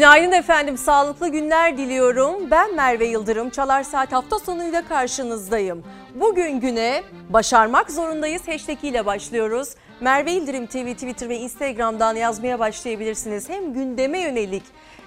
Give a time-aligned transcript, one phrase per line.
[0.00, 2.50] Günaydın efendim, sağlıklı günler diliyorum.
[2.50, 5.84] Ben Merve Yıldırım, Çalar Saat hafta sonuyla karşınızdayım.
[6.14, 9.68] Bugün güne başarmak zorundayız hashtag ile başlıyoruz.
[10.00, 13.48] Merve Yıldırım TV, Twitter ve Instagram'dan yazmaya başlayabilirsiniz.
[13.48, 14.62] Hem gündeme yönelik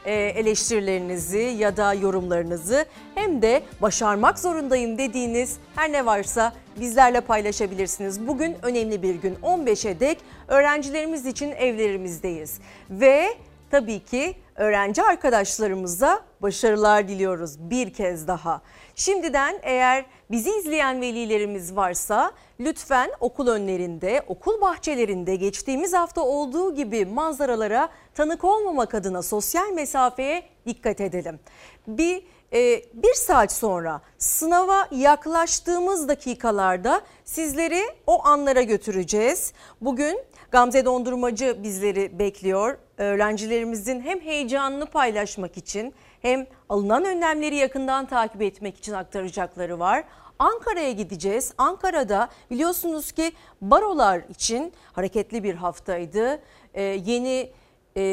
[0.05, 2.85] e, eleştirilerinizi ya da yorumlarınızı
[3.15, 8.27] hem de başarmak zorundayım dediğiniz her ne varsa bizlerle paylaşabilirsiniz.
[8.27, 13.27] Bugün önemli bir gün 15'e dek öğrencilerimiz için evlerimizdeyiz ve
[13.71, 18.61] tabii ki öğrenci arkadaşlarımıza başarılar diliyoruz bir kez daha.
[18.95, 27.05] Şimdiden eğer bizi izleyen velilerimiz varsa lütfen okul önlerinde, okul bahçelerinde geçtiğimiz hafta olduğu gibi
[27.05, 31.39] manzaralara tanık olmamak adına sosyal mesafeye dikkat edelim.
[31.87, 39.53] Bir e, bir saat sonra sınava yaklaştığımız dakikalarda sizleri o anlara götüreceğiz.
[39.81, 40.19] Bugün
[40.53, 42.77] Gamze Dondurmacı bizleri bekliyor.
[42.97, 50.03] Öğrencilerimizin hem heyecanını paylaşmak için hem alınan önlemleri yakından takip etmek için aktaracakları var.
[50.39, 51.53] Ankara'ya gideceğiz.
[51.57, 53.31] Ankara'da biliyorsunuz ki
[53.61, 56.41] barolar için hareketli bir haftaydı.
[56.73, 57.51] Ee, yeni
[57.97, 58.03] e,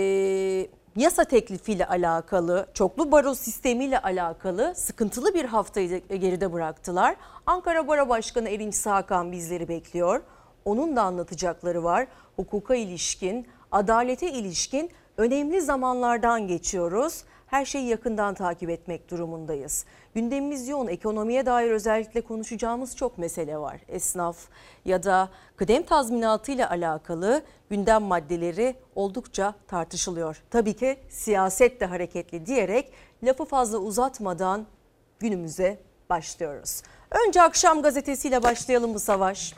[0.97, 7.17] yasa teklifiyle alakalı, çoklu baro sistemiyle alakalı sıkıntılı bir haftayı geride bıraktılar.
[7.47, 10.23] Ankara Baro Başkanı Erinç Sakan bizleri bekliyor.
[10.65, 12.07] Onun da anlatacakları var.
[12.37, 17.25] Hukuka ilişkin, adalete ilişkin önemli zamanlardan geçiyoruz.
[17.47, 19.85] Her şeyi yakından takip etmek durumundayız.
[20.15, 20.87] Gündemimiz yoğun.
[20.87, 23.81] Ekonomiye dair özellikle konuşacağımız çok mesele var.
[23.89, 24.37] Esnaf
[24.85, 30.43] ya da kıdem tazminatı ile alakalı gündem maddeleri oldukça tartışılıyor.
[30.51, 34.67] Tabii ki siyaset de hareketli diyerek lafı fazla uzatmadan
[35.19, 35.79] günümüze
[36.11, 36.83] başlıyoruz.
[37.27, 39.55] Önce akşam gazetesiyle başlayalım bu savaş.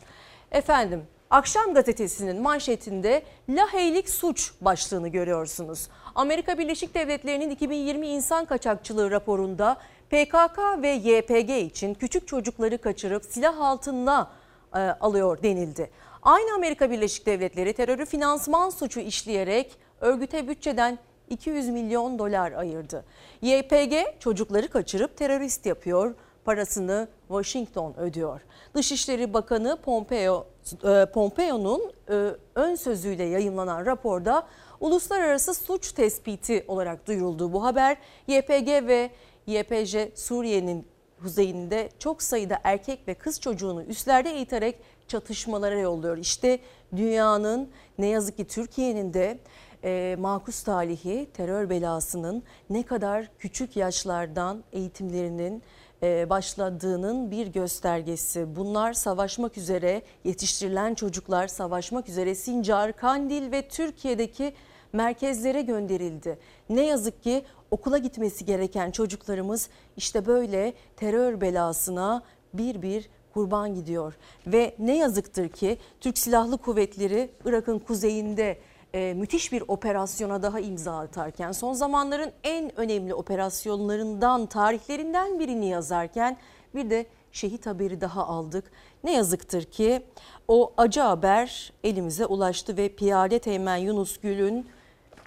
[0.53, 5.89] Efendim Akşam gazetesinin manşetinde laheylik suç başlığını görüyorsunuz.
[6.15, 9.77] Amerika Birleşik Devletleri'nin 2020 insan kaçakçılığı raporunda
[10.11, 14.31] PKK ve YPG için küçük çocukları kaçırıp silah altına
[14.75, 15.91] e, alıyor denildi.
[16.23, 20.99] Aynı Amerika Birleşik Devletleri terörü finansman suçu işleyerek örgüte bütçeden
[21.31, 23.05] 200 milyon dolar ayırdı.
[23.43, 28.41] YPG çocukları kaçırıp terörist yapıyor, parasını Washington ödüyor.
[28.75, 30.47] Dışişleri Bakanı Pompeo
[30.85, 34.47] e, Pompeo'nun e, ön sözüyle yayınlanan raporda
[34.81, 37.97] uluslararası suç tespiti olarak duyuruldu bu haber.
[38.27, 39.11] YPG ve
[39.47, 40.87] YPJ Suriye'nin
[41.23, 44.79] kuzeyinde çok sayıda erkek ve kız çocuğunu üstlerde eğiterek
[45.09, 46.19] çatışmalara yolluyor.
[46.19, 46.59] İşte
[46.97, 49.39] dünyanın ne yazık ki Türkiye'nin de
[49.85, 55.63] e, makus talihi terör belasının ne kadar küçük yaşlardan eğitimlerinin
[56.03, 58.57] başladığının bir göstergesi.
[58.57, 64.55] Bunlar savaşmak üzere yetiştirilen çocuklar savaşmak üzere Sincar, Kandil ve Türkiye'deki
[64.93, 66.39] merkezlere gönderildi.
[66.71, 72.23] Ne yazık ki okula gitmesi gereken çocuklarımız işte böyle terör belasına
[72.55, 74.15] bir bir kurban gidiyor.
[74.47, 78.59] Ve ne yazıktır ki Türk Silahlı Kuvvetleri Irak'ın kuzeyinde
[78.95, 86.37] e, müthiş bir operasyona daha imza atarken son zamanların en önemli operasyonlarından tarihlerinden birini yazarken
[86.75, 88.71] bir de şehit haberi daha aldık.
[89.05, 90.03] Ne yazıktır ki
[90.49, 94.67] o acı haber elimize ulaştı ve piyade teğmen Yunus Gül'ün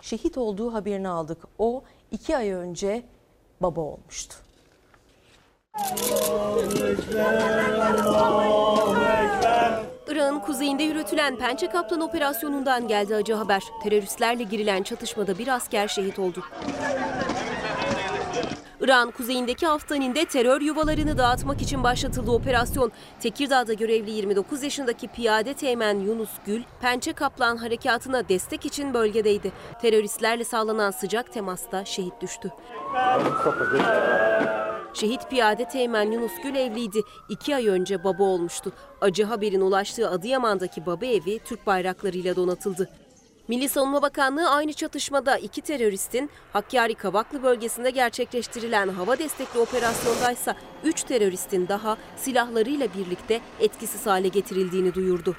[0.02, 1.44] şehit olduğu haberini aldık.
[1.60, 3.04] O iki ay önce
[3.62, 4.36] baba olmuştu.
[5.74, 7.74] Allahu Ekber,
[8.14, 9.95] Allahu Ekber.
[10.08, 13.64] Irak'ın kuzeyinde yürütülen Pençe Kaplan operasyonundan geldi acı haber.
[13.84, 16.44] Teröristlerle girilen çatışmada bir asker şehit oldu.
[18.82, 22.92] İran kuzeyindeki Aftanin'de terör yuvalarını dağıtmak için başlatıldı operasyon.
[23.20, 29.52] Tekirdağ'da görevli 29 yaşındaki piyade teğmen Yunus Gül, Pençe Kaplan harekatına destek için bölgedeydi.
[29.82, 32.52] Teröristlerle sağlanan sıcak temasta şehit düştü.
[34.96, 37.02] Şehit piyade Teğmen Yunus Gül evliydi.
[37.30, 38.74] İki ay önce baba olmuştu.
[39.02, 42.90] Acı haberin ulaştığı Adıyaman'daki baba evi Türk bayraklarıyla donatıldı.
[43.48, 51.04] Milli Savunma Bakanlığı aynı çatışmada iki teröristin Hakkari Kavaklı bölgesinde gerçekleştirilen hava destekli operasyondaysa 3
[51.04, 55.36] teröristin daha silahlarıyla birlikte etkisiz hale getirildiğini duyurdu.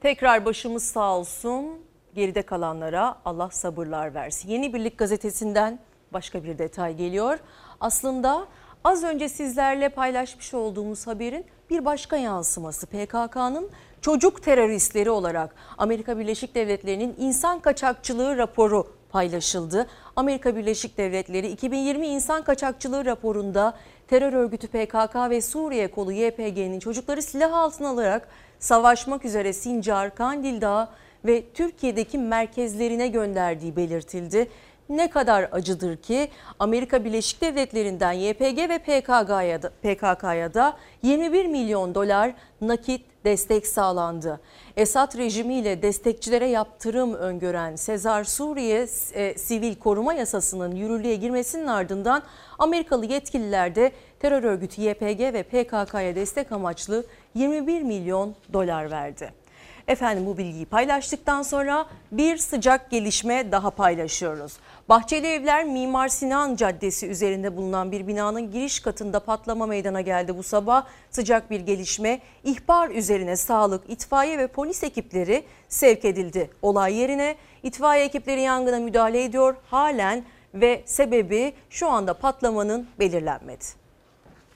[0.00, 1.84] Tekrar başımız sağ olsun
[2.14, 4.48] geride kalanlara Allah sabırlar versin.
[4.48, 5.78] Yeni Birlik gazetesinden
[6.12, 7.38] başka bir detay geliyor.
[7.80, 8.46] Aslında
[8.84, 13.70] az önce sizlerle paylaşmış olduğumuz haberin bir başka yansıması PKK'nın
[14.00, 19.86] çocuk teröristleri olarak Amerika Birleşik Devletleri'nin insan kaçakçılığı raporu paylaşıldı.
[20.16, 23.74] Amerika Birleşik Devletleri 2020 insan kaçakçılığı raporunda
[24.08, 28.28] terör örgütü PKK ve Suriye kolu YPG'nin çocukları silah altına alarak
[28.58, 30.88] savaşmak üzere Sincar, Kandil Dağı
[31.24, 34.48] ve Türkiye'deki merkezlerine gönderdiği belirtildi.
[34.88, 36.28] Ne kadar acıdır ki
[36.58, 44.40] Amerika Birleşik Devletleri'nden YPG ve PKK'ya da, PKK'ya da 21 milyon dolar nakit destek sağlandı.
[44.76, 52.22] Esad rejimiyle destekçilere yaptırım öngören Sezar Suriye e, Sivil Koruma Yasası'nın yürürlüğe girmesinin ardından
[52.58, 57.04] Amerikalı yetkililer de terör örgütü YPG ve PKK'ya destek amaçlı
[57.34, 59.43] 21 milyon dolar verdi.
[59.88, 64.52] Efendim bu bilgiyi paylaştıktan sonra bir sıcak gelişme daha paylaşıyoruz.
[64.88, 70.42] Bahçeli Evler Mimar Sinan Caddesi üzerinde bulunan bir binanın giriş katında patlama meydana geldi bu
[70.42, 70.86] sabah.
[71.10, 76.50] Sıcak bir gelişme ihbar üzerine sağlık, itfaiye ve polis ekipleri sevk edildi.
[76.62, 79.56] Olay yerine itfaiye ekipleri yangına müdahale ediyor.
[79.70, 83.83] Halen ve sebebi şu anda patlamanın belirlenmedi.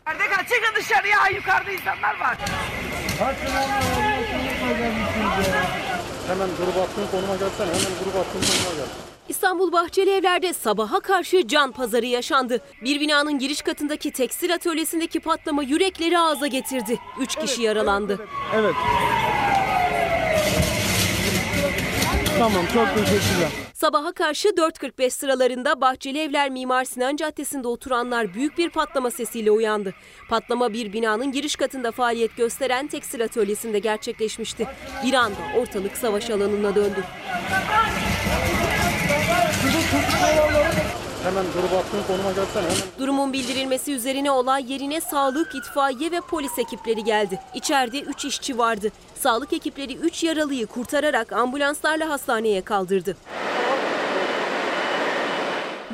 [0.09, 0.43] Nerede kal?
[0.43, 1.19] Çıkın dışarıya.
[1.37, 2.37] Yukarıda insanlar var.
[6.29, 7.67] Hemen grup attığın konuma gelsene.
[7.67, 8.87] Hemen grup attığın konuma gel.
[9.29, 12.61] İstanbul Bahçeli Evler'de sabaha karşı can pazarı yaşandı.
[12.83, 16.99] Bir binanın giriş katındaki tekstil atölyesindeki patlama yürekleri ağza getirdi.
[17.21, 18.27] Üç kişi yaralandı.
[18.55, 18.75] Evet.
[22.39, 23.49] Tamam çok teşekkürler.
[23.75, 29.95] Sabaha karşı 4.45 sıralarında Bahçeli Evler Mimar Sinan Caddesi'nde oturanlar büyük bir patlama sesiyle uyandı.
[30.29, 34.67] Patlama bir binanın giriş katında faaliyet gösteren tekstil atölyesinde gerçekleşmişti.
[35.05, 37.05] Bir anda ortalık savaş alanına döndü.
[41.29, 42.63] Hemen grup attığın konuma gelsene.
[42.63, 47.41] Hemen Durumun bildirilmesi üzerine olay yerine sağlık, itfaiye ve polis ekipleri geldi.
[47.55, 48.89] İçeride 3 işçi vardı.
[49.15, 53.17] Sağlık ekipleri 3 yaralıyı kurtararak ambulanslarla hastaneye kaldırdı.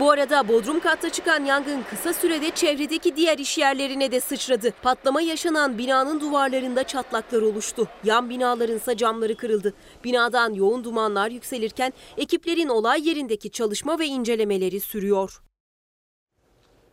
[0.01, 4.73] Bu arada Bodrum katta çıkan yangın kısa sürede çevredeki diğer iş yerlerine de sıçradı.
[4.83, 7.89] Patlama yaşanan binanın duvarlarında çatlaklar oluştu.
[8.05, 9.75] Yan binaların ise camları kırıldı.
[10.05, 15.43] Binadan yoğun dumanlar yükselirken ekiplerin olay yerindeki çalışma ve incelemeleri sürüyor.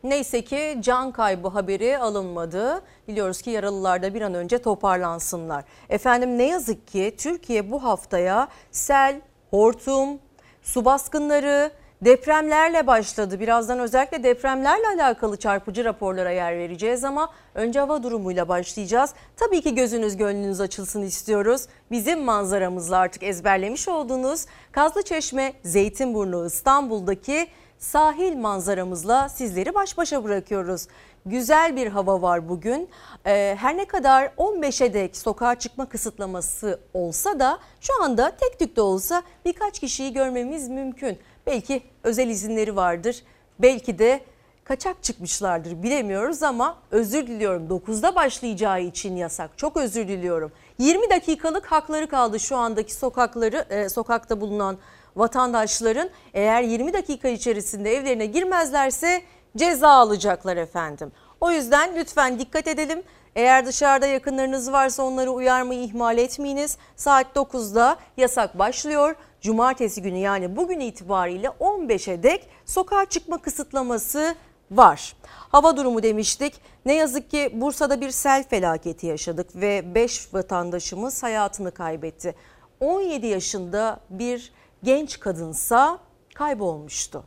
[0.04, 2.82] Neyse ki can kaybı haberi alınmadı.
[3.08, 5.64] Biliyoruz ki yaralılar da bir an önce toparlansınlar.
[5.90, 10.20] Efendim ne yazık ki Türkiye bu haftaya sel, hortum,
[10.62, 11.72] su baskınları,
[12.02, 13.40] depremlerle başladı.
[13.40, 19.14] Birazdan özellikle depremlerle alakalı çarpıcı raporlara yer vereceğiz ama önce hava durumuyla başlayacağız.
[19.38, 21.68] Tabii ki gözünüz gönlünüz açılsın istiyoruz.
[21.92, 27.48] Bizim manzaramızla artık ezberlemiş olduğunuz Kazlıçeşme, Zeytinburnu, İstanbul'daki
[27.80, 30.88] sahil manzaramızla sizleri baş başa bırakıyoruz.
[31.26, 32.90] Güzel bir hava var bugün.
[33.26, 38.76] Ee, her ne kadar 15'e dek sokağa çıkma kısıtlaması olsa da şu anda tek tük
[38.76, 41.18] de olsa birkaç kişiyi görmemiz mümkün.
[41.46, 43.24] Belki özel izinleri vardır.
[43.60, 44.22] Belki de
[44.64, 47.68] kaçak çıkmışlardır bilemiyoruz ama özür diliyorum.
[47.68, 49.58] 9'da başlayacağı için yasak.
[49.58, 50.52] Çok özür diliyorum.
[50.78, 54.78] 20 dakikalık hakları kaldı şu andaki sokakları e, sokakta bulunan
[55.16, 56.10] vatandaşların.
[56.34, 59.22] Eğer 20 dakika içerisinde evlerine girmezlerse
[59.58, 61.12] ceza alacaklar efendim.
[61.42, 63.04] O yüzden lütfen dikkat edelim.
[63.36, 66.78] Eğer dışarıda yakınlarınız varsa onları uyarmayı ihmal etmeyiniz.
[66.96, 69.16] Saat 9'da yasak başlıyor.
[69.42, 74.36] Cumartesi günü yani bugün itibariyle 15'e dek sokağa çıkma kısıtlaması
[74.72, 75.16] var.
[75.28, 76.54] Hava durumu demiştik.
[76.86, 82.36] Ne yazık ki Bursa'da bir sel felaketi yaşadık ve 5 vatandaşımız hayatını kaybetti.
[82.80, 86.00] 17 yaşında bir genç kadınsa
[86.36, 87.24] kaybolmuştu.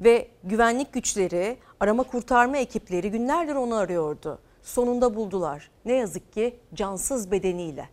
[0.00, 4.38] Ve güvenlik güçleri, arama kurtarma ekipleri günlerdir onu arıyordu.
[4.62, 5.70] Sonunda buldular.
[5.84, 7.88] Ne yazık ki cansız bedeniyle.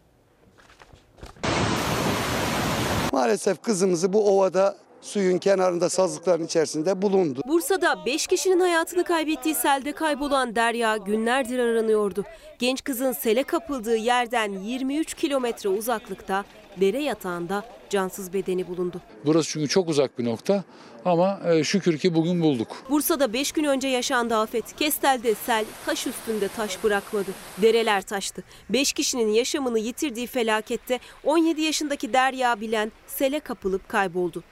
[3.11, 7.41] Maalesef kızımızı bu ovada suyun kenarında sazlıkların içerisinde bulundu.
[7.47, 12.23] Bursa'da 5 kişinin hayatını kaybettiği selde kaybolan Derya günlerdir aranıyordu.
[12.59, 16.45] Genç kızın sele kapıldığı yerden 23 kilometre uzaklıkta
[16.81, 19.01] dere yatağında cansız bedeni bulundu.
[19.25, 20.63] Burası çünkü çok uzak bir nokta
[21.05, 22.67] ama e, şükür ki bugün bulduk.
[22.89, 24.75] Bursa'da 5 gün önce yaşandı afet.
[24.75, 27.31] Kestel'de sel taş üstünde taş bırakmadı.
[27.61, 28.43] Dereler taştı.
[28.69, 34.43] 5 kişinin yaşamını yitirdiği felakette 17 yaşındaki Derya Bilen sele kapılıp kayboldu.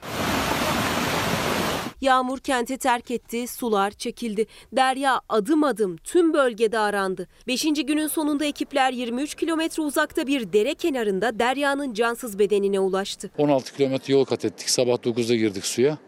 [2.00, 4.46] Yağmur kenti terk etti, sular çekildi.
[4.72, 7.28] Derya adım adım tüm bölgede arandı.
[7.46, 13.30] Beşinci günün sonunda ekipler 23 kilometre uzakta bir dere kenarında Derya'nın cansız bedenine ulaştı.
[13.38, 14.70] 16 kilometre yol kat ettik.
[14.70, 15.98] Sabah 9'da girdik suya.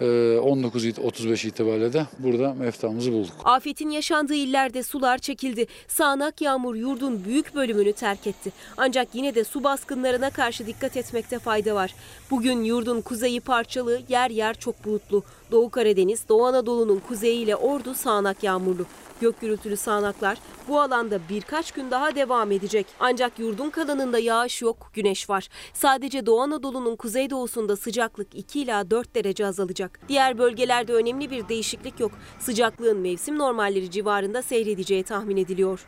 [0.00, 3.32] E, 19.35 itibariyle de burada meftamızı bulduk.
[3.44, 5.66] Afetin yaşandığı illerde sular çekildi.
[5.88, 8.52] Sağanak yağmur yurdun büyük bölümünü terk etti.
[8.76, 11.94] Ancak yine de su baskınlarına karşı dikkat etmekte fayda var.
[12.30, 15.22] Bugün yurdun kuzeyi parçalı, yer yer çok bulutlu.
[15.50, 18.86] Doğu Karadeniz, Doğu Anadolu'nun kuzeyiyle Ordu sağanak yağmurlu.
[19.20, 20.38] Gök gürültülü sağanaklar
[20.68, 22.86] bu alanda birkaç gün daha devam edecek.
[23.00, 25.48] Ancak yurdun kalanında yağış yok, güneş var.
[25.74, 30.00] Sadece Doğu Anadolu'nun kuzeydoğusunda sıcaklık 2 ila 4 derece azalacak.
[30.08, 32.12] Diğer bölgelerde önemli bir değişiklik yok.
[32.38, 35.86] Sıcaklığın mevsim normalleri civarında seyredeceği tahmin ediliyor.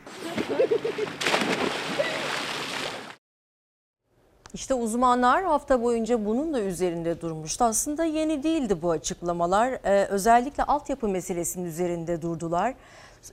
[4.54, 7.64] İşte uzmanlar hafta boyunca bunun da üzerinde durmuştu.
[7.64, 9.78] Aslında yeni değildi bu açıklamalar.
[9.84, 12.74] Ee, özellikle altyapı meselesinin üzerinde durdular.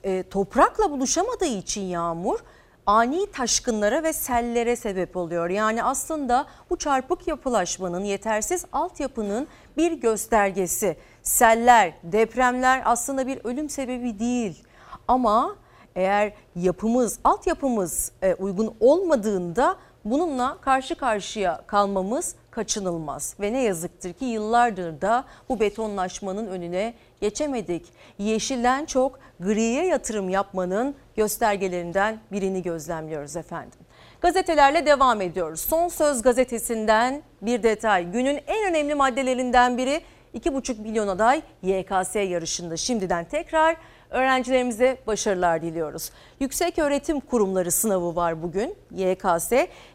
[0.04, 2.38] Ee, toprakla buluşamadığı için yağmur
[2.86, 5.50] ani taşkınlara ve sellere sebep oluyor.
[5.50, 9.46] Yani aslında bu çarpık yapılaşmanın, yetersiz altyapının
[9.76, 10.96] bir göstergesi.
[11.22, 14.62] Seller, depremler aslında bir ölüm sebebi değil.
[15.08, 15.56] Ama
[15.94, 19.76] eğer yapımız, altyapımız e, uygun olmadığında
[20.10, 23.34] bununla karşı karşıya kalmamız kaçınılmaz.
[23.40, 27.86] Ve ne yazıktır ki yıllardır da bu betonlaşmanın önüne geçemedik.
[28.18, 33.78] Yeşilden çok griye yatırım yapmanın göstergelerinden birini gözlemliyoruz efendim.
[34.20, 35.60] Gazetelerle devam ediyoruz.
[35.60, 38.10] Son Söz gazetesinden bir detay.
[38.12, 40.00] Günün en önemli maddelerinden biri
[40.34, 42.76] 2,5 milyon aday YKS yarışında.
[42.76, 43.76] Şimdiden tekrar
[44.10, 46.10] öğrencilerimize başarılar diliyoruz.
[46.40, 49.52] Yüksek Öğretim Kurumları sınavı var bugün YKS.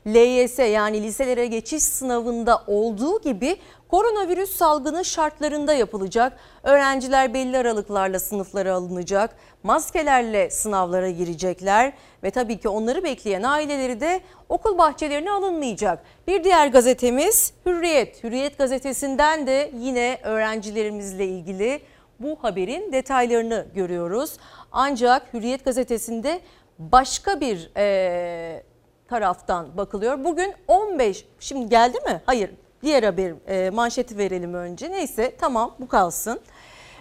[0.08, 6.34] LYS yani liselere geçiş sınavında olduğu gibi koronavirüs salgını şartlarında yapılacak.
[6.64, 9.36] Öğrenciler belli aralıklarla sınıflara alınacak.
[9.64, 16.04] Maskelerle sınavlara girecekler ve tabii ki onları bekleyen aileleri de okul bahçelerine alınmayacak.
[16.28, 18.24] Bir diğer gazetemiz Hürriyet.
[18.24, 21.82] Hürriyet gazetesinden de yine öğrencilerimizle ilgili
[22.24, 24.38] bu haberin detaylarını görüyoruz.
[24.72, 26.42] Ancak Hürriyet gazetesinde
[26.80, 28.64] başka bir e,
[29.08, 30.24] taraftan bakılıyor.
[30.24, 32.22] Bugün 15 şimdi geldi mi?
[32.26, 32.52] Hayır
[32.84, 34.92] diğer haber e, manşeti verelim önce.
[34.92, 36.42] Neyse tamam bu kalsın.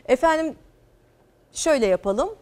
[0.08, 0.56] Efendim
[1.52, 2.36] şöyle yapalım.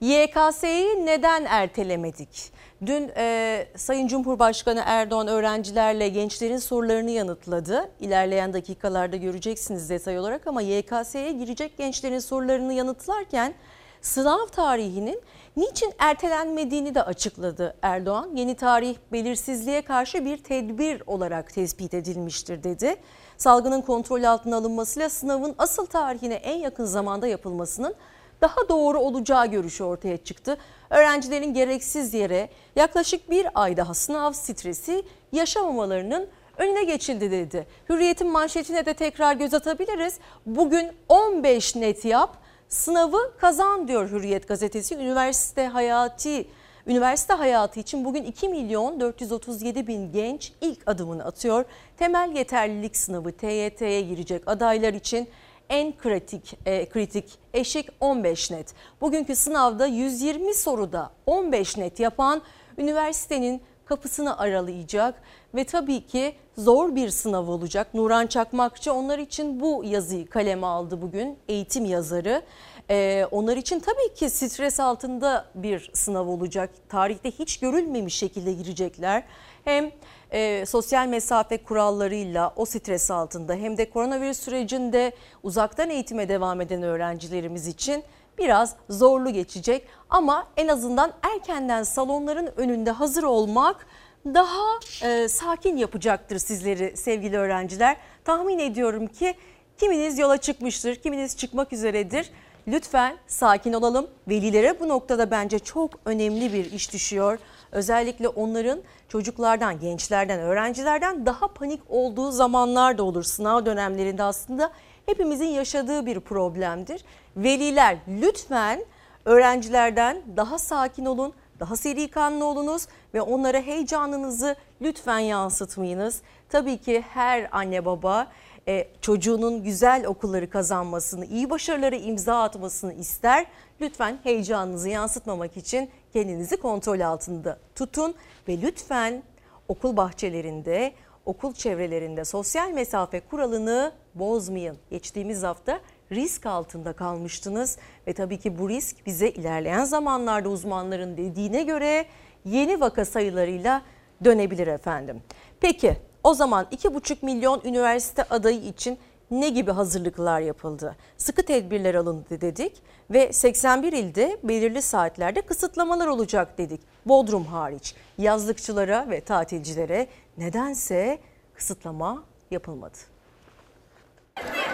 [0.00, 2.52] YKS'yi neden ertelemedik?
[2.86, 7.90] Dün e, Sayın Cumhurbaşkanı Erdoğan öğrencilerle gençlerin sorularını yanıtladı.
[8.00, 13.54] İlerleyen dakikalarda göreceksiniz detay olarak ama YKS'ye girecek gençlerin sorularını yanıtlarken
[14.00, 15.20] sınav tarihinin
[15.56, 18.30] niçin ertelenmediğini de açıkladı Erdoğan.
[18.36, 22.96] Yeni tarih belirsizliğe karşı bir tedbir olarak tespit edilmiştir dedi.
[23.36, 27.94] Salgının kontrol altına alınmasıyla sınavın asıl tarihine en yakın zamanda yapılmasının
[28.40, 30.56] daha doğru olacağı görüşü ortaya çıktı.
[30.90, 37.66] Öğrencilerin gereksiz yere yaklaşık bir ay daha sınav stresi yaşamamalarının önüne geçildi dedi.
[37.88, 40.18] Hürriyet'in manşetine de tekrar göz atabiliriz.
[40.46, 42.36] Bugün 15 net yap
[42.68, 44.94] sınavı kazan diyor Hürriyet gazetesi.
[44.94, 46.44] Üniversite hayatı
[46.86, 51.64] Üniversite hayatı için bugün 2 milyon 437 bin genç ilk adımını atıyor.
[51.96, 55.28] Temel yeterlilik sınavı TYT'ye girecek adaylar için
[55.70, 58.74] en kritik e, kritik eşik 15 net.
[59.00, 62.42] Bugünkü sınavda 120 soruda 15 net yapan
[62.78, 65.22] üniversitenin kapısını aralayacak
[65.54, 67.94] ve tabii ki zor bir sınav olacak.
[67.94, 72.42] Nuran Çakmakçı onlar için bu yazıyı kaleme aldı bugün eğitim yazarı.
[72.90, 76.70] Ee, onlar için tabii ki stres altında bir sınav olacak.
[76.88, 79.22] Tarihte hiç görülmemiş şekilde girecekler.
[79.64, 79.90] Hem
[80.32, 86.82] e, sosyal mesafe kurallarıyla o stres altında hem de koronavirüs sürecinde uzaktan eğitime devam eden
[86.82, 88.04] öğrencilerimiz için
[88.38, 89.86] biraz zorlu geçecek.
[90.10, 93.86] Ama en azından erkenden salonların önünde hazır olmak
[94.26, 97.96] daha e, sakin yapacaktır sizleri sevgili öğrenciler.
[98.24, 99.34] Tahmin ediyorum ki
[99.78, 102.30] kiminiz yola çıkmıştır, kiminiz çıkmak üzeredir.
[102.68, 104.06] Lütfen sakin olalım.
[104.28, 107.38] Velilere bu noktada bence çok önemli bir iş düşüyor.
[107.72, 108.80] Özellikle onların
[109.10, 113.22] çocuklardan, gençlerden, öğrencilerden daha panik olduğu zamanlar da olur.
[113.22, 114.70] Sınav dönemlerinde aslında
[115.06, 117.04] hepimizin yaşadığı bir problemdir.
[117.36, 118.84] Veliler lütfen
[119.24, 126.22] öğrencilerden daha sakin olun, daha seri kanlı olunuz ve onlara heyecanınızı lütfen yansıtmayınız.
[126.48, 128.26] Tabii ki her anne baba
[128.68, 133.46] e, çocuğunun güzel okulları kazanmasını, iyi başarıları imza atmasını ister.
[133.80, 138.14] Lütfen heyecanınızı yansıtmamak için kendinizi kontrol altında tutun
[138.48, 139.22] ve lütfen
[139.68, 140.92] okul bahçelerinde,
[141.26, 144.76] okul çevrelerinde sosyal mesafe kuralını bozmayın.
[144.90, 145.80] Geçtiğimiz hafta
[146.12, 152.06] risk altında kalmıştınız ve tabii ki bu risk bize ilerleyen zamanlarda uzmanların dediğine göre
[152.44, 153.82] yeni vaka sayılarıyla
[154.24, 155.22] dönebilir efendim.
[155.60, 158.98] Peki o zaman 2,5 milyon üniversite adayı için
[159.30, 160.96] ne gibi hazırlıklar yapıldı?
[161.16, 166.80] Sıkı tedbirler alındı dedik ve 81 ilde belirli saatlerde kısıtlamalar olacak dedik.
[167.06, 170.06] Bodrum hariç yazlıkçılara ve tatilcilere
[170.38, 171.18] nedense
[171.54, 173.09] kısıtlama yapılmadı.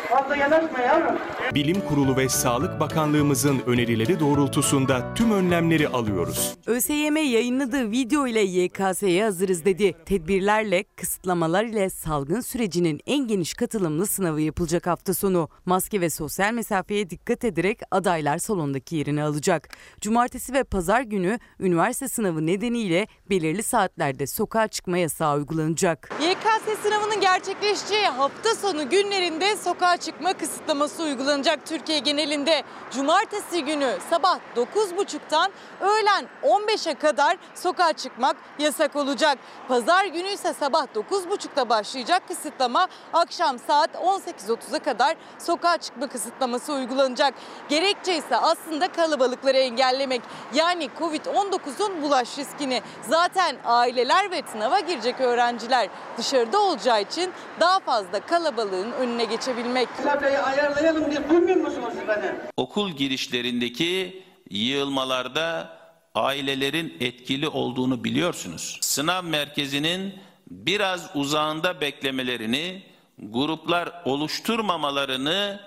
[0.09, 1.19] Fazla yanaşma yavrum.
[1.55, 6.55] Bilim Kurulu ve Sağlık Bakanlığımızın önerileri doğrultusunda tüm önlemleri alıyoruz.
[6.67, 9.95] ÖSYM yayınladığı video ile YKS'ye hazırız dedi.
[10.07, 15.49] Tedbirlerle, kısıtlamalar ile salgın sürecinin en geniş katılımlı sınavı yapılacak hafta sonu.
[15.65, 19.69] Maske ve sosyal mesafeye dikkat ederek adaylar salondaki yerini alacak.
[20.01, 26.11] Cumartesi ve pazar günü üniversite sınavı nedeniyle belirli saatlerde sokağa çıkma yasağı uygulanacak.
[26.21, 32.63] YKS sınavının gerçekleşeceği hafta sonu günlerinde sokağa çıkma kısıtlaması uygulanacak Türkiye genelinde.
[32.91, 39.39] Cumartesi günü sabah 9.30'dan öğlen 15'e kadar sokağa çıkmak yasak olacak.
[39.69, 47.35] Pazar günü ise sabah 9.30'da başlayacak kısıtlama akşam saat 18.30'a kadar sokağa çıkma kısıtlaması uygulanacak.
[47.69, 50.23] Gerekçe ise aslında kalabalıkları engellemek.
[50.55, 55.89] Yani Covid-19'un bulaş riskini zaten aileler ve sınava girecek öğrenciler
[56.19, 59.89] dışarıda olacağı için daha fazla kalabalığın önüne geçebilmek.
[59.99, 62.33] Mesafeyi ayarlayalım diye duymuyor musunuz beni?
[62.57, 65.77] okul girişlerindeki yığılmalarda
[66.15, 68.79] ailelerin etkili olduğunu biliyorsunuz.
[68.81, 70.15] Sınav merkezinin
[70.51, 72.83] biraz uzağında beklemelerini,
[73.19, 75.61] gruplar oluşturmamalarını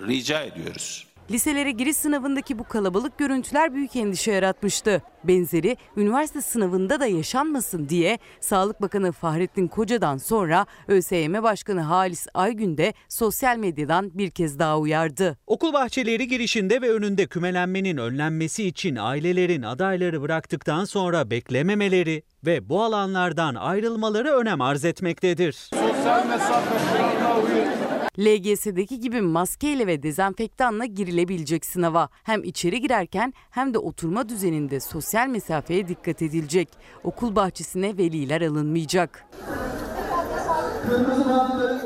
[0.00, 1.06] rica ediyoruz.
[1.30, 5.02] Liselere giriş sınavındaki bu kalabalık görüntüler büyük endişe yaratmıştı.
[5.24, 12.78] Benzeri üniversite sınavında da yaşanmasın diye Sağlık Bakanı Fahrettin Koca'dan sonra ÖSYM Başkanı Halis Aygün
[12.78, 15.38] de sosyal medyadan bir kez daha uyardı.
[15.46, 22.82] Okul bahçeleri girişinde ve önünde kümelenmenin önlenmesi için ailelerin adayları bıraktıktan sonra beklememeleri ve bu
[22.82, 25.52] alanlardan ayrılmaları önem arz etmektedir.
[25.52, 28.01] Sosyal mesafe kuralına uyun.
[28.18, 35.28] LGS'deki gibi maskeyle ve dezenfektanla girilebilecek sınava hem içeri girerken hem de oturma düzeninde sosyal
[35.28, 36.68] mesafeye dikkat edilecek.
[37.04, 39.24] Okul bahçesine veliler alınmayacak.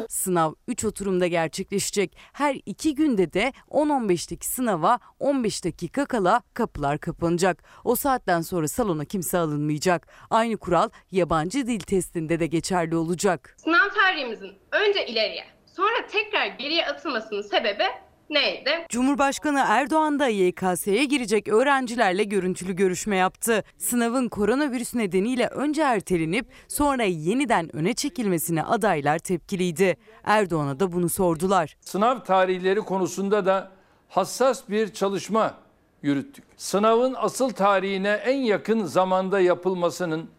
[0.09, 2.17] Sınav 3 oturumda gerçekleşecek.
[2.33, 7.63] Her iki günde de 10-15'teki sınava 15 dakika kala kapılar kapanacak.
[7.85, 10.07] O saatten sonra salona kimse alınmayacak.
[10.31, 13.57] Aynı kural yabancı dil testinde de geçerli olacak.
[13.59, 17.85] Sınav tarihimizin önce ileriye sonra tekrar geriye atılmasının sebebi
[18.31, 18.71] neydi?
[18.89, 23.65] Cumhurbaşkanı Erdoğan da YKS'ye girecek öğrencilerle görüntülü görüşme yaptı.
[23.79, 29.97] Sınavın koronavirüs nedeniyle önce ertelenip sonra yeniden öne çekilmesine adaylar tepkiliydi.
[30.25, 31.77] Erdoğan'a da bunu sordular.
[31.81, 33.71] Sınav tarihleri konusunda da
[34.09, 35.55] hassas bir çalışma
[36.03, 36.45] yürüttük.
[36.57, 40.31] Sınavın asıl tarihine en yakın zamanda yapılmasının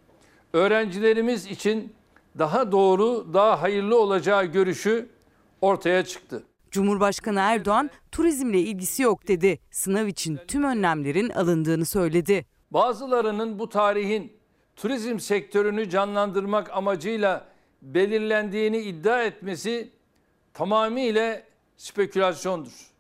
[0.54, 1.96] öğrencilerimiz için
[2.38, 5.17] daha doğru, daha hayırlı olacağı görüşü
[5.62, 6.44] ortaya çıktı.
[6.72, 9.60] Cumhurbaşkanı Erdoğan turizmle ilgisi yok dedi.
[9.72, 12.46] Sınav için tüm önlemlerin alındığını söyledi.
[12.72, 14.38] Bazılarının bu tarihin
[14.76, 17.48] turizm sektörünü canlandırmak amacıyla
[17.82, 19.90] belirlendiğini iddia etmesi
[20.54, 21.42] tamamıyla
[21.78, 22.92] spekülasyondur.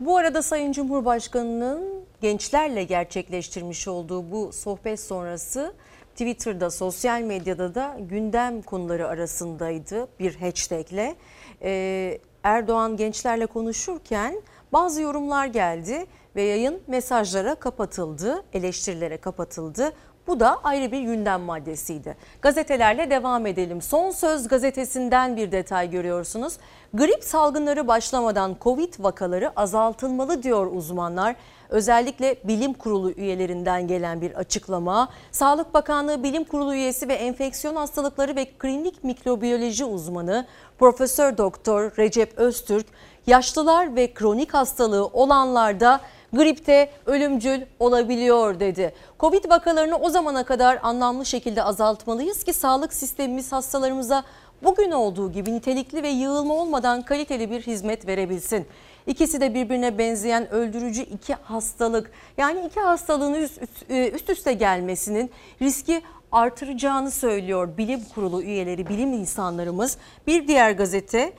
[0.00, 5.74] Bu arada Sayın Cumhurbaşkanı'nın gençlerle gerçekleştirmiş olduğu bu sohbet sonrası
[6.20, 11.16] Twitter'da, sosyal medyada da gündem konuları arasındaydı bir hashtagle.
[11.62, 16.06] Ee, Erdoğan gençlerle konuşurken bazı yorumlar geldi
[16.36, 19.92] ve yayın mesajlara kapatıldı, eleştirilere kapatıldı.
[20.26, 22.16] Bu da ayrı bir gündem maddesiydi.
[22.42, 23.82] Gazetelerle devam edelim.
[23.82, 26.56] Son Söz gazetesinden bir detay görüyorsunuz.
[26.94, 31.36] Grip salgınları başlamadan Covid vakaları azaltılmalı diyor uzmanlar.
[31.70, 35.08] Özellikle bilim kurulu üyelerinden gelen bir açıklama.
[35.32, 40.46] Sağlık Bakanlığı Bilim Kurulu üyesi ve enfeksiyon hastalıkları ve klinik mikrobiyoloji uzmanı
[40.78, 42.86] Profesör Doktor Recep Öztürk
[43.26, 46.00] yaşlılar ve kronik hastalığı olanlarda
[46.32, 48.94] gripte ölümcül olabiliyor dedi.
[49.20, 54.24] Covid vakalarını o zamana kadar anlamlı şekilde azaltmalıyız ki sağlık sistemimiz hastalarımıza
[54.62, 58.66] bugün olduğu gibi nitelikli ve yığılma olmadan kaliteli bir hizmet verebilsin.
[59.06, 62.10] İkisi de birbirine benzeyen öldürücü iki hastalık.
[62.36, 65.30] Yani iki hastalığın üst, üst, üst üste gelmesinin
[65.62, 69.98] riski artıracağını söylüyor bilim kurulu üyeleri, bilim insanlarımız.
[70.26, 71.32] Bir diğer gazete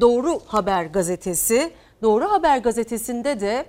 [0.00, 1.70] Doğru Haber gazetesi.
[2.02, 3.66] Doğru Haber gazetesinde de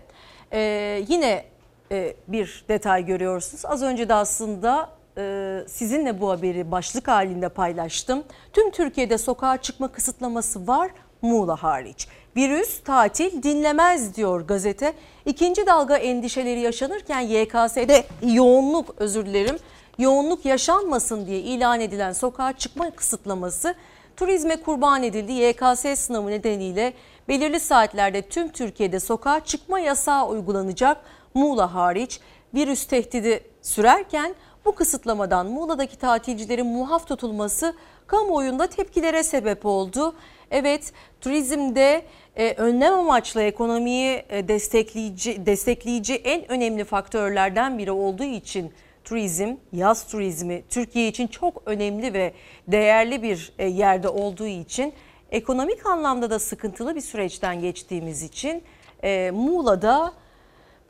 [0.53, 1.45] ee, yine
[1.91, 3.65] e, bir detay görüyorsunuz.
[3.65, 8.23] Az önce de aslında e, sizinle bu haberi başlık halinde paylaştım.
[8.53, 12.07] Tüm Türkiye'de sokağa çıkma kısıtlaması var Muğla hariç.
[12.35, 14.93] Virüs tatil dinlemez diyor gazete.
[15.25, 19.57] İkinci dalga endişeleri yaşanırken YKS'de yoğunluk özür dilerim
[19.97, 23.75] yoğunluk yaşanmasın diye ilan edilen sokağa çıkma kısıtlaması
[24.17, 25.31] turizme kurban edildi.
[25.31, 26.93] YKS sınavı nedeniyle
[27.27, 30.97] belirli saatlerde tüm Türkiye'de sokağa çıkma yasağı uygulanacak.
[31.33, 32.19] Muğla hariç
[32.53, 37.75] virüs tehdidi sürerken Bu kısıtlamadan Muğla'daki tatilcilerin muaf tutulması
[38.07, 40.15] kamuoyunda tepkilere sebep oldu.
[40.51, 48.73] Evet turizmde e, önlem amaçlı ekonomiyi e, destekleyici, destekleyici en önemli faktörlerden biri olduğu için
[49.03, 52.33] turizm, yaz turizmi Türkiye için çok önemli ve
[52.67, 54.93] değerli bir e, yerde olduğu için
[55.31, 58.63] ekonomik anlamda da sıkıntılı bir süreçten geçtiğimiz için
[59.03, 60.13] e, Muğla'da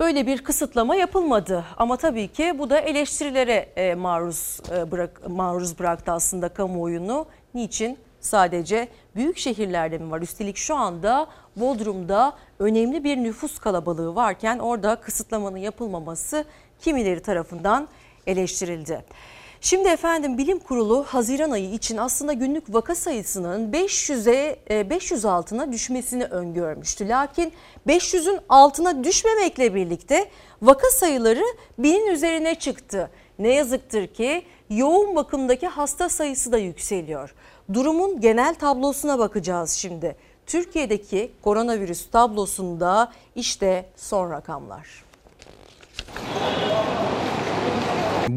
[0.02, 1.66] böyle bir kısıtlama yapılmadı.
[1.78, 7.26] Ama tabii ki bu da eleştirilere e, maruz e, bırak maruz bıraktı aslında kamuoyunu.
[7.54, 7.98] Niçin?
[8.20, 10.22] Sadece büyük şehirlerde mi var?
[10.22, 16.46] Üstelik şu anda Bodrum'da önemli bir nüfus kalabalığı varken orada kısıtlamanın yapılmaması
[16.80, 17.88] kimileri tarafından
[18.28, 19.06] eleştirildi.
[19.63, 26.24] Şimdi efendim bilim kurulu Haziran ayı için aslında günlük vaka sayısının 500'e 500 altına düşmesini
[26.26, 27.10] öngörmüştü.
[27.10, 27.54] Lakin
[27.88, 30.30] 500'ün altına düşmemekle birlikte
[30.62, 31.43] vaka sayıları
[31.78, 33.10] binin üzerine çıktı.
[33.39, 37.36] Ne yazıktır ki yoğun bakımdaki hasta sayısı da yükseliyor.
[37.74, 40.15] Durumun genel tablosuna bakacağız şimdi.
[40.45, 45.04] Türkiye'deki koronavirüs tablosunda işte son rakamlar.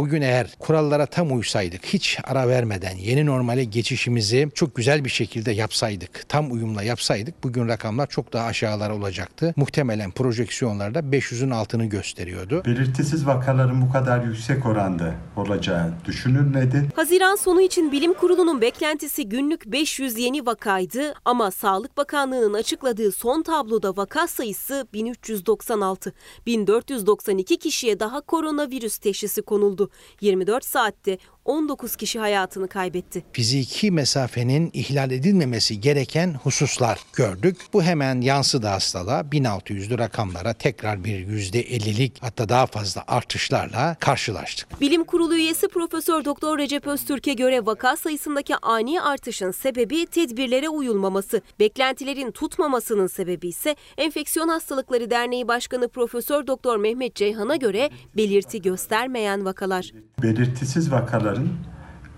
[0.01, 5.53] Bugün eğer kurallara tam uysaydık, hiç ara vermeden yeni normale geçişimizi çok güzel bir şekilde
[5.53, 9.55] yapsaydık, tam uyumla yapsaydık bugün rakamlar çok daha aşağılara olacaktı.
[9.57, 12.63] Muhtemelen projeksiyonlarda 500'ün altını gösteriyordu.
[12.67, 16.89] Belirtisiz vakaların bu kadar yüksek oranda olacağı düşünülmedi.
[16.97, 23.43] Haziran sonu için bilim kurulunun beklentisi günlük 500 yeni vakaydı ama Sağlık Bakanlığı'nın açıkladığı son
[23.43, 26.13] tabloda vaka sayısı 1396.
[26.47, 29.84] 1492 kişiye daha koronavirüs teşhisi konuldu.
[30.21, 33.25] 24 saatte 19 kişi hayatını kaybetti.
[33.33, 37.57] Fiziki mesafenin ihlal edilmemesi gereken hususlar gördük.
[37.73, 44.81] Bu hemen yansıdı hastalığa 1600'lü rakamlara tekrar bir %50'lik hatta daha fazla artışlarla karşılaştık.
[44.81, 51.41] Bilim Kurulu üyesi Profesör Doktor Recep Öztürk'e göre vaka sayısındaki ani artışın sebebi tedbirlere uyulmaması.
[51.61, 59.45] Beklentilerin tutmamasının sebebi ise Enfeksiyon Hastalıkları Derneği Başkanı Profesör Doktor Mehmet Ceyhan'a göre belirti göstermeyen
[59.45, 59.93] vakalar.
[60.23, 60.93] Belirtisiz
[61.35, 61.49] vakaların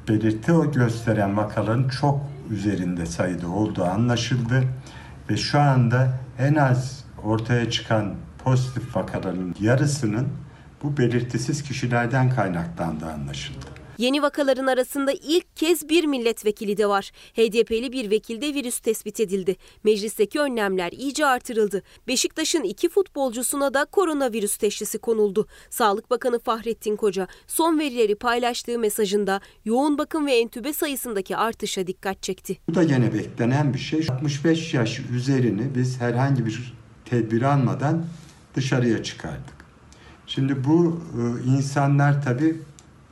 [0.09, 4.62] belirti o gösteren vakaların çok üzerinde sayıda olduğu anlaşıldı
[5.31, 10.29] ve şu anda en az ortaya çıkan pozitif vakaların yarısının
[10.83, 13.76] bu belirtisiz kişilerden kaynaklandığı anlaşıldı.
[13.99, 17.11] Yeni vakaların arasında ilk kez bir milletvekili de var.
[17.35, 19.57] HDP'li bir vekilde virüs tespit edildi.
[19.85, 21.83] Meclisteki önlemler iyice artırıldı.
[22.09, 25.47] Beşiktaş'ın iki futbolcusuna da koronavirüs teşhisi konuldu.
[25.71, 32.23] Sağlık Bakanı Fahrettin Koca son verileri paylaştığı mesajında yoğun bakım ve entübe sayısındaki artışa dikkat
[32.23, 32.59] çekti.
[32.69, 34.07] Bu da gene beklenen bir şey.
[34.11, 38.07] 65 yaş üzerini biz herhangi bir tedbir almadan
[38.55, 39.57] dışarıya çıkardık.
[40.27, 42.57] Şimdi bu e, insanlar tabii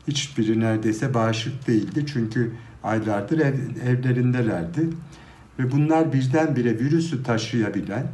[0.09, 2.07] hiçbiri neredeyse bağışık değildi.
[2.07, 3.55] Çünkü aylardır ev,
[3.87, 4.89] evlerindelerdi.
[5.59, 8.07] Ve bunlar birdenbire virüsü taşıyabilen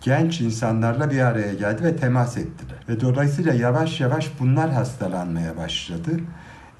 [0.00, 2.78] genç insanlarla bir araya geldi ve temas ettiler.
[2.88, 6.10] Ve dolayısıyla yavaş yavaş bunlar hastalanmaya başladı.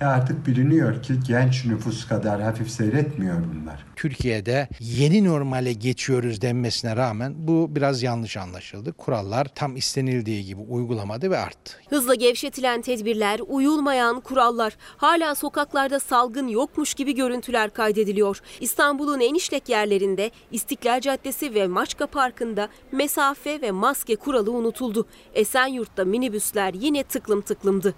[0.02, 3.86] E artık biliniyor ki genç nüfus kadar hafif seyretmiyor bunlar.
[3.96, 8.92] Türkiye'de yeni normale geçiyoruz denmesine rağmen bu biraz yanlış anlaşıldı.
[8.92, 11.72] Kurallar tam istenildiği gibi uygulamadı ve arttı.
[11.88, 18.40] Hızla gevşetilen tedbirler, uyulmayan kurallar, hala sokaklarda salgın yokmuş gibi görüntüler kaydediliyor.
[18.60, 25.06] İstanbul'un en işlek yerlerinde İstiklal Caddesi ve Maçka Parkı'nda mesafe ve maske kuralı unutuldu.
[25.34, 27.94] Esenyurt'ta minibüsler yine tıklım tıklımdı.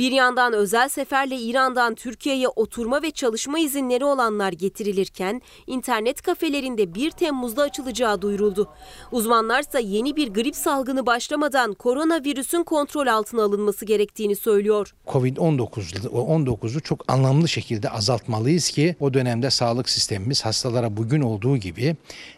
[0.00, 7.10] Bir yandan özel seferle İran'dan Türkiye'ye oturma ve çalışma izinleri olanlar getirilirken internet kafelerinde 1
[7.10, 8.68] Temmuz'da açılacağı duyuruldu.
[9.12, 14.94] Uzmanlar ise yeni bir grip salgını başlamadan koronavirüsün kontrol altına alınması gerektiğini söylüyor.
[15.06, 21.96] Covid-19'u çok anlamlı şekilde azaltmalıyız ki o dönemde sağlık sistemimiz hastalara bugün olduğu gibi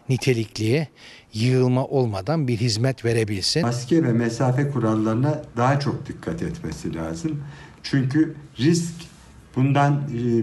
[0.09, 0.87] nitelikli,
[1.33, 3.61] yığılma olmadan bir hizmet verebilsin.
[3.61, 7.43] Maske ve mesafe kurallarına daha çok dikkat etmesi lazım.
[7.83, 8.93] Çünkü risk
[9.55, 10.01] bundan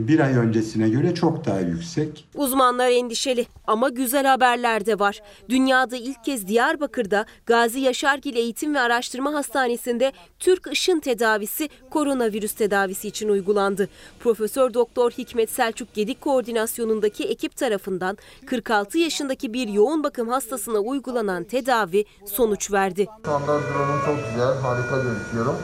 [0.08, 2.28] bir ay öncesine göre çok daha yüksek.
[2.34, 5.22] Uzmanlar endişeli ama güzel haberler de var.
[5.48, 13.08] Dünyada ilk kez Diyarbakır'da Gazi Yaşargil Eğitim ve Araştırma Hastanesi'nde Türk ışın tedavisi koronavirüs tedavisi
[13.08, 13.88] için uygulandı.
[14.20, 21.44] Profesör Doktor Hikmet Selçuk Gedik koordinasyonundaki ekip tarafından 46 yaşındaki bir yoğun bakım hastasına uygulanan
[21.44, 23.06] tedavi sonuç verdi.
[23.24, 25.56] Şu anda durumum çok güzel, harika gözüküyorum.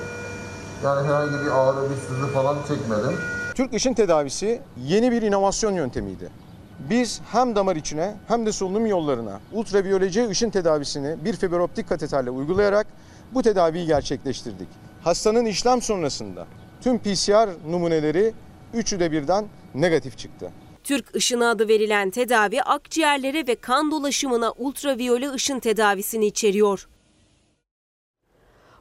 [0.84, 3.18] Yani herhangi bir ağrı, bir sızı falan çekmedim.
[3.54, 6.30] Türk ışın tedavisi yeni bir inovasyon yöntemiydi.
[6.90, 12.30] Biz hem damar içine hem de solunum yollarına ultraviyoleci ışın tedavisini bir fiber optik kateterle
[12.30, 12.86] uygulayarak
[13.34, 14.68] bu tedaviyi gerçekleştirdik.
[15.04, 16.46] Hastanın işlem sonrasında
[16.80, 18.34] tüm PCR numuneleri
[18.74, 20.50] üçü de birden negatif çıktı.
[20.84, 26.88] Türk ışını adı verilen tedavi akciğerlere ve kan dolaşımına ultraviyole ışın tedavisini içeriyor.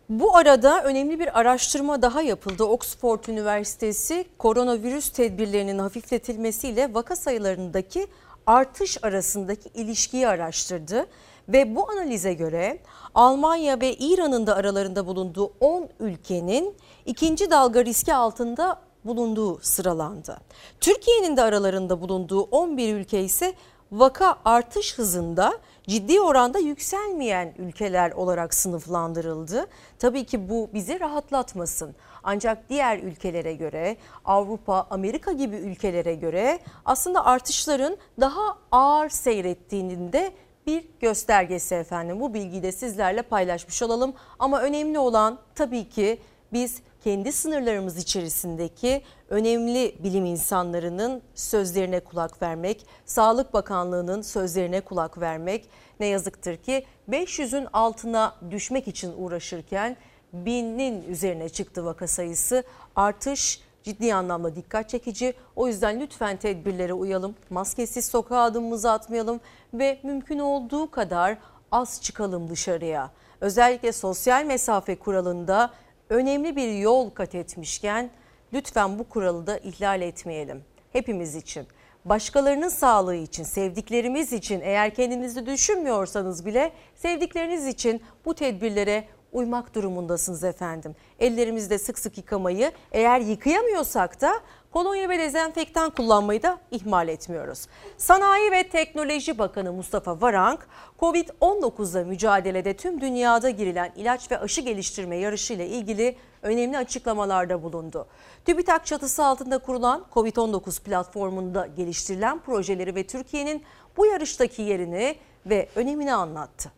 [0.09, 2.63] Bu arada önemli bir araştırma daha yapıldı.
[2.63, 8.07] Oxford Üniversitesi koronavirüs tedbirlerinin hafifletilmesiyle vaka sayılarındaki
[8.45, 11.05] artış arasındaki ilişkiyi araştırdı.
[11.49, 12.79] Ve bu analize göre
[13.15, 20.37] Almanya ve İran'ın da aralarında bulunduğu 10 ülkenin ikinci dalga riski altında bulunduğu sıralandı.
[20.79, 23.53] Türkiye'nin de aralarında bulunduğu 11 ülke ise
[23.91, 25.53] vaka artış hızında
[25.88, 29.67] ciddi oranda yükselmeyen ülkeler olarak sınıflandırıldı.
[30.00, 31.95] Tabii ki bu bizi rahatlatmasın.
[32.24, 40.32] Ancak diğer ülkelere göre Avrupa, Amerika gibi ülkelere göre aslında artışların daha ağır seyrettiğinin de
[40.67, 42.19] bir göstergesi efendim.
[42.19, 44.13] Bu bilgiyi de sizlerle paylaşmış olalım.
[44.39, 46.19] Ama önemli olan tabii ki
[46.54, 55.69] biz kendi sınırlarımız içerisindeki önemli bilim insanlarının sözlerine kulak vermek, Sağlık Bakanlığı'nın sözlerine kulak vermek
[55.99, 59.97] ne yazıktır ki 500'ün altına düşmek için uğraşırken
[60.33, 62.63] binin üzerine çıktı vaka sayısı.
[62.95, 65.33] Artış ciddi anlamda dikkat çekici.
[65.55, 67.35] O yüzden lütfen tedbirlere uyalım.
[67.49, 69.39] Maskesiz sokağa adımımızı atmayalım
[69.73, 71.37] ve mümkün olduğu kadar
[71.71, 73.11] az çıkalım dışarıya.
[73.41, 75.71] Özellikle sosyal mesafe kuralında
[76.09, 78.09] önemli bir yol kat etmişken
[78.53, 80.63] lütfen bu kuralı da ihlal etmeyelim.
[80.93, 81.67] Hepimiz için,
[82.05, 89.03] başkalarının sağlığı için, sevdiklerimiz için eğer kendinizi düşünmüyorsanız bile sevdikleriniz için bu tedbirlere
[89.36, 90.95] uymak durumundasınız efendim.
[91.19, 94.39] Ellerimizde sık sık yıkamayı eğer yıkayamıyorsak da
[94.71, 97.67] kolonya ve dezenfektan kullanmayı da ihmal etmiyoruz.
[97.98, 100.67] Sanayi ve Teknoloji Bakanı Mustafa Varank,
[101.00, 108.08] Covid-19'la mücadelede tüm dünyada girilen ilaç ve aşı geliştirme yarışı ile ilgili önemli açıklamalarda bulundu.
[108.45, 113.63] TÜBİTAK çatısı altında kurulan Covid-19 platformunda geliştirilen projeleri ve Türkiye'nin
[113.98, 116.71] bu yarıştaki yerini ve önemini anlattı.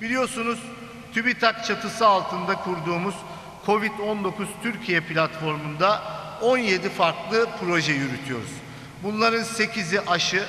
[0.00, 0.58] Biliyorsunuz
[1.16, 3.14] TÜBİTAK çatısı altında kurduğumuz
[3.66, 6.02] Covid-19 Türkiye platformunda
[6.40, 8.50] 17 farklı proje yürütüyoruz.
[9.02, 10.44] Bunların 8'i aşı,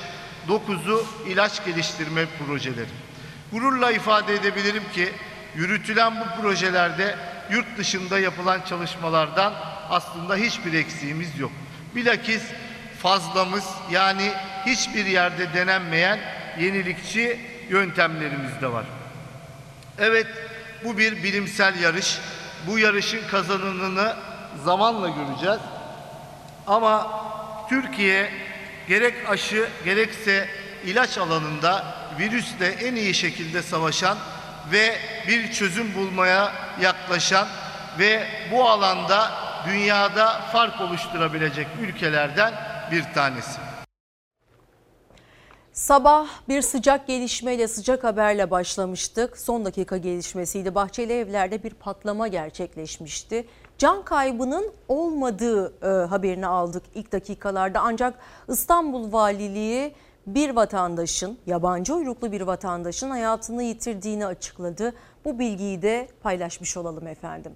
[0.48, 2.88] 9'u ilaç geliştirme projeleri.
[3.52, 5.08] Gururla ifade edebilirim ki
[5.54, 7.14] yürütülen bu projelerde
[7.50, 9.54] yurt dışında yapılan çalışmalardan
[9.90, 11.52] aslında hiçbir eksiğimiz yok.
[11.94, 12.42] Bilakis
[13.02, 14.32] fazlamız yani
[14.66, 16.18] hiçbir yerde denenmeyen
[16.58, 18.84] yenilikçi yöntemlerimiz de var.
[19.98, 20.26] Evet
[20.84, 22.18] bu bir bilimsel yarış.
[22.66, 24.16] Bu yarışın kazananını
[24.64, 25.60] zamanla göreceğiz.
[26.66, 27.20] Ama
[27.68, 28.30] Türkiye
[28.88, 30.48] gerek aşı gerekse
[30.84, 31.84] ilaç alanında
[32.18, 34.18] virüsle en iyi şekilde savaşan
[34.72, 37.48] ve bir çözüm bulmaya yaklaşan
[37.98, 39.32] ve bu alanda
[39.66, 42.54] dünyada fark oluşturabilecek ülkelerden
[42.90, 43.67] bir tanesi.
[45.78, 49.38] Sabah bir sıcak gelişmeyle, sıcak haberle başlamıştık.
[49.38, 50.74] Son dakika gelişmesiydi.
[50.74, 53.46] Bahçeli Evler'de bir patlama gerçekleşmişti.
[53.78, 57.80] Can kaybının olmadığı e, haberini aldık ilk dakikalarda.
[57.80, 58.14] Ancak
[58.48, 59.94] İstanbul Valiliği
[60.26, 64.94] bir vatandaşın, yabancı uyruklu bir vatandaşın hayatını yitirdiğini açıkladı.
[65.24, 67.52] Bu bilgiyi de paylaşmış olalım efendim.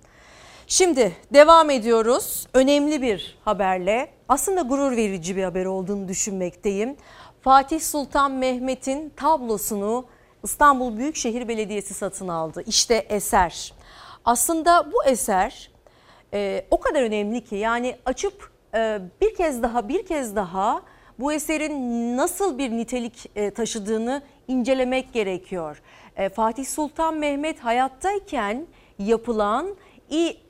[0.66, 2.46] Şimdi devam ediyoruz.
[2.54, 6.96] Önemli bir haberle aslında gurur verici bir haber olduğunu düşünmekteyim.
[7.42, 10.04] Fatih Sultan Mehmet'in tablosunu
[10.44, 12.62] İstanbul Büyükşehir Belediyesi satın aldı.
[12.66, 13.74] İşte eser.
[14.24, 15.70] Aslında bu eser
[16.34, 20.82] e, o kadar önemli ki yani açıp e, bir kez daha bir kez daha
[21.18, 25.82] bu eserin nasıl bir nitelik e, taşıdığını incelemek gerekiyor.
[26.16, 28.66] E, Fatih Sultan Mehmet hayattayken
[28.98, 29.76] yapılan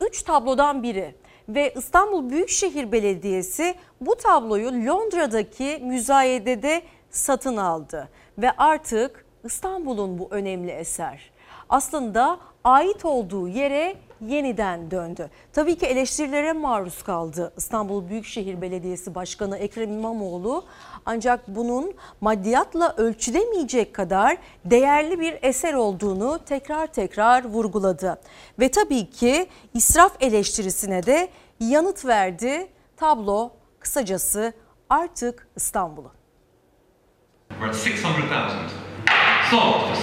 [0.01, 1.15] üç tablodan biri
[1.55, 10.71] ve İstanbul Büyükşehir Belediyesi bu tabloyu Londra'daki müzayedede satın aldı ve artık İstanbul'un bu önemli
[10.71, 11.33] eser
[11.73, 15.31] aslında ait olduğu yere yeniden döndü.
[15.53, 20.65] Tabii ki eleştirilere maruz kaldı İstanbul Büyükşehir Belediyesi Başkanı Ekrem İmamoğlu.
[21.07, 28.21] Ancak bunun maddiyatla ölçülemeyecek kadar değerli bir eser olduğunu tekrar tekrar vurguladı.
[28.61, 31.29] Ve tabii ki israf eleştirisine de
[31.71, 32.69] yanıt verdi.
[32.97, 34.53] Tablo kısacası
[34.91, 36.13] artık İstanbul'u.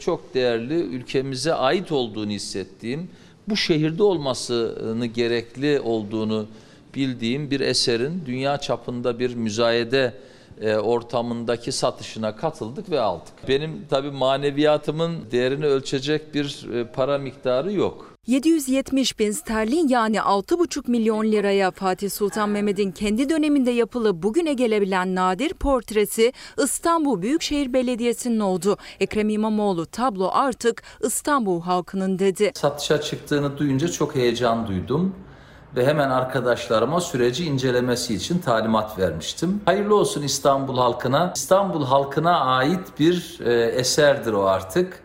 [0.02, 3.10] Çok değerli ülkemize ait olduğunu hissettiğim
[3.48, 6.48] bu şehirde olmasını gerekli olduğunu
[6.96, 10.14] bildiğim bir eserin dünya çapında bir müzayede
[10.62, 13.34] e, ortamındaki satışına katıldık ve aldık.
[13.48, 18.09] Benim tabii maneviyatımın değerini ölçecek bir e, para miktarı yok.
[18.30, 25.16] 770 bin sterlin yani 6,5 milyon liraya Fatih Sultan Mehmet'in kendi döneminde yapılıp bugüne gelebilen
[25.16, 28.78] nadir portresi İstanbul Büyükşehir Belediyesi'nin oldu.
[29.00, 32.52] Ekrem İmamoğlu tablo artık İstanbul halkının dedi.
[32.56, 35.16] Satışa çıktığını duyunca çok heyecan duydum
[35.76, 39.62] ve hemen arkadaşlarıma süreci incelemesi için talimat vermiştim.
[39.66, 41.34] Hayırlı olsun İstanbul halkına.
[41.36, 45.04] İstanbul halkına ait bir e, eserdir o artık.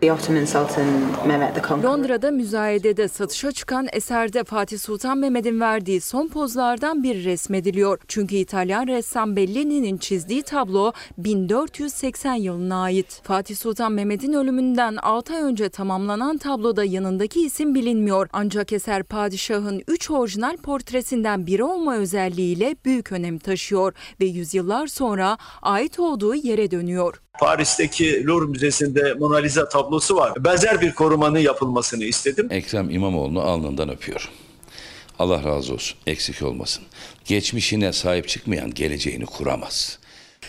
[1.82, 7.98] Londra'da müzayedede satışa çıkan eserde Fatih Sultan Mehmet'in verdiği son pozlardan biri resmediliyor.
[8.08, 13.20] Çünkü İtalyan ressam Bellini'nin çizdiği tablo 1480 yılına ait.
[13.24, 18.28] Fatih Sultan Mehmet'in ölümünden 6 ay önce tamamlanan tabloda yanındaki isim bilinmiyor.
[18.32, 25.38] Ancak eser padişahın 3 orijinal portresinden biri olma özelliğiyle büyük önem taşıyor ve yüzyıllar sonra
[25.62, 27.20] ait olduğu yere dönüyor.
[27.40, 30.32] Paris'teki Louvre Müzesi'nde Mona Lisa tablosu var.
[30.44, 32.48] Benzer bir korumanın yapılmasını istedim.
[32.50, 34.28] Ekrem İmamoğlu'nu alnından öpüyorum.
[35.18, 36.84] Allah razı olsun, eksik olmasın.
[37.24, 39.98] Geçmişine sahip çıkmayan geleceğini kuramaz.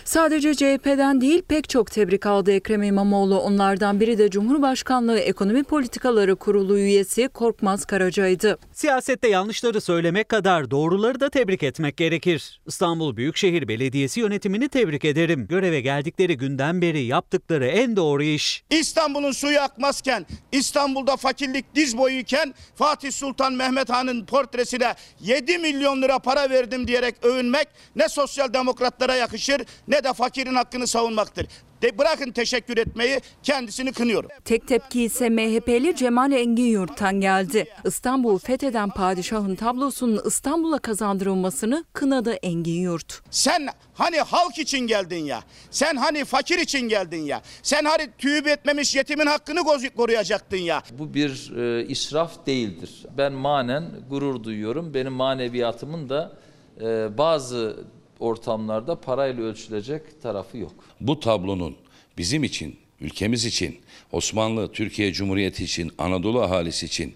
[0.05, 3.39] Sadece CHP'den değil pek çok tebrik aldı Ekrem İmamoğlu.
[3.39, 8.57] Onlardan biri de Cumhurbaşkanlığı Ekonomi Politikaları Kurulu üyesi Korkmaz Karaca'ydı.
[8.73, 12.61] Siyasette yanlışları söylemek kadar doğruları da tebrik etmek gerekir.
[12.67, 15.47] İstanbul Büyükşehir Belediyesi yönetimini tebrik ederim.
[15.47, 18.63] Göreve geldikleri günden beri yaptıkları en doğru iş.
[18.69, 26.19] İstanbul'un suyu akmazken, İstanbul'da fakirlik diz boyuyken Fatih Sultan Mehmet Han'ın portresine 7 milyon lira
[26.19, 31.47] para verdim diyerek övünmek ne sosyal demokratlara yakışır ne de fakirin hakkını savunmaktır.
[31.81, 34.29] De bırakın teşekkür etmeyi kendisini kınıyorum.
[34.45, 37.65] Tek tepki ise MHP'li Cemal Engin Yurt'tan geldi.
[37.86, 43.21] İstanbul fetheden padişahın tablosunun İstanbul'a kazandırılmasını kınadı Engin Yurt.
[43.31, 45.43] Sen hani halk için geldin ya.
[45.71, 47.41] Sen hani fakir için geldin ya.
[47.63, 49.60] Sen hani tüyüp etmemiş yetimin hakkını
[49.95, 50.84] koruyacaktın ya.
[50.99, 53.05] Bu bir e, israf değildir.
[53.17, 54.93] Ben manen gurur duyuyorum.
[54.93, 56.38] Benim maneviyatımın da
[56.81, 57.77] e, bazı
[58.19, 60.73] ortamlarda parayla ölçülecek tarafı yok.
[61.01, 61.75] Bu tablonun
[62.17, 63.80] bizim için, ülkemiz için,
[64.12, 67.15] Osmanlı, Türkiye Cumhuriyeti için, Anadolu ahalisi için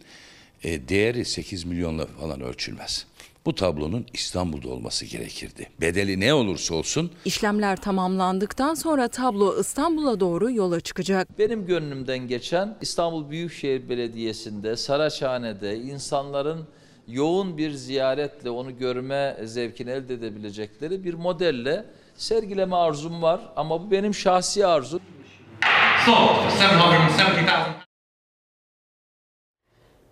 [0.64, 3.06] e, değeri 8 milyonla falan ölçülmez.
[3.46, 5.70] Bu tablonun İstanbul'da olması gerekirdi.
[5.82, 7.12] Bedeli ne olursa olsun.
[7.26, 11.40] İşlemler tamamlandıktan sonra tablo İstanbul'a doğru yola çıkacak.
[11.40, 16.68] Benim gönlümden geçen İstanbul Büyükşehir Belediyesi'nde, Saraçhane'de insanların
[17.10, 23.92] yoğun bir ziyaretle onu görme zevkini elde edebilecekleri bir modelle sergileme arzum var ama bu
[23.92, 25.02] benim şahsi arzum.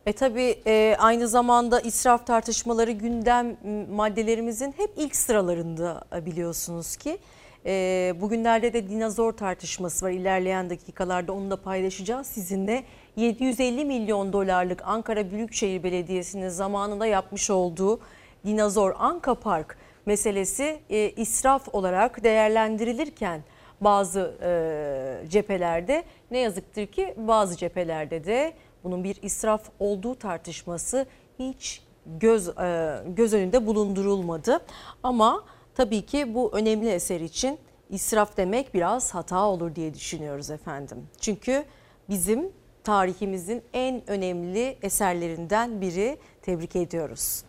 [0.05, 3.57] E tabi e, aynı zamanda israf tartışmaları gündem
[3.91, 7.17] maddelerimizin hep ilk sıralarında e, biliyorsunuz ki.
[7.65, 10.11] E, bugünlerde de dinozor tartışması var.
[10.11, 12.83] İlerleyen dakikalarda onu da paylaşacağız sizinle.
[13.17, 17.99] 750 milyon dolarlık Ankara Büyükşehir Belediyesi'nin zamanında yapmış olduğu
[18.45, 23.43] dinozor Anka Park meselesi e, israf olarak değerlendirilirken
[23.81, 28.53] bazı e, cephelerde ne yazıktır ki bazı cephelerde de
[28.83, 31.05] bunun bir israf olduğu tartışması
[31.39, 34.59] hiç göz e, göz önünde bulundurulmadı.
[35.03, 35.43] Ama
[35.75, 41.07] tabii ki bu önemli eser için israf demek biraz hata olur diye düşünüyoruz efendim.
[41.19, 41.63] Çünkü
[42.09, 42.51] bizim
[42.87, 47.43] tarihimizin en önemli eserlerinden biri tebrik ediyoruz.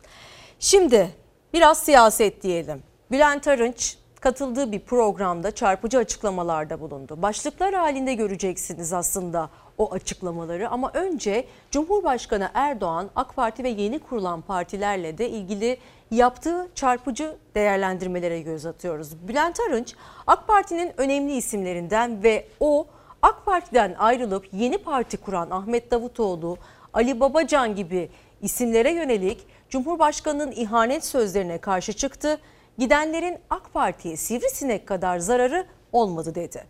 [0.59, 1.11] Şimdi
[1.53, 2.83] biraz siyaset diyelim.
[3.11, 7.22] Bülent Arınç katıldığı bir programda çarpıcı açıklamalarda bulundu.
[7.22, 14.40] Başlıklar halinde göreceksiniz aslında o açıklamaları ama önce Cumhurbaşkanı Erdoğan AK Parti ve yeni kurulan
[14.40, 15.79] partilerle de ilgili
[16.11, 19.29] yaptığı çarpıcı değerlendirmelere göz atıyoruz.
[19.29, 19.94] Bülent Arınç
[20.27, 22.87] AK Parti'nin önemli isimlerinden ve o
[23.22, 26.59] AK Parti'den ayrılıp yeni parti kuran Ahmet Davutoğlu,
[26.92, 28.11] Ali Babacan gibi
[28.42, 32.40] isimlere yönelik Cumhurbaşkanı'nın ihanet sözlerine karşı çıktı.
[32.78, 36.64] Gidenlerin AK Parti'ye sivrisinek kadar zararı olmadı dedi.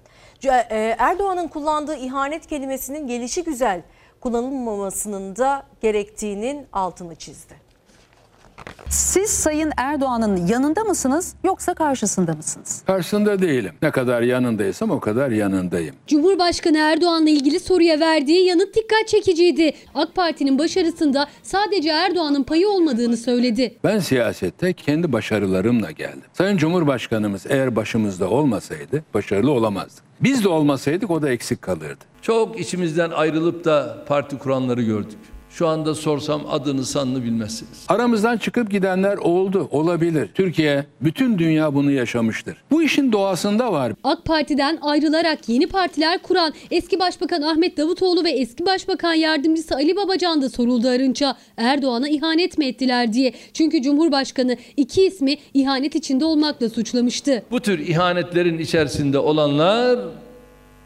[0.45, 3.83] E, Erdoğan'ın kullandığı ihanet kelimesinin gelişi güzel
[4.21, 7.68] kullanılmamasının da gerektiğinin altını çizdi.
[8.91, 12.83] Siz Sayın Erdoğan'ın yanında mısınız yoksa karşısında mısınız?
[12.87, 13.73] Karşısında değilim.
[13.83, 15.95] Ne kadar yanındaysam o kadar yanındayım.
[16.07, 19.73] Cumhurbaşkanı Erdoğan'la ilgili soruya verdiği yanıt dikkat çekiciydi.
[19.95, 23.75] AK Parti'nin başarısında sadece Erdoğan'ın payı olmadığını söyledi.
[23.85, 26.23] Ben siyasette kendi başarılarımla geldim.
[26.33, 30.05] Sayın Cumhurbaşkanımız eğer başımızda olmasaydı başarılı olamazdık.
[30.21, 32.05] Biz de olmasaydık o da eksik kalırdı.
[32.23, 35.19] Çok içimizden ayrılıp da parti kuranları gördük.
[35.51, 37.85] Şu anda sorsam adını sanını bilmezsiniz.
[37.89, 40.29] Aramızdan çıkıp gidenler oldu, olabilir.
[40.35, 42.57] Türkiye, bütün dünya bunu yaşamıştır.
[42.71, 43.93] Bu işin doğasında var.
[44.05, 49.97] AK Parti'den ayrılarak yeni partiler kuran eski Başbakan Ahmet Davutoğlu ve eski Başbakan Yardımcısı Ali
[49.97, 51.37] Babacan da soruldu Arınç'a.
[51.57, 53.33] Erdoğan'a ihanet mi ettiler diye.
[53.53, 57.43] Çünkü Cumhurbaşkanı iki ismi ihanet içinde olmakla suçlamıştı.
[57.51, 59.99] Bu tür ihanetlerin içerisinde olanlar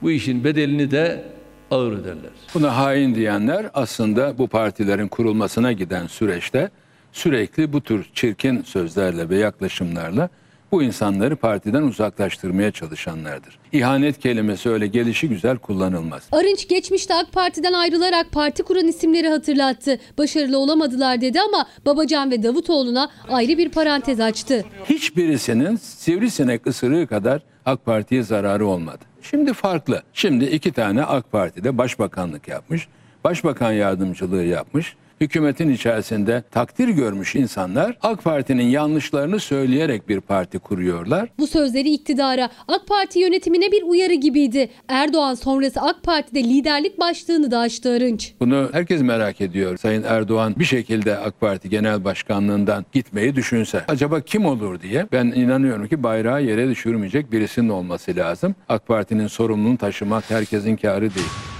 [0.02, 1.24] bu işin bedelini de
[1.72, 2.30] ağır öderler.
[2.54, 6.70] Buna hain diyenler aslında bu partilerin kurulmasına giden süreçte
[7.12, 10.28] sürekli bu tür çirkin sözlerle ve yaklaşımlarla
[10.72, 13.58] bu insanları partiden uzaklaştırmaya çalışanlardır.
[13.72, 16.22] İhanet kelimesi öyle gelişi güzel kullanılmaz.
[16.32, 19.98] Arınç geçmişte AK Parti'den ayrılarak parti kuran isimleri hatırlattı.
[20.18, 24.64] Başarılı olamadılar dedi ama Babacan ve Davutoğlu'na ayrı bir parantez açtı.
[24.84, 29.11] Hiçbirisinin sivrisinek ısırığı kadar AK Parti'ye zararı olmadı.
[29.22, 30.02] Şimdi farklı.
[30.12, 32.88] Şimdi iki tane AK Parti'de başbakanlık yapmış,
[33.24, 41.28] başbakan yardımcılığı yapmış, hükümetin içerisinde takdir görmüş insanlar AK Parti'nin yanlışlarını söyleyerek bir parti kuruyorlar.
[41.38, 44.70] Bu sözleri iktidara AK Parti yönetimine bir uyarı gibiydi.
[44.88, 48.32] Erdoğan sonrası AK Parti'de liderlik başlığını da açtı Arınç.
[48.40, 49.76] Bunu herkes merak ediyor.
[49.76, 55.26] Sayın Erdoğan bir şekilde AK Parti Genel Başkanlığından gitmeyi düşünse acaba kim olur diye ben
[55.26, 58.54] inanıyorum ki bayrağı yere düşürmeyecek birisinin olması lazım.
[58.68, 61.51] AK Parti'nin sorumluluğunu taşımak herkesin karı değil.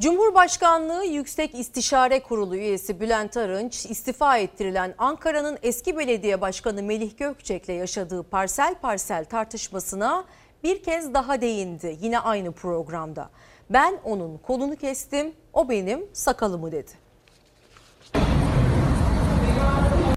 [0.00, 7.68] Cumhurbaşkanlığı Yüksek İstişare Kurulu üyesi Bülent Arınç istifa ettirilen Ankara'nın eski belediye başkanı Melih Gökçek'le
[7.68, 10.24] yaşadığı parsel parsel tartışmasına
[10.64, 13.30] bir kez daha değindi yine aynı programda.
[13.70, 16.90] Ben onun kolunu kestim, o benim sakalımı dedi.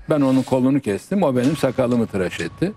[0.10, 2.74] Ben onun kolunu kestim, o benim sakalımı tıraş etti.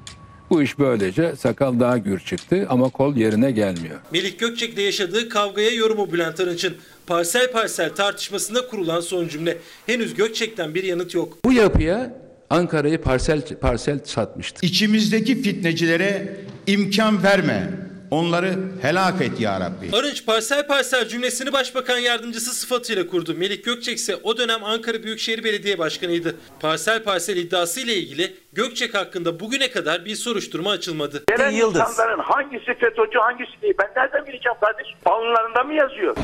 [0.51, 4.01] Bu iş böylece sakal daha gür çıktı ama kol yerine gelmiyor.
[4.13, 6.75] Melih Gökçek'le yaşadığı kavgaya yorumu Bülent Arınç'ın
[7.07, 9.59] parsel parsel tartışmasında kurulan son cümle.
[9.87, 11.39] Henüz Gökçek'ten bir yanıt yok.
[11.45, 12.17] Bu yapıya
[12.51, 14.67] Ankara'yı parsel parsel satmıştı.
[14.67, 16.37] İçimizdeki fitnecilere
[16.67, 17.71] imkan verme.
[18.11, 19.97] Onları helak et ya Rabbi.
[19.97, 23.35] Arınç parsel parsel cümlesini başbakan yardımcısı sıfatıyla kurdu.
[23.39, 26.37] Melih Gökçek ise o dönem Ankara Büyükşehir Belediye Başkanıydı.
[26.61, 31.25] Parsel parsel iddiası ile ilgili Gökçek hakkında bugüne kadar bir soruşturma açılmadı.
[31.29, 34.97] Gelen insanların hangisi FETÖ'cü hangisi değil ben nereden bileceğim kardeşim?
[35.05, 36.17] Alnlarında mı yazıyor?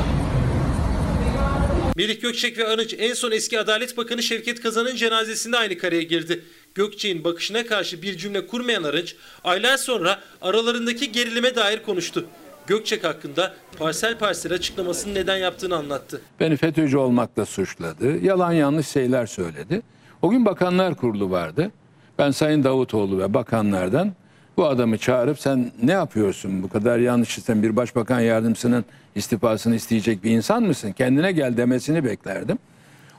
[1.96, 6.44] Melih Gökçek ve Arınç en son eski Adalet Bakanı Şevket Kazan'ın cenazesinde aynı kareye girdi.
[6.74, 12.26] Gökçek'in bakışına karşı bir cümle kurmayan Arınç aylar sonra aralarındaki gerilime dair konuştu.
[12.66, 16.20] Gökçek hakkında parsel parsel açıklamasını neden yaptığını anlattı.
[16.40, 18.18] Beni FETÖ'cü olmakla suçladı.
[18.24, 19.82] Yalan yanlış şeyler söyledi.
[20.22, 21.70] O gün Bakanlar Kurulu vardı.
[22.18, 24.12] Ben Sayın Davutoğlu ve bakanlardan
[24.60, 28.84] bu adamı çağırıp sen ne yapıyorsun bu kadar yanlış sen bir başbakan yardımcısının
[29.14, 30.92] istifasını isteyecek bir insan mısın?
[30.92, 32.58] Kendine gel demesini beklerdim.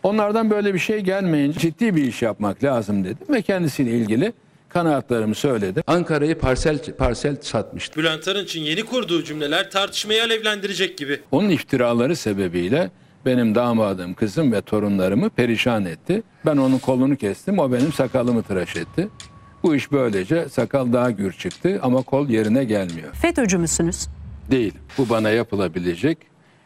[0.04, 4.34] Onlardan böyle bir şey gelmeyince ciddi bir iş yapmak lazım dedim ve kendisiyle ilgili
[4.70, 5.84] kanaatlarımı söyledim.
[5.88, 8.00] Ankara'yı parsel parsel satmıştı.
[8.00, 11.20] Bülent Arınç'ın yeni kurduğu cümleler tartışmayı alevlendirecek gibi.
[11.32, 12.90] Onun iftiraları sebebiyle
[13.26, 16.24] benim damadım, kızım ve torunlarımı perişan etti.
[16.46, 19.08] Ben onun kolunu kestim, o benim sakalımı tıraş etti.
[19.64, 23.14] Bu iş böylece sakal daha gür çıktı ama kol yerine gelmiyor.
[23.14, 24.08] FETÖ'cü müsünüz?
[24.52, 24.74] Değil.
[24.98, 26.18] Bu bana yapılabilecek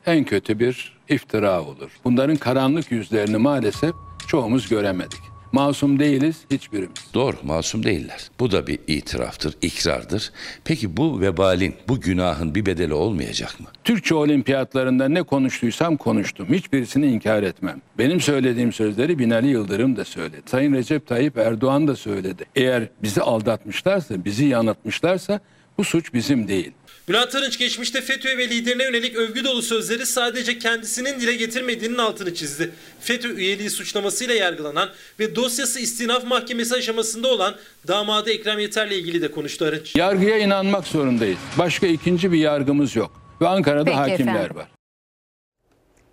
[0.06, 1.92] en kötü bir iftira olur.
[2.04, 3.94] Bunların karanlık yüzlerini maalesef
[4.28, 5.20] çoğumuz göremedik.
[5.56, 7.14] Masum değiliz hiçbirimiz.
[7.14, 8.30] Doğru, masum değiller.
[8.40, 10.32] Bu da bir itiraftır, ikrardır.
[10.64, 13.68] Peki bu vebalin, bu günahın bir bedeli olmayacak mı?
[13.84, 16.48] Türkçe olimpiyatlarında ne konuştuysam konuştum.
[16.50, 17.82] Hiçbirisini inkar etmem.
[17.98, 20.42] Benim söylediğim sözleri Binali Yıldırım da söyledi.
[20.46, 22.46] Sayın Recep Tayyip Erdoğan da söyledi.
[22.56, 25.40] Eğer bizi aldatmışlarsa, bizi yanıltmışlarsa
[25.78, 26.72] bu suç bizim değil.
[27.10, 32.34] Bülent Arınç geçmişte FETÖ ve liderine yönelik övgü dolu sözleri sadece kendisinin dile getirmediğinin altını
[32.34, 32.72] çizdi.
[33.00, 34.90] FETÖ üyeliği suçlamasıyla yargılanan
[35.20, 37.56] ve dosyası istinaf mahkemesi aşamasında olan
[37.88, 39.96] damadı Ekrem Yeter'le ilgili de konuştu Arınç.
[39.96, 41.38] Yargıya inanmak zorundayız.
[41.58, 43.12] Başka ikinci bir yargımız yok.
[43.42, 44.56] Ve Ankara'da Peki hakimler efendim.
[44.56, 44.68] var.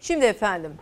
[0.01, 0.73] Şimdi efendim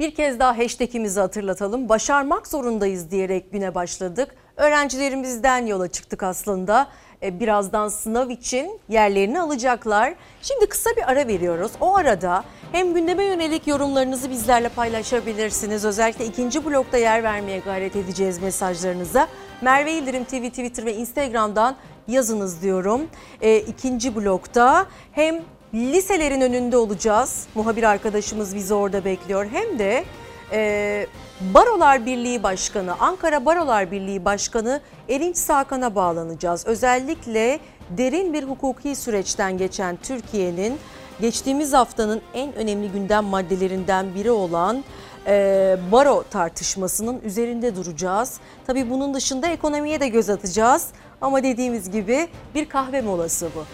[0.00, 1.88] bir kez daha hashtagimizi hatırlatalım.
[1.88, 4.28] Başarmak zorundayız diyerek güne başladık.
[4.56, 6.88] Öğrencilerimizden yola çıktık aslında.
[7.22, 10.14] E, Birazdan sınav için yerlerini alacaklar.
[10.42, 11.72] Şimdi kısa bir ara veriyoruz.
[11.80, 15.84] O arada hem gündeme yönelik yorumlarınızı bizlerle paylaşabilirsiniz.
[15.84, 19.28] Özellikle ikinci blokta yer vermeye gayret edeceğiz mesajlarınıza.
[19.60, 21.76] Merve İldirim TV, Twitter ve Instagram'dan
[22.08, 23.00] yazınız diyorum.
[23.40, 25.42] E, ikinci blokta hem
[25.74, 27.46] liselerin önünde olacağız.
[27.54, 29.46] Muhabir arkadaşımız bizi orada bekliyor.
[29.52, 30.04] Hem de
[30.52, 31.06] e,
[31.40, 36.66] Barolar Birliği Başkanı, Ankara Barolar Birliği Başkanı Erinç Sakan'a bağlanacağız.
[36.66, 37.60] Özellikle
[37.90, 40.78] derin bir hukuki süreçten geçen Türkiye'nin
[41.20, 44.84] geçtiğimiz haftanın en önemli gündem maddelerinden biri olan
[45.26, 48.40] e, baro tartışmasının üzerinde duracağız.
[48.66, 50.86] Tabii bunun dışında ekonomiye de göz atacağız.
[51.20, 53.64] Ama dediğimiz gibi bir kahve molası bu.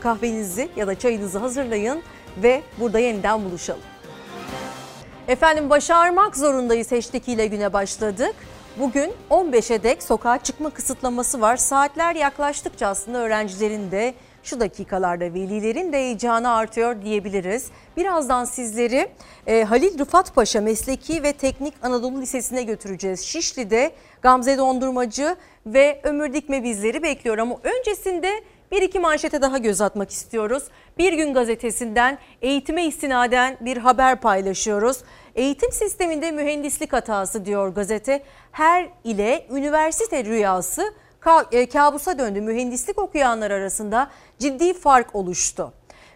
[0.00, 2.02] Kahvenizi ya da çayınızı hazırlayın
[2.42, 3.93] ve burada yeniden buluşalım.
[5.28, 8.34] Efendim başarmak zorundayız hashtag ile güne başladık.
[8.78, 11.56] Bugün 15'e dek sokağa çıkma kısıtlaması var.
[11.56, 17.66] Saatler yaklaştıkça aslında öğrencilerin de şu dakikalarda velilerin de heyecanı artıyor diyebiliriz.
[17.96, 19.08] Birazdan sizleri
[19.46, 23.20] e, Halil Rıfat Paşa Mesleki ve Teknik Anadolu Lisesi'ne götüreceğiz.
[23.20, 28.30] Şişli'de Gamze Dondurmacı ve Ömür Dikme bizleri bekliyor ama öncesinde
[28.74, 30.64] bir iki manşete daha göz atmak istiyoruz.
[30.98, 34.98] Bir gün gazetesinden eğitime istinaden bir haber paylaşıyoruz.
[35.34, 38.22] Eğitim sisteminde mühendislik hatası diyor gazete.
[38.52, 40.94] Her ile üniversite rüyası
[41.52, 42.40] e, kabusa döndü.
[42.40, 45.72] Mühendislik okuyanlar arasında ciddi fark oluştu.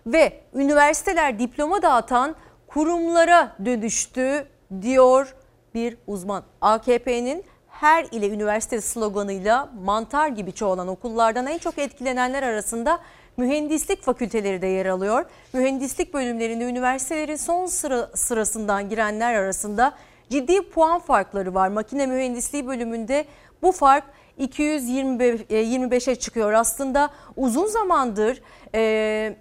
[0.06, 2.36] Ve üniversiteler diploma dağıtan
[2.66, 4.46] kurumlara dönüştü
[4.82, 5.34] diyor
[5.74, 6.42] bir uzman.
[6.60, 7.44] AKP'nin
[7.80, 13.00] her ile üniversite sloganıyla mantar gibi çoğalan okullardan en çok etkilenenler arasında
[13.36, 15.24] mühendislik fakülteleri de yer alıyor.
[15.52, 19.94] Mühendislik bölümlerinde üniversitelerin son sıra, sırasından girenler arasında
[20.30, 21.68] ciddi puan farkları var.
[21.68, 23.24] Makine mühendisliği bölümünde
[23.62, 24.04] bu fark
[24.40, 26.52] 225'e çıkıyor.
[26.52, 28.42] Aslında uzun zamandır
[28.74, 29.36] e,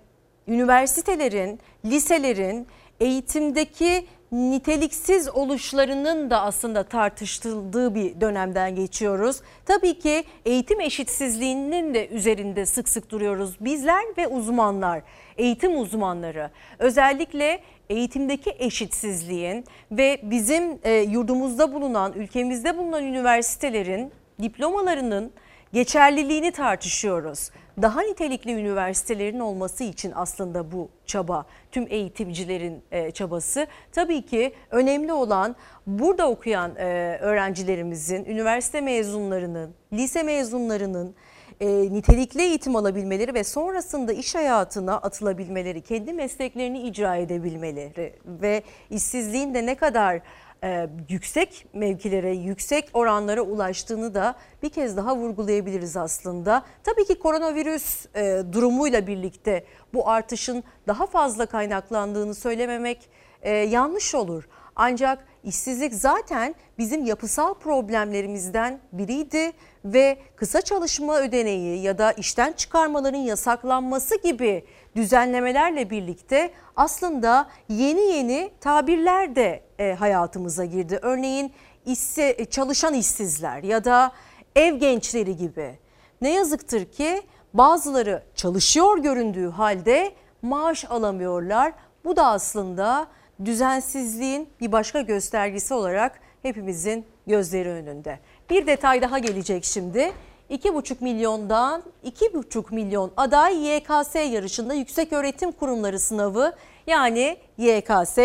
[0.48, 2.68] üniversitelerin, liselerin
[3.00, 9.42] eğitimdeki niteliksiz oluşlarının da aslında tartışıldığı bir dönemden geçiyoruz.
[9.66, 15.02] Tabii ki eğitim eşitsizliğinin de üzerinde sık sık duruyoruz bizler ve uzmanlar,
[15.38, 16.52] eğitim uzmanları.
[16.80, 17.60] Özellikle
[17.90, 24.12] eğitimdeki eşitsizliğin ve bizim e, yurdumuzda bulunan, ülkemizde bulunan üniversitelerin
[24.42, 25.32] diplomalarının
[25.74, 27.50] geçerliliğini tartışıyoruz.
[27.82, 33.68] Daha nitelikli üniversitelerin olması için aslında bu çaba, tüm eğitimcilerin e, çabası.
[33.92, 35.56] Tabii ki önemli olan
[35.88, 41.16] burada okuyan e, öğrencilerimizin, üniversite mezunlarının, lise mezunlarının
[41.60, 49.54] e, nitelikli eğitim alabilmeleri ve sonrasında iş hayatına atılabilmeleri, kendi mesleklerini icra edebilmeleri ve işsizliğin
[49.54, 50.22] de ne kadar
[50.64, 56.66] e, yüksek mevkilere, yüksek oranlara ulaştığını da bir kez daha vurgulayabiliriz aslında.
[56.84, 63.10] Tabii ki koronavirüs e, durumuyla birlikte bu artışın daha fazla kaynaklandığını söylememek
[63.42, 64.48] e, yanlış olur.
[64.76, 69.52] Ancak işsizlik zaten bizim yapısal problemlerimizden biriydi
[69.86, 74.66] ve kısa çalışma ödeneği ya da işten çıkarmaların yasaklanması gibi
[74.98, 81.00] düzenlemelerle birlikte aslında yeni yeni tabirler de e, hayatımıza girdi.
[81.02, 81.54] Örneğin
[81.86, 84.12] işse, e, çalışan işsizler ya da
[84.56, 85.80] ev gençleri gibi.
[86.22, 87.22] Ne yazıktır ki
[87.54, 91.74] bazıları çalışıyor göründüğü halde maaş alamıyorlar.
[92.06, 93.08] Bu da aslında
[93.46, 98.20] düzensizliğin bir başka göstergesi olarak hepimizin gözleri önünde.
[98.50, 100.12] Bir detay daha gelecek şimdi.
[100.50, 106.54] 2,5 milyondan 2,5 milyon aday YKS yarışında yüksek öğretim kurumları sınavı
[106.88, 108.18] yani YKS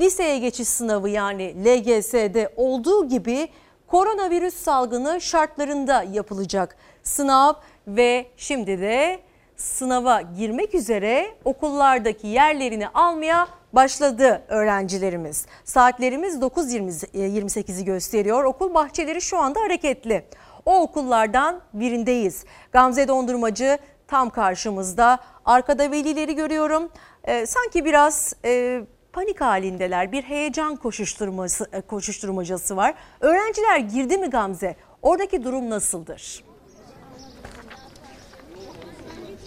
[0.00, 3.48] liseye geçiş sınavı yani LGS'de olduğu gibi
[3.86, 7.52] koronavirüs salgını şartlarında yapılacak sınav
[7.86, 9.20] ve şimdi de
[9.56, 15.46] sınava girmek üzere okullardaki yerlerini almaya başladı öğrencilerimiz.
[15.64, 18.44] Saatlerimiz 9.28'i gösteriyor.
[18.44, 20.24] Okul bahçeleri şu anda hareketli.
[20.66, 22.44] O okullardan birindeyiz.
[22.72, 25.18] Gamze Dondurmacı tam karşımızda.
[25.44, 26.88] Arkada velileri görüyorum.
[27.24, 28.80] Ee, sanki biraz e,
[29.12, 30.12] panik halindeler.
[30.12, 32.94] Bir heyecan koşuşturması e, koşuşturmacası var.
[33.20, 34.76] Öğrenciler girdi mi Gamze?
[35.02, 36.45] Oradaki durum nasıldır?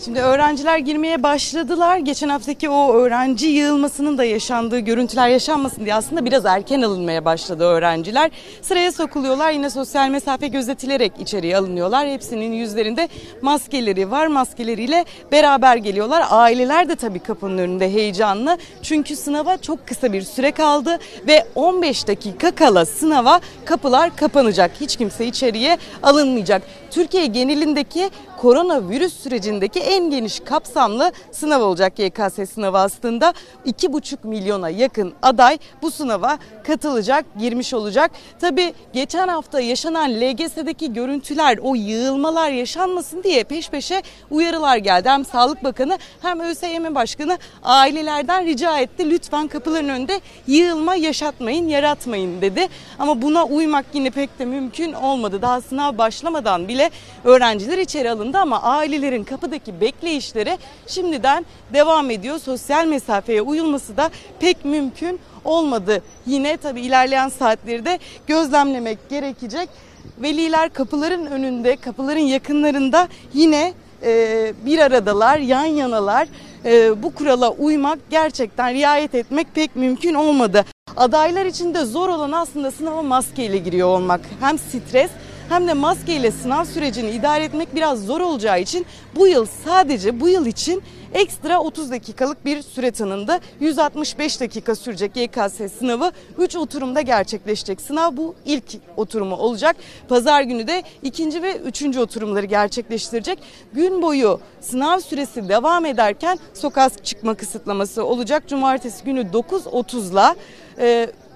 [0.05, 1.97] Şimdi öğrenciler girmeye başladılar.
[1.97, 7.63] Geçen haftaki o öğrenci yığılmasının da yaşandığı görüntüler yaşanmasın diye aslında biraz erken alınmaya başladı
[7.63, 8.31] öğrenciler.
[8.61, 9.51] Sıraya sokuluyorlar.
[9.51, 12.07] Yine sosyal mesafe gözetilerek içeriye alınıyorlar.
[12.07, 13.09] Hepsinin yüzlerinde
[13.41, 14.27] maskeleri var.
[14.27, 16.25] Maskeleriyle beraber geliyorlar.
[16.29, 18.57] Aileler de tabii kapının önünde heyecanlı.
[18.83, 24.71] Çünkü sınava çok kısa bir süre kaldı ve 15 dakika kala sınava kapılar kapanacak.
[24.81, 26.61] Hiç kimse içeriye alınmayacak.
[26.91, 33.33] Türkiye genelindeki koronavirüs sürecindeki en geniş kapsamlı sınav olacak YKS sınavı aslında.
[33.65, 38.11] 2,5 milyona yakın aday bu sınava katılacak, girmiş olacak.
[38.41, 45.09] Tabi geçen hafta yaşanan LGS'deki görüntüler, o yığılmalar yaşanmasın diye peş peşe uyarılar geldi.
[45.09, 49.09] Hem Sağlık Bakanı hem ÖSYM Başkanı ailelerden rica etti.
[49.09, 52.67] Lütfen kapıların önünde yığılma yaşatmayın, yaratmayın dedi.
[52.99, 55.41] Ama buna uymak yine pek de mümkün olmadı.
[55.41, 56.78] Daha sınav başlamadan bile
[57.23, 60.57] öğrenciler içeri alındı ama ailelerin kapıdaki bekleyişleri
[60.87, 62.39] şimdiden devam ediyor.
[62.39, 64.09] Sosyal mesafeye uyulması da
[64.39, 66.01] pek mümkün olmadı.
[66.25, 69.69] Yine tabii ilerleyen saatleri de gözlemlemek gerekecek.
[70.17, 73.73] Veliler kapıların önünde, kapıların yakınlarında yine
[74.03, 76.27] e, bir aradalar, yan yanalar.
[76.65, 80.65] E, bu kurala uymak gerçekten riayet etmek pek mümkün olmadı.
[80.97, 84.21] Adaylar için de zor olan aslında sınava maskeyle giriyor olmak.
[84.39, 85.11] Hem stres
[85.49, 88.85] hem de maskeyle sınav sürecini idare etmek biraz zor olacağı için
[89.15, 90.83] bu yıl sadece bu yıl için
[91.13, 93.39] ekstra 30 dakikalık bir süre tanındı.
[93.59, 97.81] 165 dakika sürecek YKS sınavı 3 oturumda gerçekleşecek.
[97.81, 98.63] Sınav bu ilk
[98.97, 99.75] oturumu olacak.
[100.09, 103.39] Pazar günü de ikinci ve üçüncü oturumları gerçekleştirecek.
[103.73, 108.43] Gün boyu sınav süresi devam ederken sokağa çıkma kısıtlaması olacak.
[108.47, 110.35] Cumartesi günü 9.30'la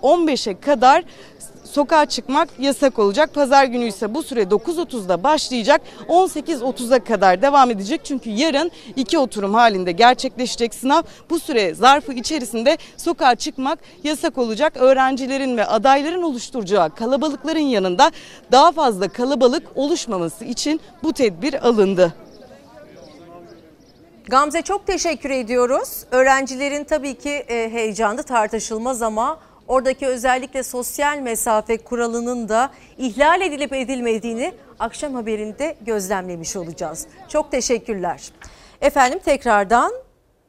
[0.04, 1.04] 15'e kadar
[1.74, 3.34] sokağa çıkmak yasak olacak.
[3.34, 5.82] Pazar günü ise bu süre 9.30'da başlayacak.
[6.08, 8.02] 18.30'a kadar devam edecek.
[8.04, 11.02] Çünkü yarın iki oturum halinde gerçekleşecek sınav.
[11.30, 14.78] Bu süre zarfı içerisinde sokağa çıkmak yasak olacak.
[14.78, 18.12] Öğrencilerin ve adayların oluşturacağı kalabalıkların yanında
[18.52, 22.14] daha fazla kalabalık oluşmaması için bu tedbir alındı.
[24.28, 26.04] Gamze çok teşekkür ediyoruz.
[26.12, 33.74] Öğrencilerin tabii ki e, heyecanı tartışılmaz ama oradaki özellikle sosyal mesafe kuralının da ihlal edilip
[33.74, 37.08] edilmediğini akşam haberinde gözlemlemiş olacağız.
[37.28, 38.30] Çok teşekkürler.
[38.82, 39.92] Efendim tekrardan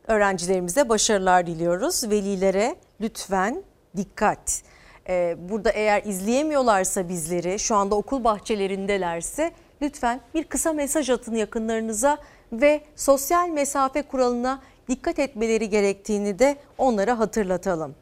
[0.07, 2.11] öğrencilerimize başarılar diliyoruz.
[2.11, 3.63] Velilere lütfen
[3.97, 4.63] dikkat.
[5.09, 9.53] Ee, burada eğer izleyemiyorlarsa bizleri şu anda okul bahçelerindelerse
[9.83, 12.19] lütfen bir kısa mesaj atın yakınlarınıza
[12.53, 17.95] ve sosyal mesafe kuralına dikkat etmeleri gerektiğini de onlara hatırlatalım.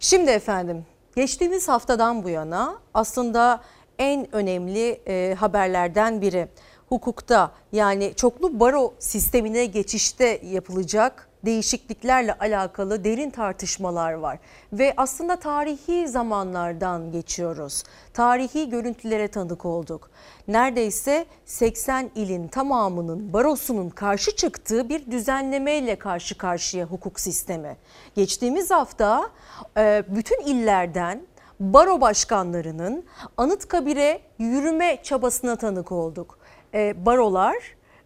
[0.00, 0.86] Şimdi efendim
[1.16, 3.60] geçtiğimiz haftadan bu yana aslında
[3.98, 6.48] en önemli e, haberlerden biri.
[6.88, 14.38] Hukukta yani çoklu baro sistemine geçişte yapılacak değişikliklerle alakalı derin tartışmalar var
[14.72, 17.84] ve aslında tarihi zamanlardan geçiyoruz.
[18.14, 20.10] Tarihi görüntülere tanık olduk.
[20.48, 27.76] Neredeyse 80 ilin tamamının barosunun karşı çıktığı bir düzenlemeyle karşı karşıya hukuk sistemi.
[28.14, 29.30] Geçtiğimiz hafta
[29.76, 31.22] e, bütün illerden
[31.60, 33.04] baro başkanlarının
[33.36, 36.38] Anıtkabir'e yürüme çabasına tanık olduk.
[36.74, 37.56] E, barolar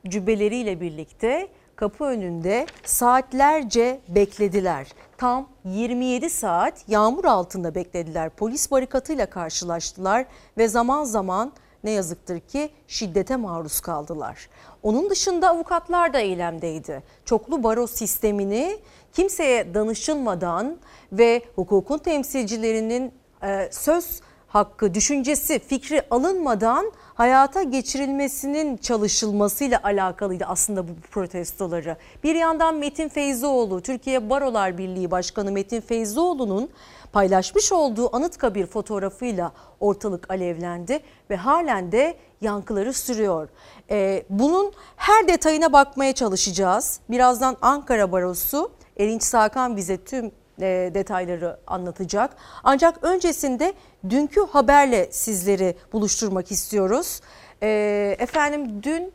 [0.09, 4.87] cübbeleriyle birlikte kapı önünde saatlerce beklediler.
[5.19, 8.31] Tam 27 saat yağmur altında beklediler.
[8.31, 10.27] Polis barikatıyla karşılaştılar
[10.59, 11.53] ve zaman zaman
[11.85, 14.49] ne yazıktır ki şiddete maruz kaldılar.
[14.83, 17.03] Onun dışında avukatlar da eylemdeydi.
[17.25, 18.79] Çoklu baro sistemini
[19.13, 20.77] kimseye danışılmadan
[21.13, 23.13] ve hukukun temsilcilerinin
[23.43, 24.21] e, söz
[24.53, 31.97] hakkı, düşüncesi, fikri alınmadan hayata geçirilmesinin çalışılmasıyla alakalıydı aslında bu protestoları.
[32.25, 36.71] Bir yandan Metin Feyzoğlu, Türkiye Barolar Birliği Başkanı Metin Feyzoğlu'nun
[37.13, 41.01] paylaşmış olduğu Anıtkabir fotoğrafıyla ortalık alevlendi
[41.31, 43.49] ve halen de yankıları sürüyor.
[43.91, 47.01] Ee, bunun her detayına bakmaya çalışacağız.
[47.11, 52.37] Birazdan Ankara Barosu Erinç Sakan bize tüm e, detayları anlatacak.
[52.65, 53.75] Ancak öncesinde
[54.11, 57.21] dünkü haberle sizleri buluşturmak istiyoruz.
[57.63, 59.13] E, efendim dün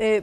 [0.00, 0.22] e,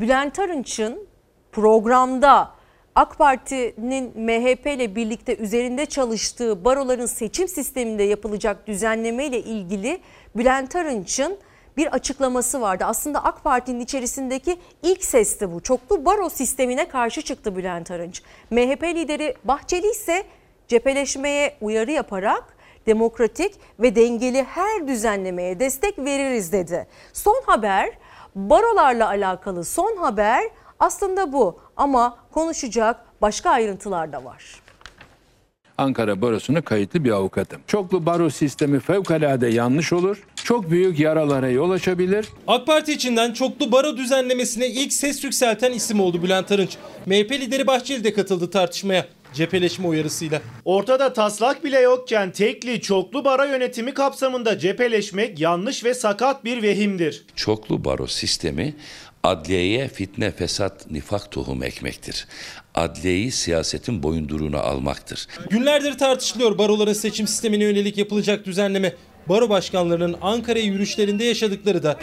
[0.00, 1.06] Bülent Arınç'ın
[1.52, 2.50] programda
[2.94, 10.00] AK Parti'nin MHP ile birlikte üzerinde çalıştığı baroların seçim sisteminde yapılacak düzenleme ile ilgili
[10.36, 11.38] Bülent Arınç'ın
[11.76, 12.84] bir açıklaması vardı.
[12.86, 15.60] Aslında AK Parti'nin içerisindeki ilk sesti bu.
[15.60, 18.22] Çoklu baro sistemine karşı çıktı Bülent Arınç.
[18.50, 20.24] MHP lideri Bahçeli ise
[20.68, 22.53] cepheleşmeye uyarı yaparak
[22.86, 26.86] demokratik ve dengeli her düzenlemeye destek veririz dedi.
[27.12, 27.90] Son haber
[28.34, 30.42] barolarla alakalı son haber
[30.80, 34.64] aslında bu ama konuşacak başka ayrıntılar da var.
[35.78, 37.60] Ankara Barosu'na kayıtlı bir avukatım.
[37.66, 40.22] Çoklu baro sistemi fevkalade yanlış olur.
[40.44, 42.28] Çok büyük yaralara yol açabilir.
[42.46, 46.76] AK Parti içinden çoklu baro düzenlemesine ilk ses yükselten isim oldu Bülent Arınç.
[47.06, 50.42] MHP lideri Bahçeli de katıldı tartışmaya cepheleşme uyarısıyla.
[50.64, 57.24] Ortada taslak bile yokken tekli çoklu baro yönetimi kapsamında cepheleşmek yanlış ve sakat bir vehimdir.
[57.36, 58.74] Çoklu baro sistemi
[59.22, 62.26] adliyeye fitne, fesat, nifak tohum ekmektir.
[62.74, 65.26] Adliyeyi siyasetin boyunduruğuna almaktır.
[65.50, 68.94] Günlerdir tartışılıyor baroların seçim sistemine yönelik yapılacak düzenleme.
[69.28, 71.98] Baro başkanlarının Ankara yürüyüşlerinde yaşadıkları da.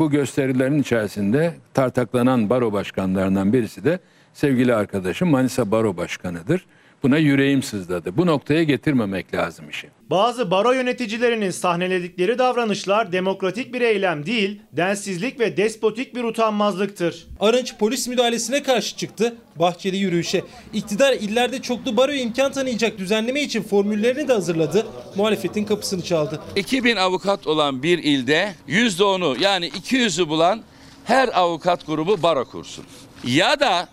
[0.00, 3.98] Bu gösterilerin içerisinde tartaklanan baro başkanlarından birisi de
[4.34, 6.66] sevgili arkadaşım Manisa Baro Başkanı'dır.
[7.02, 8.16] Buna yüreğim sızladı.
[8.16, 9.88] Bu noktaya getirmemek lazım işi.
[10.10, 17.26] Bazı baro yöneticilerinin sahneledikleri davranışlar demokratik bir eylem değil, densizlik ve despotik bir utanmazlıktır.
[17.40, 19.36] Arınç polis müdahalesine karşı çıktı.
[19.56, 20.44] Bahçeli yürüyüşe.
[20.72, 24.86] İktidar illerde çoklu baro imkan tanıyacak düzenleme için formüllerini de hazırladı.
[25.16, 26.40] Muhalefetin kapısını çaldı.
[26.56, 30.62] 2000 avukat olan bir ilde %10'u yani 200'ü bulan
[31.04, 32.84] her avukat grubu baro kursun.
[33.24, 33.88] Ya da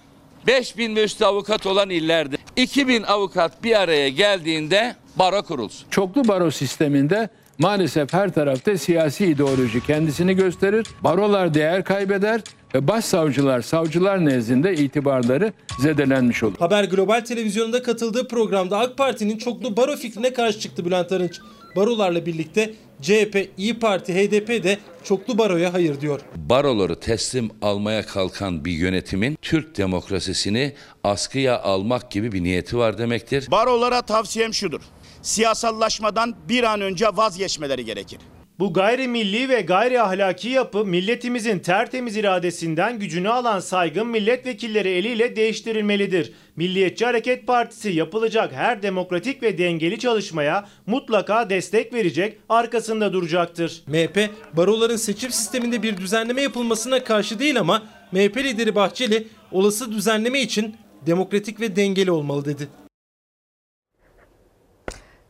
[0.47, 5.87] 5000 ve üstü avukat olan illerde 2000 avukat bir araya geldiğinde baro kurulsun.
[5.89, 7.29] Çoklu baro sisteminde
[7.59, 10.87] maalesef her tarafta siyasi ideoloji kendisini gösterir.
[11.03, 12.41] Barolar değer kaybeder
[12.75, 16.57] ve başsavcılar, savcılar nezdinde itibarları zedelenmiş olur.
[16.59, 21.39] Haber Global Televizyonu'nda katıldığı programda AK Parti'nin çoklu baro fikrine karşı çıktı Bülent Arınç.
[21.75, 26.21] Barolarla birlikte CHP, İyi Parti, HDP de çoklu baroya hayır diyor.
[26.35, 30.73] Baroları teslim almaya kalkan bir yönetimin Türk demokrasisini
[31.03, 33.47] askıya almak gibi bir niyeti var demektir.
[33.51, 34.81] Barolara tavsiyem şudur.
[35.21, 38.19] Siyasallaşmadan bir an önce vazgeçmeleri gerekir.
[38.59, 46.31] Bu gayrimilli ve gayri ahlaki yapı milletimizin tertemiz iradesinden gücünü alan saygın milletvekilleri eliyle değiştirilmelidir.
[46.55, 53.83] Milliyetçi Hareket Partisi yapılacak her demokratik ve dengeli çalışmaya mutlaka destek verecek, arkasında duracaktır.
[53.87, 60.41] MHP, baroların seçim sisteminde bir düzenleme yapılmasına karşı değil ama MHP lideri Bahçeli olası düzenleme
[60.41, 62.67] için demokratik ve dengeli olmalı dedi.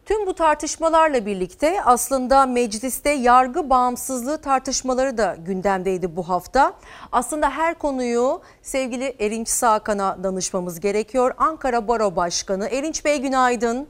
[0.08, 6.74] Tüm bu tartışmalarla birlikte aslında mecliste yargı bağımsızlığı tartışmaları da gündemdeydi bu hafta.
[7.12, 11.34] Aslında her konuyu sevgili Erinç Sağkan'a danışmamız gerekiyor.
[11.38, 13.88] Ankara Baro Başkanı Erinç Bey günaydın.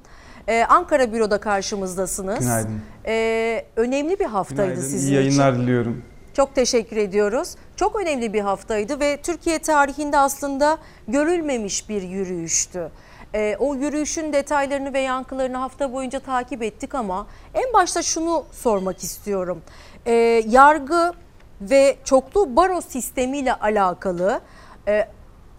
[0.47, 2.39] Ee, Ankara Büro'da karşımızdasınız.
[2.39, 2.81] Günaydın.
[3.05, 4.81] Ee, önemli bir haftaydı Günaydın.
[4.81, 5.61] sizin İyi yayınlar için.
[5.63, 6.03] diliyorum.
[6.33, 7.55] Çok teşekkür ediyoruz.
[7.75, 12.89] Çok önemli bir haftaydı ve Türkiye tarihinde aslında görülmemiş bir yürüyüştü.
[13.37, 19.03] Ee, o yürüyüşün detaylarını ve yankılarını hafta boyunca takip ettik ama en başta şunu sormak
[19.03, 19.61] istiyorum.
[20.05, 20.13] Ee,
[20.47, 21.13] yargı
[21.61, 24.41] ve çoklu baro sistemiyle alakalı
[24.87, 25.07] e,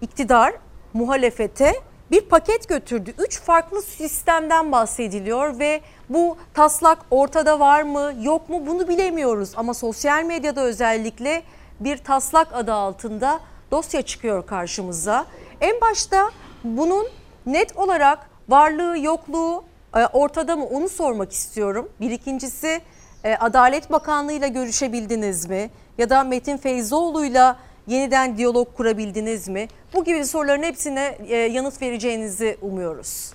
[0.00, 0.54] iktidar
[0.92, 1.72] muhalefete
[2.10, 3.14] bir paket götürdü.
[3.18, 9.52] Üç farklı sistemden bahsediliyor ve bu taslak ortada var mı yok mu bunu bilemiyoruz.
[9.56, 11.42] Ama sosyal medyada özellikle
[11.80, 15.26] bir taslak adı altında dosya çıkıyor karşımıza.
[15.60, 16.30] En başta
[16.64, 17.06] bunun
[17.52, 18.18] net olarak
[18.48, 19.64] varlığı yokluğu
[19.96, 21.88] e, ortada mı onu sormak istiyorum.
[22.00, 22.80] Bir ikincisi
[23.24, 25.70] e, Adalet Bakanlığı ile görüşebildiniz mi?
[25.98, 29.68] Ya da Metin Feyzoğlu'yla yeniden diyalog kurabildiniz mi?
[29.94, 33.32] Bu gibi soruların hepsine e, yanıt vereceğinizi umuyoruz.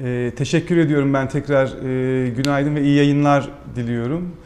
[0.00, 4.36] Ee, teşekkür ediyorum ben tekrar e, günaydın ve iyi yayınlar diliyorum.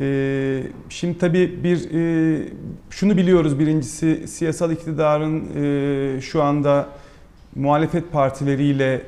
[0.00, 2.48] Ee, şimdi tabii bir e,
[2.90, 6.88] şunu biliyoruz birincisi siyasal iktidarın e, şu anda
[7.54, 9.02] muhalefet partileriyle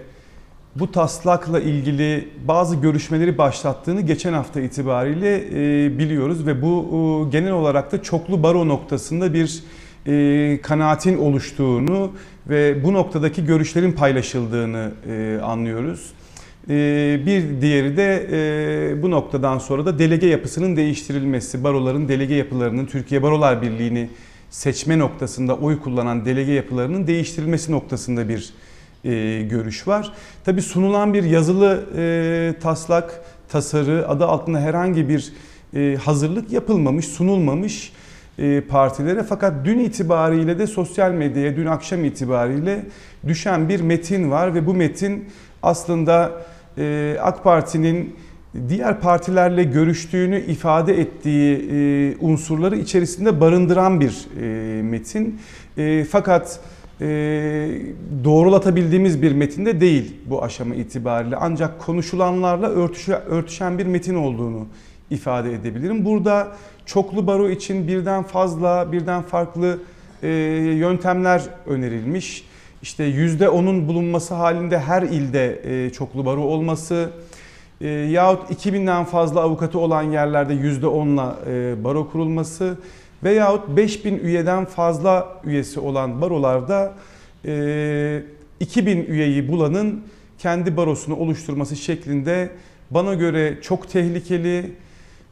[0.76, 7.92] bu taslakla ilgili bazı görüşmeleri başlattığını geçen hafta itibariyle e, biliyoruz ve bu genel olarak
[7.92, 9.62] da çoklu baro noktasında bir
[10.06, 12.12] e, kanaatin oluştuğunu
[12.48, 14.92] ve bu noktadaki görüşlerin paylaşıldığını
[15.42, 16.12] anlıyoruz.
[16.70, 22.86] E, bir diğeri de e, bu noktadan sonra da delege yapısının değiştirilmesi, baroların delege yapılarının
[22.86, 24.08] Türkiye Barolar Birliği'ni
[24.50, 28.50] seçme noktasında oy kullanan delege yapılarının değiştirilmesi noktasında bir
[29.04, 30.12] e, görüş var.
[30.44, 35.32] Tabi sunulan bir yazılı e, taslak, tasarı adı altında herhangi bir
[35.96, 37.92] hazırlık yapılmamış, sunulmamış
[38.68, 39.22] partilere.
[39.22, 42.84] Fakat dün itibariyle de sosyal medyaya, dün akşam itibariyle
[43.26, 45.28] düşen bir metin var ve bu metin
[45.62, 46.32] aslında
[47.20, 48.14] AK Parti'nin
[48.68, 55.40] diğer partilerle görüştüğünü ifade ettiği e, unsurları içerisinde barındıran bir e, metin.
[55.78, 56.60] E, fakat
[58.24, 61.36] doğrulatabildiğimiz bir metinde değil bu aşama itibariyle.
[61.36, 64.66] Ancak konuşulanlarla örtüşe, örtüşen bir metin olduğunu
[65.10, 66.04] ifade edebilirim.
[66.04, 66.48] Burada
[66.86, 69.78] çoklu baro için birden fazla, birden farklı
[70.78, 72.44] yöntemler önerilmiş.
[72.84, 77.10] İşte %10'un bulunması halinde her ilde e, çoklu baro olması
[77.80, 82.78] e, yahut 2000'den fazla avukatı olan yerlerde %10'la e, baro kurulması
[83.22, 86.92] veyahut 5000 üyeden fazla üyesi olan barolarda
[87.44, 88.22] e,
[88.60, 90.04] 2000 üyeyi bulanın
[90.38, 92.50] kendi barosunu oluşturması şeklinde
[92.90, 94.72] bana göre çok tehlikeli.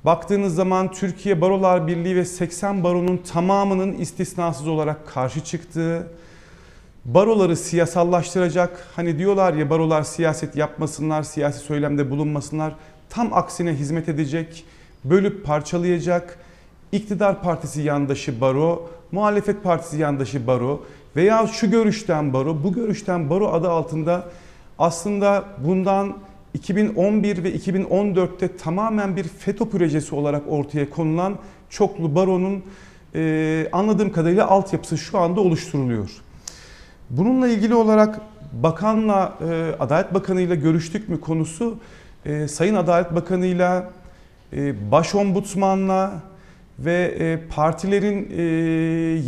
[0.05, 6.07] Baktığınız zaman Türkiye Barolar Birliği ve 80 baronun tamamının istisnasız olarak karşı çıktığı,
[7.05, 12.74] baroları siyasallaştıracak, hani diyorlar ya barolar siyaset yapmasınlar, siyasi söylemde bulunmasınlar,
[13.11, 14.64] tam aksine hizmet edecek,
[15.05, 16.38] bölüp parçalayacak,
[16.92, 20.82] iktidar partisi yandaşı baro, muhalefet partisi yandaşı baro
[21.16, 24.28] veya şu görüşten baro, bu görüşten baro adı altında
[24.78, 26.16] aslında bundan
[26.55, 31.38] 2011 ve 2014'te tamamen bir FETÖ projesi olarak ortaya konulan
[31.70, 32.62] çoklu baronun
[33.14, 36.11] e, anladığım kadarıyla altyapısı şu anda oluşturuluyor.
[37.13, 38.21] Bununla ilgili olarak
[38.53, 41.79] bakanla, e, Adalet Bakanı ile görüştük mü konusu
[42.27, 43.83] e, Sayın Adalet Bakanı ile
[44.91, 46.13] Başombudsmanla
[46.79, 48.43] ve e, partilerin e,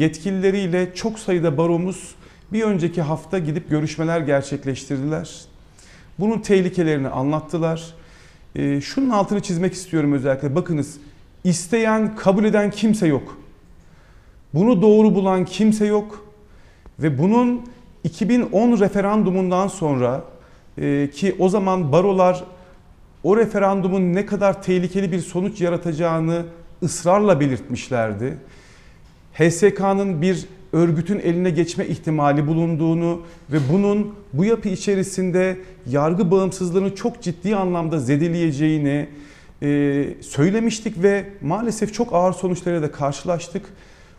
[0.04, 2.14] yetkilileriyle çok sayıda baromuz
[2.52, 5.40] bir önceki hafta gidip görüşmeler gerçekleştirdiler.
[6.18, 7.94] Bunun tehlikelerini anlattılar.
[8.56, 10.54] E, şunun altını çizmek istiyorum özellikle.
[10.54, 10.96] Bakınız
[11.44, 13.38] isteyen, kabul eden kimse yok.
[14.54, 16.24] Bunu doğru bulan kimse yok.
[16.98, 17.73] Ve bunun
[18.04, 20.24] 2010 referandumundan sonra
[20.78, 22.44] e, ki o zaman barolar
[23.22, 26.44] o referandumun ne kadar tehlikeli bir sonuç yaratacağını
[26.82, 28.38] ısrarla belirtmişlerdi.
[29.34, 35.58] HSK'nın bir örgütün eline geçme ihtimali bulunduğunu ve bunun bu yapı içerisinde
[35.90, 39.08] yargı bağımsızlığını çok ciddi anlamda zedeleyeceğini
[39.62, 43.62] e, söylemiştik ve maalesef çok ağır sonuçlara da karşılaştık.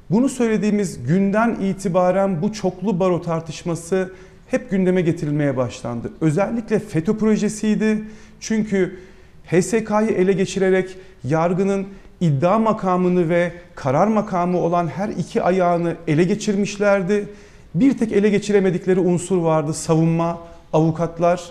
[0.09, 4.13] Bunu söylediğimiz günden itibaren bu çoklu baro tartışması
[4.47, 6.11] hep gündeme getirilmeye başlandı.
[6.21, 8.03] Özellikle FETÖ projesiydi.
[8.39, 8.99] Çünkü
[9.45, 11.87] HSK'yı ele geçirerek yargının
[12.21, 17.27] iddia makamını ve karar makamı olan her iki ayağını ele geçirmişlerdi.
[17.75, 20.39] Bir tek ele geçiremedikleri unsur vardı savunma,
[20.73, 21.43] avukatlar.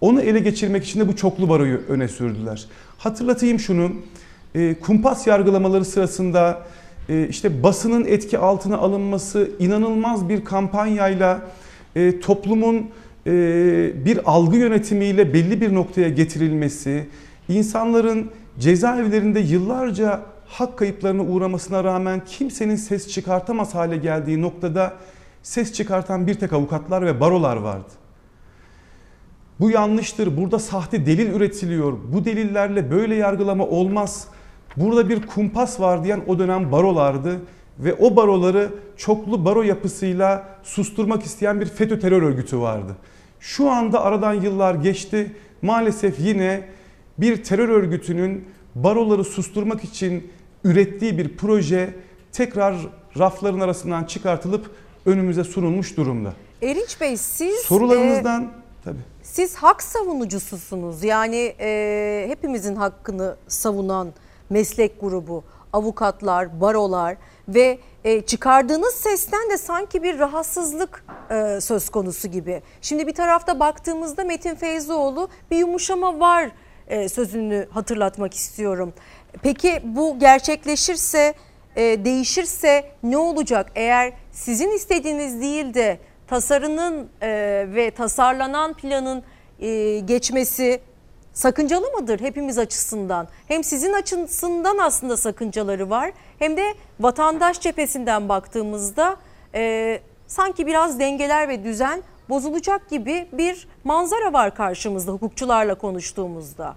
[0.00, 2.66] Onu ele geçirmek için de bu çoklu baroyu öne sürdüler.
[2.98, 3.92] Hatırlatayım şunu,
[4.54, 6.62] e, kumpas yargılamaları sırasında
[7.08, 11.40] işte basının etki altına alınması inanılmaz bir kampanyayla
[11.96, 12.86] e, toplumun
[14.04, 17.06] bir algı yönetimiyle belli bir noktaya getirilmesi,
[17.48, 24.92] insanların cezaevlerinde yıllarca hak kayıplarına uğramasına rağmen kimsenin ses çıkartamaz hale geldiği noktada
[25.42, 27.92] ses çıkartan bir tek avukatlar ve barolar vardı.
[29.60, 30.36] Bu yanlıştır.
[30.36, 31.98] Burada sahte delil üretiliyor.
[32.12, 34.28] Bu delillerle böyle yargılama olmaz.
[34.76, 37.40] Burada bir kumpas var diyen o dönem barolardı
[37.78, 42.96] ve o baroları çoklu baro yapısıyla susturmak isteyen bir FETÖ terör örgütü vardı.
[43.40, 45.36] Şu anda aradan yıllar geçti.
[45.62, 46.68] Maalesef yine
[47.18, 50.30] bir terör örgütünün baroları susturmak için
[50.64, 51.94] ürettiği bir proje
[52.32, 52.76] tekrar
[53.18, 54.70] rafların arasından çıkartılıp
[55.06, 56.32] önümüze sunulmuş durumda.
[56.62, 58.48] Erinç Bey siz sorularınızdan e,
[58.84, 58.98] tabii.
[59.22, 61.04] Siz hak savunucususunuz.
[61.04, 64.12] Yani e, hepimizin hakkını savunan
[64.50, 67.16] meslek grubu, avukatlar, barolar
[67.48, 72.62] ve e, çıkardığınız sesten de sanki bir rahatsızlık e, söz konusu gibi.
[72.80, 76.50] Şimdi bir tarafta baktığımızda Metin Feyzoğlu bir yumuşama var
[76.88, 78.92] e, sözünü hatırlatmak istiyorum.
[79.42, 81.34] Peki bu gerçekleşirse,
[81.76, 83.72] e, değişirse ne olacak?
[83.74, 87.28] Eğer sizin istediğiniz değil de tasarının e,
[87.68, 89.22] ve tasarlanan planın
[89.60, 90.80] e, geçmesi
[91.36, 93.28] sakıncalı mıdır hepimiz açısından?
[93.48, 99.16] Hem sizin açısından aslında sakıncaları var hem de vatandaş cephesinden baktığımızda
[99.54, 106.76] e, sanki biraz dengeler ve düzen bozulacak gibi bir manzara var karşımızda hukukçularla konuştuğumuzda.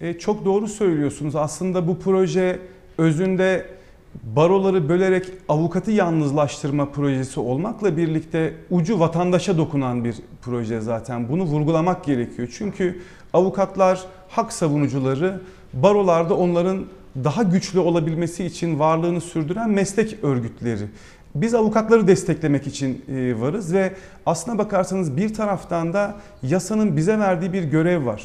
[0.00, 1.36] E, çok doğru söylüyorsunuz.
[1.36, 2.58] Aslında bu proje
[2.98, 3.77] özünde
[4.22, 11.28] baroları bölerek avukatı yalnızlaştırma projesi olmakla birlikte ucu vatandaşa dokunan bir proje zaten.
[11.28, 12.48] Bunu vurgulamak gerekiyor.
[12.58, 13.00] Çünkü
[13.32, 15.40] avukatlar hak savunucuları,
[15.72, 16.84] barolarda onların
[17.24, 20.86] daha güçlü olabilmesi için varlığını sürdüren meslek örgütleri.
[21.34, 23.92] Biz avukatları desteklemek için e, varız ve
[24.26, 28.24] aslına bakarsanız bir taraftan da yasanın bize verdiği bir görev var.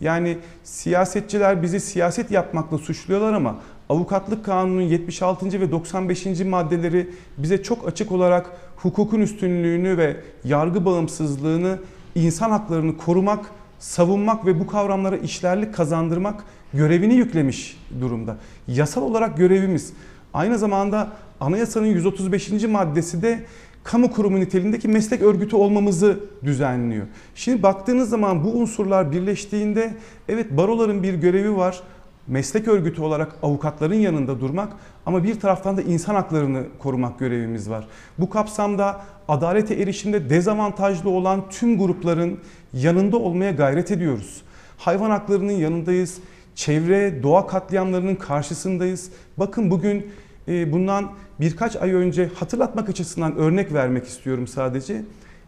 [0.00, 3.56] Yani siyasetçiler bizi siyaset yapmakla suçluyorlar ama
[3.88, 5.60] avukatlık kanunun 76.
[5.60, 6.26] ve 95.
[6.40, 11.78] maddeleri bize çok açık olarak hukukun üstünlüğünü ve yargı bağımsızlığını,
[12.14, 18.36] insan haklarını korumak, savunmak ve bu kavramlara işlerlik kazandırmak görevini yüklemiş durumda.
[18.68, 19.92] Yasal olarak görevimiz.
[20.34, 21.08] Aynı zamanda
[21.40, 22.64] anayasanın 135.
[22.64, 23.44] maddesi de
[23.84, 27.06] kamu kurumu niteliğindeki meslek örgütü olmamızı düzenliyor.
[27.34, 29.94] Şimdi baktığınız zaman bu unsurlar birleştiğinde
[30.28, 31.82] evet baroların bir görevi var.
[32.28, 34.72] Meslek örgütü olarak avukatların yanında durmak
[35.06, 37.88] ama bir taraftan da insan haklarını korumak görevimiz var.
[38.18, 42.40] Bu kapsamda adalete erişimde dezavantajlı olan tüm grupların
[42.72, 44.42] yanında olmaya gayret ediyoruz.
[44.78, 46.18] Hayvan haklarının yanındayız.
[46.54, 49.10] Çevre, doğa katliamlarının karşısındayız.
[49.36, 50.06] Bakın bugün
[50.48, 51.10] e, bundan
[51.40, 55.02] birkaç ay önce hatırlatmak açısından örnek vermek istiyorum sadece.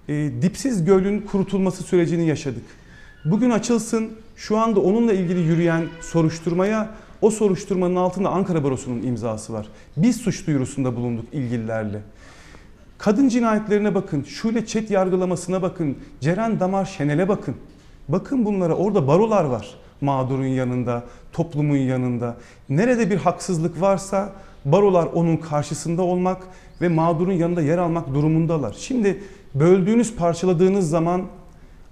[0.09, 2.63] E, dipsiz gölün kurutulması sürecini yaşadık.
[3.25, 6.91] Bugün açılsın şu anda onunla ilgili yürüyen soruşturmaya
[7.23, 9.67] o soruşturmanın altında Ankara Barosu'nun imzası var.
[9.97, 12.01] Biz suç duyurusunda bulunduk ilgililerle.
[12.99, 17.55] Kadın cinayetlerine bakın, Şule Çet yargılamasına bakın, Ceren Damar Şenel'e bakın.
[18.09, 22.37] Bakın bunlara orada barolar var mağdurun yanında, toplumun yanında.
[22.69, 24.33] Nerede bir haksızlık varsa
[24.65, 26.43] barolar onun karşısında olmak
[26.81, 28.77] ve mağdurun yanında yer almak durumundalar.
[28.79, 29.23] Şimdi
[29.55, 31.23] böldüğünüz, parçaladığınız zaman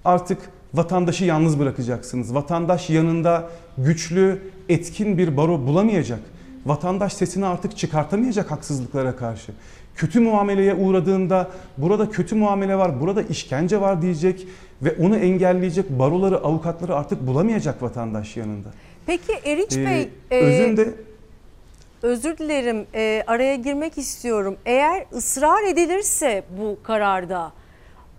[0.04, 0.38] artık
[0.74, 2.34] vatandaşı yalnız bırakacaksınız.
[2.34, 3.48] Vatandaş yanında
[3.78, 6.20] güçlü, etkin bir baro bulamayacak.
[6.66, 9.52] Vatandaş sesini artık çıkartamayacak haksızlıklara karşı.
[9.96, 14.46] Kötü muameleye uğradığında burada kötü muamele var, burada işkence var diyecek
[14.82, 18.68] ve onu engelleyecek baroları, avukatları artık bulamayacak vatandaş yanında.
[19.06, 20.94] Peki Erinç Ee, Bey, e, özünde
[22.02, 24.56] özür dilerim e, araya girmek istiyorum.
[24.66, 27.52] Eğer ısrar edilirse bu kararda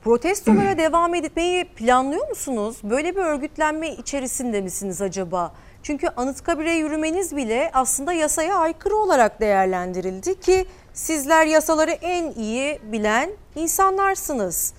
[0.06, 2.78] protestolara devam etmeyi planlıyor musunuz?
[2.84, 5.54] Böyle bir örgütlenme içerisinde misiniz acaba?
[5.84, 13.30] Çünkü Anıtkabir'e yürümeniz bile aslında yasaya aykırı olarak değerlendirildi ki sizler yasaları en iyi bilen
[13.56, 14.74] insanlarsınız.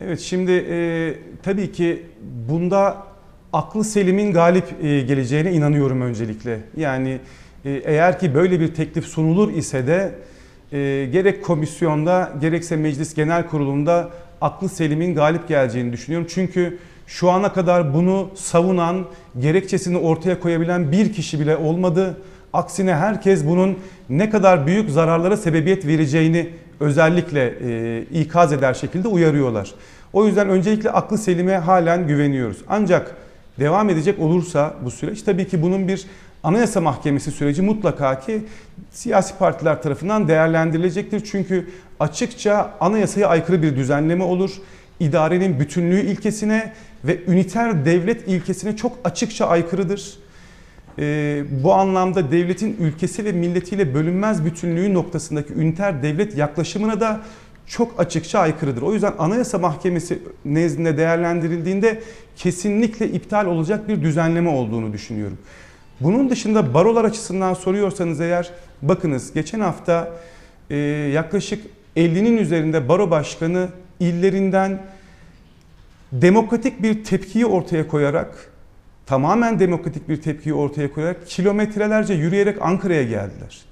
[0.00, 2.06] Evet şimdi e, tabii ki
[2.48, 3.06] bunda
[3.52, 6.60] aklı selimin galip e, geleceğine inanıyorum öncelikle.
[6.76, 7.20] Yani
[7.64, 10.14] e, eğer ki böyle bir teklif sunulur ise de
[10.72, 14.10] e, gerek komisyonda gerekse meclis genel kurulunda
[14.40, 16.28] aklı selimin galip geleceğini düşünüyorum.
[16.30, 19.06] Çünkü şu ana kadar bunu savunan,
[19.38, 22.16] gerekçesini ortaya koyabilen bir kişi bile olmadı.
[22.52, 26.48] Aksine herkes bunun ne kadar büyük zararlara sebebiyet vereceğini
[26.80, 29.74] özellikle e, ikaz eder şekilde uyarıyorlar.
[30.12, 32.58] O yüzden öncelikle aklı selime halen güveniyoruz.
[32.68, 33.16] Ancak
[33.60, 36.06] devam edecek olursa bu süreç tabii ki bunun bir
[36.48, 38.42] Anayasa Mahkemesi süreci mutlaka ki
[38.90, 41.24] siyasi partiler tarafından değerlendirilecektir.
[41.24, 41.68] Çünkü
[42.00, 44.50] açıkça anayasaya aykırı bir düzenleme olur.
[45.00, 46.72] İdarenin bütünlüğü ilkesine
[47.04, 50.18] ve üniter devlet ilkesine çok açıkça aykırıdır.
[50.98, 57.20] Ee, bu anlamda devletin ülkesi ve milletiyle bölünmez bütünlüğü noktasındaki üniter devlet yaklaşımına da
[57.66, 58.82] çok açıkça aykırıdır.
[58.82, 62.02] O yüzden Anayasa Mahkemesi nezdinde değerlendirildiğinde
[62.36, 65.38] kesinlikle iptal olacak bir düzenleme olduğunu düşünüyorum.
[66.00, 68.50] Bunun dışında barolar açısından soruyorsanız eğer
[68.82, 70.12] bakınız geçen hafta
[70.70, 70.76] e,
[71.14, 73.68] yaklaşık 50'nin üzerinde baro başkanı
[74.00, 74.82] illerinden
[76.12, 78.50] demokratik bir tepkiyi ortaya koyarak
[79.06, 83.64] tamamen demokratik bir tepkiyi ortaya koyarak kilometrelerce yürüyerek Ankara'ya geldiler.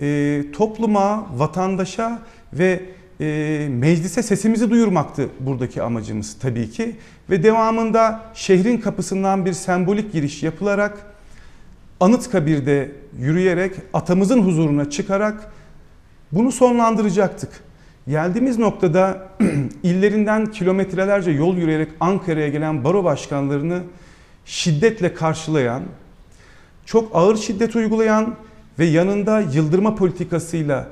[0.00, 2.22] E, topluma, vatandaşa
[2.52, 2.80] ve
[3.20, 6.96] e, meclise sesimizi duyurmaktı buradaki amacımız tabii ki.
[7.30, 11.09] Ve devamında şehrin kapısından bir sembolik giriş yapılarak
[12.00, 15.52] Anıtkabir'de yürüyerek atamızın huzuruna çıkarak
[16.32, 17.50] bunu sonlandıracaktık.
[18.08, 19.28] Geldiğimiz noktada
[19.82, 23.82] illerinden kilometrelerce yol yürüyerek Ankara'ya gelen baro başkanlarını
[24.44, 25.82] şiddetle karşılayan,
[26.86, 28.34] çok ağır şiddet uygulayan
[28.78, 30.88] ve yanında yıldırma politikasıyla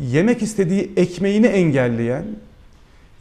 [0.00, 2.24] yemek istediği ekmeğini engelleyen,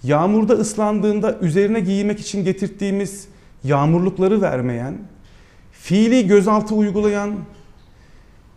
[0.03, 3.27] yağmurda ıslandığında üzerine giymek için getirdiğimiz
[3.63, 4.97] yağmurlukları vermeyen,
[5.83, 7.35] fiili gözaltı uygulayan,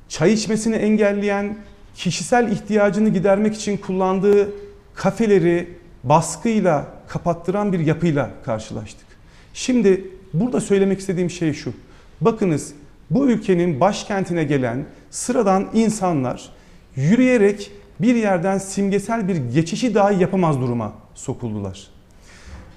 [0.09, 1.57] çay içmesini engelleyen,
[1.95, 4.53] kişisel ihtiyacını gidermek için kullandığı
[4.95, 5.69] kafeleri
[6.05, 9.07] baskıyla kapattıran bir yapıyla karşılaştık.
[9.55, 11.73] Şimdi burada söylemek istediğim şey şu.
[12.21, 12.73] Bakınız
[13.11, 16.51] bu ülkenin başkentine gelen sıradan insanlar
[16.97, 21.89] yürüyerek bir yerden simgesel bir geçişi dahi yapamaz duruma sokuldular.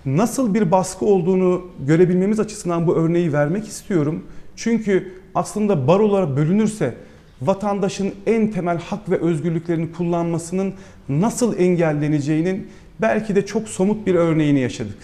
[0.06, 4.24] Nasıl bir baskı olduğunu görebilmemiz açısından bu örneği vermek istiyorum.
[4.58, 6.94] Çünkü aslında barolara bölünürse
[7.42, 10.74] vatandaşın en temel hak ve özgürlüklerini kullanmasının
[11.10, 12.68] nasıl engelleneceğinin
[13.02, 14.98] belki de çok somut bir örneğini yaşadık.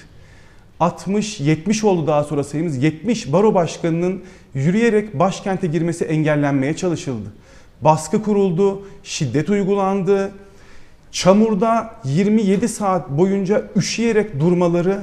[0.79, 4.21] 60-70 oldu daha sonra sayımız 70 baro başkanının
[4.53, 7.33] yürüyerek başkente girmesi engellenmeye çalışıldı.
[7.81, 10.31] Baskı kuruldu, şiddet uygulandı.
[11.11, 15.01] Çamurda 27 saat boyunca üşüyerek durmaları,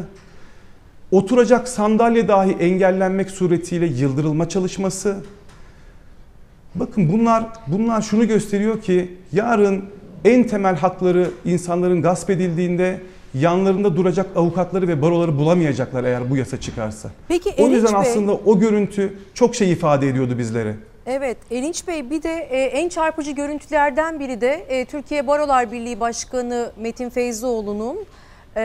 [1.12, 5.16] oturacak sandalye dahi engellenmek suretiyle yıldırılma çalışması.
[6.74, 9.84] Bakın bunlar bunlar şunu gösteriyor ki yarın
[10.24, 13.00] en temel hakları insanların gasp edildiğinde
[13.34, 17.10] yanlarında duracak avukatları ve baroları bulamayacaklar eğer bu yasa çıkarsa.
[17.28, 20.74] Peki o Erinç yüzden Bey- aslında o görüntü çok şey ifade ediyordu bizlere.
[21.06, 26.00] Evet Erinç Bey bir de e, en çarpıcı görüntülerden biri de e, Türkiye Barolar Birliği
[26.00, 27.98] Başkanı Metin Feyzoğlu'nun
[28.56, 28.62] e,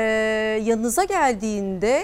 [0.65, 2.01] yanınıza geldiğinde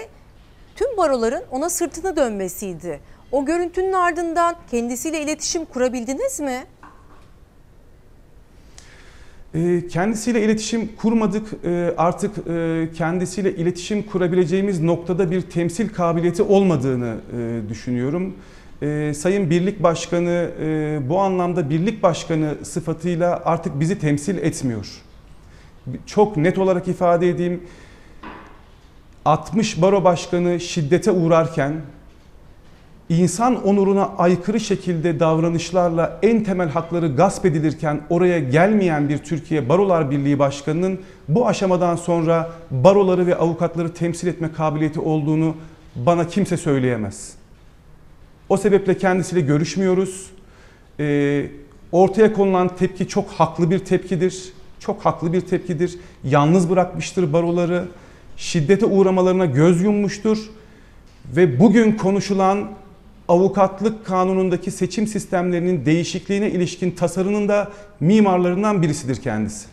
[0.76, 3.00] tüm baroların ona sırtını dönmesiydi.
[3.32, 6.64] O görüntünün ardından kendisiyle iletişim kurabildiniz mi?
[9.54, 11.46] Ee, Kendisiyle iletişim kurmadık.
[11.64, 18.34] Ee, Artık e, kendisiyle iletişim kurabileceğimiz noktada bir temsil kabiliyeti olmadığını e, düşünüyorum.
[18.82, 24.86] e, Sayın Birlik Başkanı e, bu anlamda Birlik Başkanı sıfatıyla artık bizi temsil etmiyor.
[26.06, 27.62] Çok net olarak ifade edeyim.
[29.24, 31.72] 60 baro başkanı şiddete uğrarken
[33.08, 40.10] insan onuruna aykırı şekilde davranışlarla en temel hakları gasp edilirken oraya gelmeyen bir Türkiye Barolar
[40.10, 45.54] Birliği Başkanı'nın bu aşamadan sonra baroları ve avukatları temsil etme kabiliyeti olduğunu
[45.96, 47.32] bana kimse söyleyemez.
[48.48, 50.30] O sebeple kendisiyle görüşmüyoruz.
[51.00, 51.46] Ee,
[51.92, 54.52] ortaya konulan tepki çok haklı bir tepkidir.
[54.80, 55.98] Çok haklı bir tepkidir.
[56.24, 57.84] Yalnız bırakmıştır baroları.
[58.36, 60.38] Şiddete uğramalarına göz yummuştur.
[61.36, 62.70] Ve bugün konuşulan
[63.28, 69.66] avukatlık kanunundaki seçim sistemlerinin değişikliğine ilişkin tasarının da mimarlarından birisidir kendisi.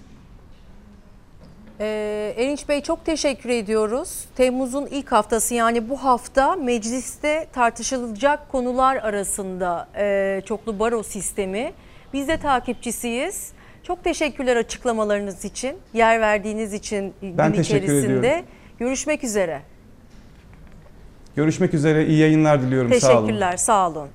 [1.80, 4.26] Ee, Erinç Bey çok teşekkür ediyoruz.
[4.36, 11.74] Temmuz'un ilk haftası yani bu hafta mecliste tartışılacak konular arasında e, çoklu baro sistemi.
[12.14, 13.52] Biz de takipçisiyiz.
[13.90, 18.20] Çok teşekkürler açıklamalarınız için, yer verdiğiniz için Ben gün teşekkür içerisinde.
[18.20, 18.46] ediyorum.
[18.80, 19.62] Görüşmek üzere.
[21.36, 22.94] Görüşmek üzere, iyi yayınlar diliyorum.
[22.94, 23.26] Sağ olun.
[23.26, 24.10] Teşekkürler, sağ olun.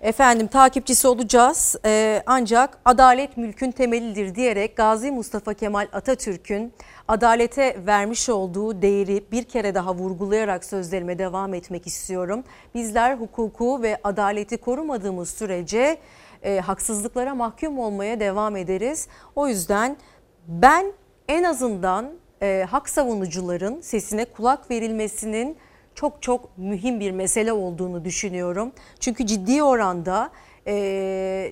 [0.00, 6.72] Efendim takipçisi olacağız Ee, ancak adalet mülkün temelidir diyerek Gazi Mustafa Kemal Atatürk'ün
[7.08, 12.44] adalete vermiş olduğu değeri bir kere daha vurgulayarak sözlerime devam etmek istiyorum.
[12.74, 15.98] Bizler hukuku ve adaleti korumadığımız sürece
[16.44, 19.08] e, haksızlıklara mahkum olmaya devam ederiz.
[19.36, 19.96] O yüzden
[20.48, 20.92] ben
[21.28, 25.56] en azından e, hak savunucuların sesine kulak verilmesinin
[25.94, 28.72] çok çok mühim bir mesele olduğunu düşünüyorum.
[29.00, 30.30] Çünkü ciddi oranda
[30.66, 30.74] e,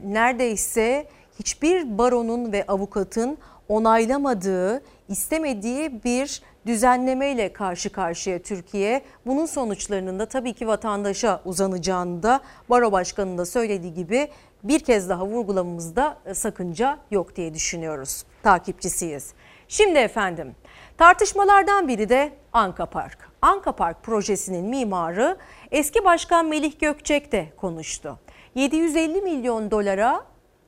[0.05, 1.07] neredeyse
[1.39, 3.39] hiçbir baronun ve avukatın
[3.69, 9.03] onaylamadığı, istemediği bir düzenlemeyle karşı karşıya Türkiye.
[9.27, 12.41] Bunun sonuçlarının da tabii ki vatandaşa uzanacağını da
[12.71, 14.29] baro başkanının da söylediği gibi
[14.65, 18.25] bir kez daha vurgulamamızda e, sakınca yok diye düşünüyoruz.
[18.43, 19.33] Takipçisiyiz.
[19.69, 20.55] Şimdi efendim
[20.99, 23.19] tartışmalardan biri de Anka Park.
[23.43, 25.37] Anka Park projesinin mimarı
[25.71, 28.19] eski başkan Melih Gökçek de konuştu.
[28.55, 30.25] 750 milyon dolara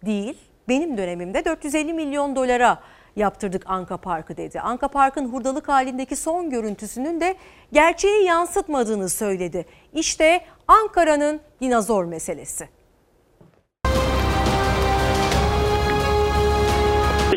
[0.07, 0.39] değil
[0.69, 2.79] benim dönemimde 450 milyon dolara
[3.17, 4.61] yaptırdık Anka Park'ı dedi.
[4.61, 7.37] Anka Park'ın hurdalık halindeki son görüntüsünün de
[7.73, 9.67] gerçeği yansıtmadığını söyledi.
[9.93, 12.69] İşte Ankara'nın dinozor meselesi.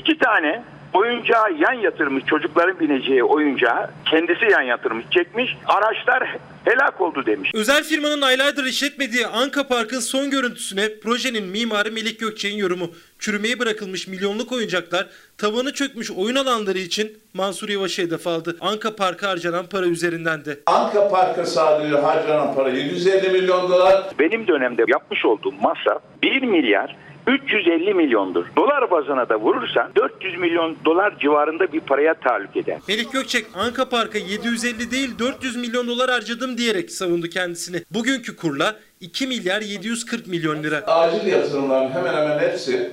[0.07, 7.25] İki tane oyuncağı yan yatırmış çocukların bineceği oyuncağı kendisi yan yatırmış çekmiş araçlar helak oldu
[7.25, 7.51] demiş.
[7.53, 12.89] Özel firmanın aylardır işletmediği Anka Park'ın son görüntüsüne projenin mimarı Melih Gökçek'in yorumu.
[13.19, 18.57] Çürümeye bırakılmış milyonluk oyuncaklar tavanı çökmüş oyun alanları için Mansur Yavaş'a hedef aldı.
[18.61, 20.59] Anka Park'a harcanan para üzerinden de.
[20.65, 24.03] Anka Park'a sadece harcanan para 750 milyon dolar.
[24.19, 26.95] Benim dönemde yapmış olduğum masraf 1 milyar
[27.27, 28.45] 350 milyondur.
[28.57, 32.77] Dolar bazına da vurursan 400 milyon dolar civarında bir paraya tahallük eder.
[32.87, 37.83] Melih Gökçek Anka Park'a 750 değil 400 milyon dolar harcadım diyerek savundu kendisini.
[37.91, 40.77] Bugünkü kurla 2 milyar 740 milyon lira.
[40.77, 42.91] Acil yatırımların hemen hemen hepsi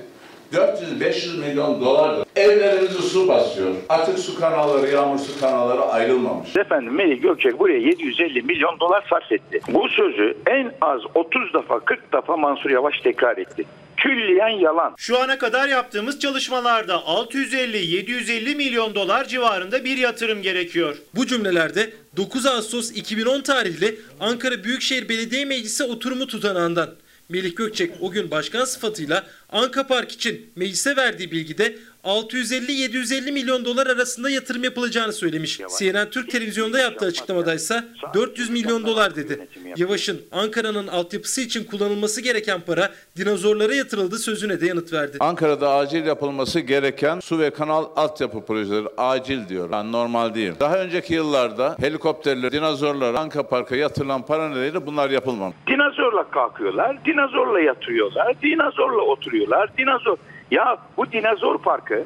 [0.53, 2.27] 400-500 milyon dolardır.
[2.35, 3.71] Evlerimizi su basıyor.
[3.89, 6.55] Atık su kanalları, yağmur su kanalları ayrılmamış.
[6.55, 9.61] Efendim Melih Gökçek buraya 750 milyon dolar sarf etti.
[9.67, 13.65] Bu sözü en az 30 defa 40 defa Mansur Yavaş tekrar etti.
[13.97, 14.93] Külliyen yalan.
[14.97, 20.97] Şu ana kadar yaptığımız çalışmalarda 650-750 milyon dolar civarında bir yatırım gerekiyor.
[21.15, 26.89] Bu cümlelerde 9 Ağustos 2010 tarihli Ankara Büyükşehir Belediye Meclisi oturumu tutanağından.
[27.29, 33.87] Melih Gökçek o gün başkan sıfatıyla Anka Park için meclise verdiği bilgide 650-750 milyon dolar
[33.87, 35.61] arasında yatırım yapılacağını söylemiş.
[35.79, 37.83] CNN Türk televizyonda yaptığı açıklamada ise
[38.13, 39.47] 400 milyon dolar dedi.
[39.77, 45.17] Yavaş'ın Ankara'nın altyapısı için kullanılması gereken para dinozorlara yatırıldı sözüne de yanıt verdi.
[45.19, 49.69] Ankara'da acil yapılması gereken su ve kanal altyapı projeleri acil diyor.
[49.71, 50.53] Yani normal değil.
[50.59, 55.57] Daha önceki yıllarda helikopterler, dinozorlar, Anka Park'a yatırılan para nedeniyle bunlar yapılmamış.
[55.67, 60.17] Dinozorla kalkıyorlar, dinozorla yatıyorlar, dinozorla oturuyorlar, dinozor.
[60.51, 62.03] Ya bu dinozor parkı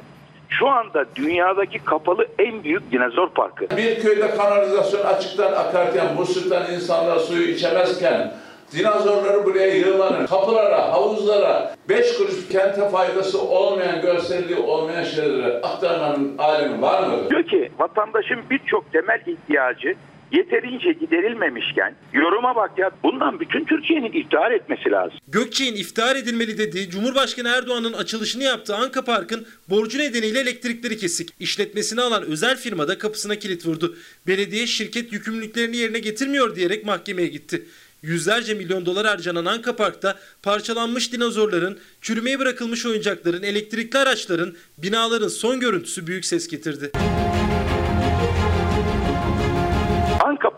[0.48, 3.76] şu anda dünyadaki kapalı en büyük dinozor parkı.
[3.76, 8.32] Bir köyde kanalizasyon açıktan akarken, musluktan insanlar suyu içemezken,
[8.72, 16.82] dinozorları buraya yığmanın, kapılara, havuzlara, beş kuruş kente faydası olmayan, görselliği olmayan şeyleri aktarmanın alemi
[16.82, 17.30] var mı?
[17.30, 19.94] Diyor ki vatandaşın birçok temel ihtiyacı
[20.32, 25.18] yeterince giderilmemişken yoruma bak ya bundan bütün Türkiye'nin iftihar etmesi lazım.
[25.28, 31.28] Gökçek'in iftihar edilmeli dediği Cumhurbaşkanı Erdoğan'ın açılışını yaptığı Anka Park'ın borcu nedeniyle elektrikleri kesik.
[31.40, 33.96] İşletmesini alan özel firmada kapısına kilit vurdu.
[34.26, 37.66] Belediye şirket yükümlülüklerini yerine getirmiyor diyerek mahkemeye gitti.
[38.02, 45.60] Yüzlerce milyon dolar harcanan Anka Park'ta parçalanmış dinozorların, çürümeye bırakılmış oyuncakların, elektrikli araçların, binaların son
[45.60, 46.90] görüntüsü büyük ses getirdi.
[46.94, 47.59] Anka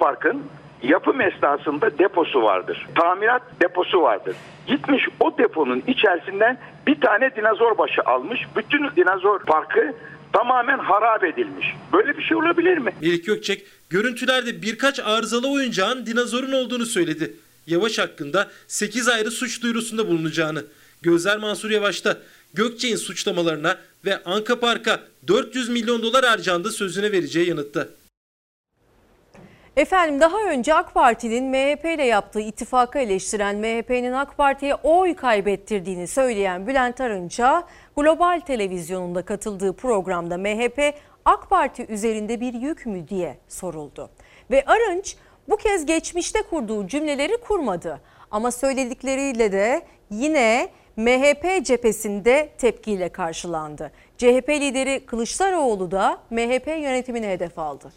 [0.03, 0.43] Park'ın
[0.83, 2.87] yapım esnasında deposu vardır.
[2.95, 4.37] Tamirat deposu vardır.
[4.67, 8.41] Gitmiş o deponun içerisinden bir tane dinozor başı almış.
[8.57, 9.95] Bütün dinozor parkı
[10.33, 11.67] tamamen harap edilmiş.
[11.93, 12.93] Böyle bir şey olabilir mi?
[13.03, 17.33] Melik Gökçek görüntülerde birkaç arızalı oyuncağın dinozorun olduğunu söyledi.
[17.67, 20.65] Yavaş hakkında 8 ayrı suç duyurusunda bulunacağını.
[21.03, 22.19] Gözler Mansur Yavaş'ta
[22.55, 27.89] Gökçek'in suçlamalarına ve Anka Park'a 400 milyon dolar harcandı sözüne vereceği yanıtta.
[29.77, 36.07] Efendim daha önce AK Parti'nin MHP ile yaptığı ittifakı eleştiren MHP'nin AK Parti'ye oy kaybettirdiğini
[36.07, 37.67] söyleyen Bülent Arınç'a
[37.97, 40.95] Global Televizyonu'nda katıldığı programda MHP
[41.25, 44.11] AK Parti üzerinde bir yük mü diye soruldu.
[44.51, 45.17] Ve Arınç
[45.49, 48.01] bu kez geçmişte kurduğu cümleleri kurmadı
[48.31, 53.93] ama söyledikleriyle de yine MHP cephesinde tepkiyle karşılandı.
[54.19, 57.93] CHP lideri Kılıçdaroğlu da MHP yönetimini hedef aldı.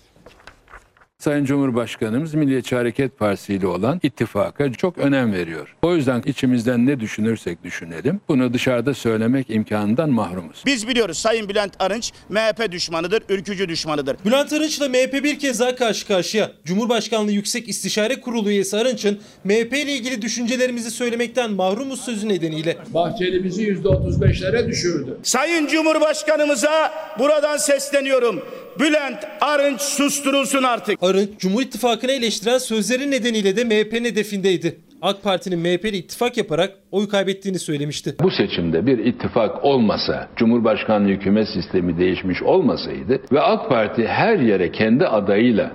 [1.25, 5.75] Sayın Cumhurbaşkanımız Milliyetçi Hareket Partisi ile olan ittifaka çok önem veriyor.
[5.81, 10.63] O yüzden içimizden ne düşünürsek düşünelim bunu dışarıda söylemek imkanından mahrumuz.
[10.65, 14.17] Biz biliyoruz Sayın Bülent Arınç MHP düşmanıdır, ülkücü düşmanıdır.
[14.25, 16.51] Bülent Arınç'la MHP bir kez daha karşı karşıya.
[16.65, 22.77] Cumhurbaşkanlığı Yüksek İstişare Kurulu üyesi Arınç'ın MHP ile ilgili düşüncelerimizi söylemekten mahrumuz sözü nedeniyle.
[22.93, 25.17] Bahçeli bizi %35'lere düşürdü.
[25.23, 28.41] Sayın Cumhurbaşkanımıza buradan sesleniyorum.
[28.79, 31.03] Bülent Arınç susturulsun artık.
[31.03, 34.77] Arınç, Cumhur İttifakı'nı eleştiren sözleri nedeniyle de MHP'nin hedefindeydi.
[35.01, 38.15] AK Parti'nin MHP ile ittifak yaparak oy kaybettiğini söylemişti.
[38.23, 44.71] Bu seçimde bir ittifak olmasa, Cumhurbaşkanlığı hükümet sistemi değişmiş olmasaydı ve AK Parti her yere
[44.71, 45.71] kendi adayıyla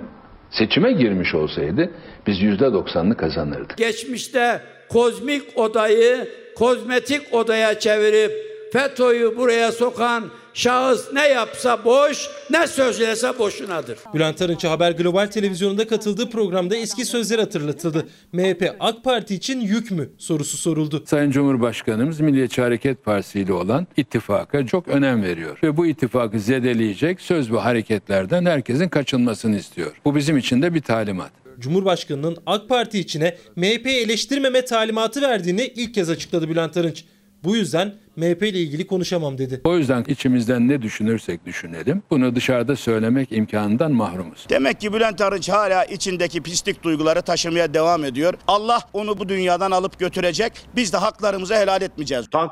[0.49, 1.91] seçime girmiş olsaydı
[2.27, 3.77] biz %90'ını kazanırdık.
[3.77, 8.31] Geçmişte kozmik odayı kozmetik odaya çevirip
[8.73, 10.23] FETÖ'yü buraya sokan
[10.53, 13.97] şahıs ne yapsa boş, ne sözlese boşunadır.
[14.13, 18.07] Bülent Arınç'a Haber Global Televizyonu'nda katıldığı programda eski sözler hatırlatıldı.
[18.33, 21.03] MHP AK Parti için yük mü sorusu soruldu.
[21.05, 25.59] Sayın Cumhurbaşkanımız Milliyetçi Hareket Partisi ile olan ittifaka çok önem veriyor.
[25.63, 29.91] Ve bu ittifakı zedeleyecek söz ve hareketlerden herkesin kaçınmasını istiyor.
[30.05, 31.31] Bu bizim için de bir talimat.
[31.59, 37.03] Cumhurbaşkanının AK Parti içine MHP'yi eleştirmeme talimatı verdiğini ilk kez açıkladı Bülent Arınç.
[37.43, 39.61] Bu yüzden MHP ile ilgili konuşamam dedi.
[39.63, 44.45] O yüzden içimizden ne düşünürsek düşünelim bunu dışarıda söylemek imkanından mahrumuz.
[44.49, 48.33] Demek ki Bülent Arınç hala içindeki pislik duyguları taşımaya devam ediyor.
[48.47, 50.53] Allah onu bu dünyadan alıp götürecek.
[50.75, 52.29] Biz de haklarımızı helal etmeyeceğiz.
[52.31, 52.51] Tank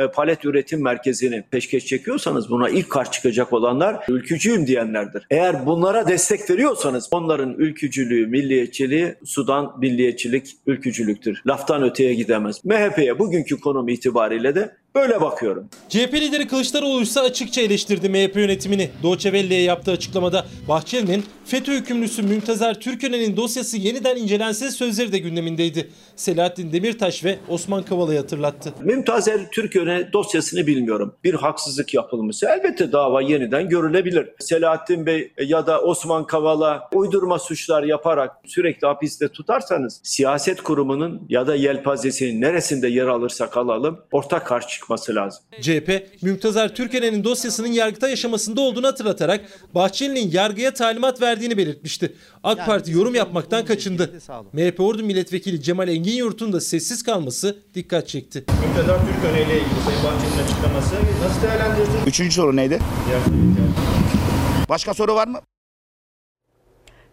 [0.00, 5.26] e, palet üretim merkezini peşkeş çekiyorsanız buna ilk karşı çıkacak olanlar ülkücüyüm diyenlerdir.
[5.30, 11.42] Eğer bunlara destek veriyorsanız onların ülkücülüğü, milliyetçiliği sudan milliyetçilik, ülkücülüktür.
[11.46, 12.64] Laftan öteye gidemez.
[12.64, 15.68] MHP'ye bugünkü konum itibariyle de Böyle bakıyorum.
[15.88, 18.90] CHP lideri Kılıçdaroğlu ise açıkça eleştirdi MHP yönetimini.
[19.02, 25.90] Doğçe Welle'ye yaptığı açıklamada Bahçeli'nin FETÖ hükümlüsü Mümtazer Türkören'in dosyası yeniden incelensin sözleri de gündemindeydi.
[26.16, 28.74] Selahattin Demirtaş ve Osman Kavala'yı hatırlattı.
[28.80, 31.14] Mümtazer Türkören dosyasını bilmiyorum.
[31.24, 34.28] Bir haksızlık yapılmışsa elbette dava yeniden görülebilir.
[34.38, 41.46] Selahattin Bey ya da Osman Kavala uydurma suçlar yaparak sürekli hapiste tutarsanız siyaset kurumunun ya
[41.46, 45.42] da yelpazesinin neresinde yer alırsak alalım ortak karşı çıkması lazım.
[45.60, 49.40] CHP, Mümtazer Türkenen'in dosyasının yargıta yaşamasında olduğunu hatırlatarak
[49.74, 52.14] Bahçeli'nin yargıya talimat verdiğini belirtmişti.
[52.44, 54.10] AK Parti yorum yapmaktan kaçındı.
[54.52, 58.44] MHP Ordu Milletvekili Cemal Engin Yurt'un da sessiz kalması dikkat çekti.
[58.66, 60.94] Mümtazer Türkönen ile ilgili Sayın Bahçeli'nin açıklaması
[61.24, 62.06] nasıl değerlendirirsiniz?
[62.06, 62.78] Üçüncü soru neydi?
[64.68, 65.40] Başka soru var mı?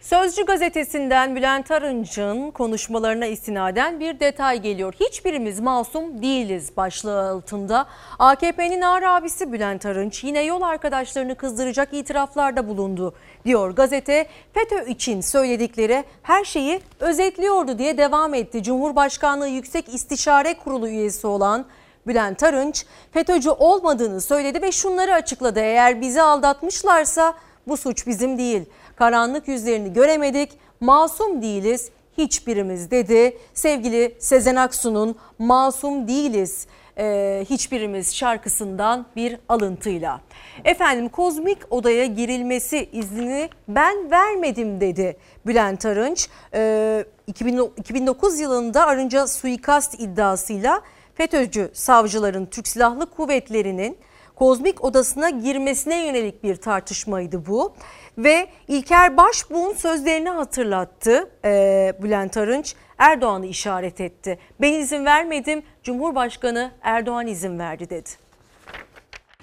[0.02, 4.94] Sözcü gazetesinden Bülent Arınç'ın konuşmalarına istinaden bir detay geliyor.
[5.00, 7.88] Hiçbirimiz masum değiliz başlığı altında.
[8.20, 13.14] AKP'nin ağır abisi Bülent Arınç yine yol arkadaşlarını kızdıracak itiraflarda bulundu
[13.46, 14.28] diyor gazete.
[14.54, 18.64] FETÖ için söyledikleri her şeyi özetliyordu diye devam etti.
[18.64, 21.66] Cumhurbaşkanlığı Yüksek İstişare Kurulu üyesi olan
[22.08, 25.60] Bülent Arınç FETÖ'cü olmadığını söyledi ve şunları açıkladı.
[25.60, 27.34] Eğer bizi aldatmışlarsa
[27.68, 28.66] bu suç bizim değil.
[28.98, 30.50] Karanlık yüzlerini göremedik,
[30.80, 33.38] masum değiliz hiçbirimiz dedi.
[33.54, 36.68] Sevgili Sezen Aksu'nun Masum Değiliz
[36.98, 40.22] e, hiçbirimiz şarkısından bir alıntıyla.
[40.66, 46.30] Efendim kozmik odaya girilmesi iznini ben vermedim dedi Bülent Arınç.
[46.54, 50.82] E, 2009 yılında Arınç'a suikast iddiasıyla
[51.16, 53.98] FETÖ'cü savcıların Türk Silahlı Kuvvetleri'nin
[54.36, 57.74] kozmik odasına girmesine yönelik bir tartışmaydı bu.
[58.18, 62.76] Ve İlker Başbuğ'un sözlerini hatırlattı e, Bülent Arınç.
[62.98, 64.40] Erdoğan'ı işaret etti.
[64.62, 68.10] Ben izin vermedim, Cumhurbaşkanı Erdoğan izin verdi dedi.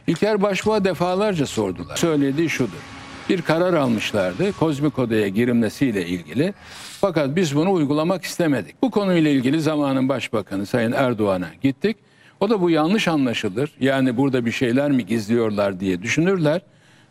[0.06, 1.96] İlker Başbuğ'a defalarca sordular.
[1.96, 2.78] Söylediği şudur.
[3.28, 6.54] Bir karar almışlardı kozmik odaya girilmesiyle ilgili.
[7.00, 8.82] Fakat biz bunu uygulamak istemedik.
[8.82, 11.96] Bu konuyla ilgili zamanın başbakanı Sayın Erdoğan'a gittik.
[12.40, 13.70] O da bu yanlış anlaşılır.
[13.80, 16.60] Yani burada bir şeyler mi gizliyorlar diye düşünürler.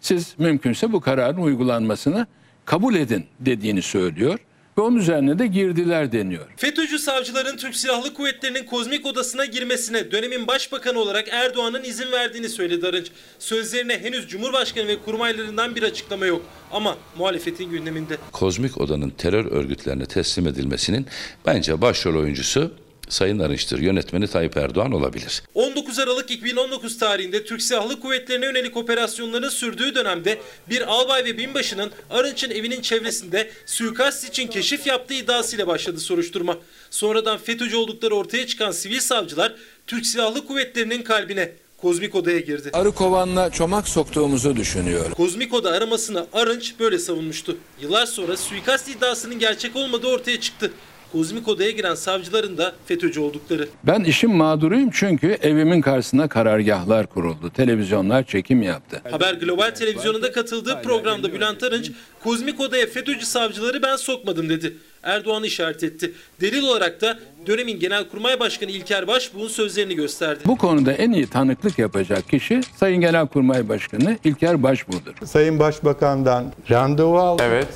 [0.04, 2.28] Siz mümkünse bu kararın uygulanmasını
[2.66, 4.40] kabul edin dediğini söylüyor
[4.78, 6.48] ve onun üzerine de girdiler deniyor.
[6.58, 12.88] FETÖ'cü savcıların Türk Silahlı Kuvvetleri'nin kozmik odasına girmesine dönemin başbakanı olarak Erdoğan'ın izin verdiğini söyledi
[12.88, 13.08] Arınç.
[13.40, 18.18] Sözlerine henüz Cumhurbaşkanı ve kurmaylarından bir açıklama yok ama muhalefetin gündeminde.
[18.32, 21.08] Kozmik Oda'nın terör örgütlerine teslim edilmesinin
[21.46, 22.72] bence başrol oyuncusu
[23.10, 23.80] Sayın Arınç'tır.
[23.80, 25.44] Yönetmeni Tayyip Erdoğan olabilir.
[25.54, 30.40] 19 Aralık 2019 tarihinde Türk Silahlı Kuvvetleri'ne yönelik operasyonların sürdüğü dönemde
[30.70, 36.58] bir albay ve binbaşının Arınç'ın evinin çevresinde suikast için keşif yaptığı iddiasıyla başladı soruşturma.
[36.90, 39.56] Sonradan FETÖ'cü oldukları ortaya çıkan sivil savcılar
[39.88, 42.70] Türk Silahlı Kuvvetleri'nin kalbine Kozmik Oda'ya girdi.
[42.74, 45.12] Arı kovanla çomak soktuğumuzu düşünüyor.
[45.12, 47.58] Kozmik Oda aramasını Arınç böyle savunmuştu.
[47.82, 50.72] Yıllar sonra suikast iddiasının gerçek olmadığı ortaya çıktı.
[51.14, 53.68] Kozmik Oda'ya giren savcıların da FETÖ'cü oldukları.
[53.84, 57.50] Ben işin mağduruyum çünkü evimin karşısına karargahlar kuruldu.
[57.50, 59.02] Televizyonlar çekim yaptı.
[59.12, 61.92] Haber Global Televizyonu'nda katıldığı programda Bülent Arınç,
[62.24, 64.78] Kozmik Oda'ya FETÖ'cü savcıları ben sokmadım dedi.
[65.04, 66.14] Erdoğan'ı işaret etti.
[66.42, 70.40] Delil olarak da dönemin Genelkurmay Başkanı İlker Başbuğ'un sözlerini gösterdi.
[70.46, 75.28] Bu konuda en iyi tanıklık yapacak kişi Sayın Genelkurmay Başkanı İlker Başbuğ'dur.
[75.28, 77.44] Sayın Başbakan'dan randevu aldı.
[77.46, 77.68] Evet.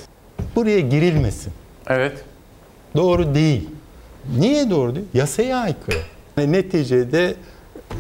[0.56, 1.54] Buraya girilmesin.
[1.88, 2.14] Evet.
[2.98, 3.70] Doğru değil.
[4.40, 5.06] Niye doğru değil?
[5.14, 5.98] Yasaya aykırı.
[6.38, 7.36] Neticede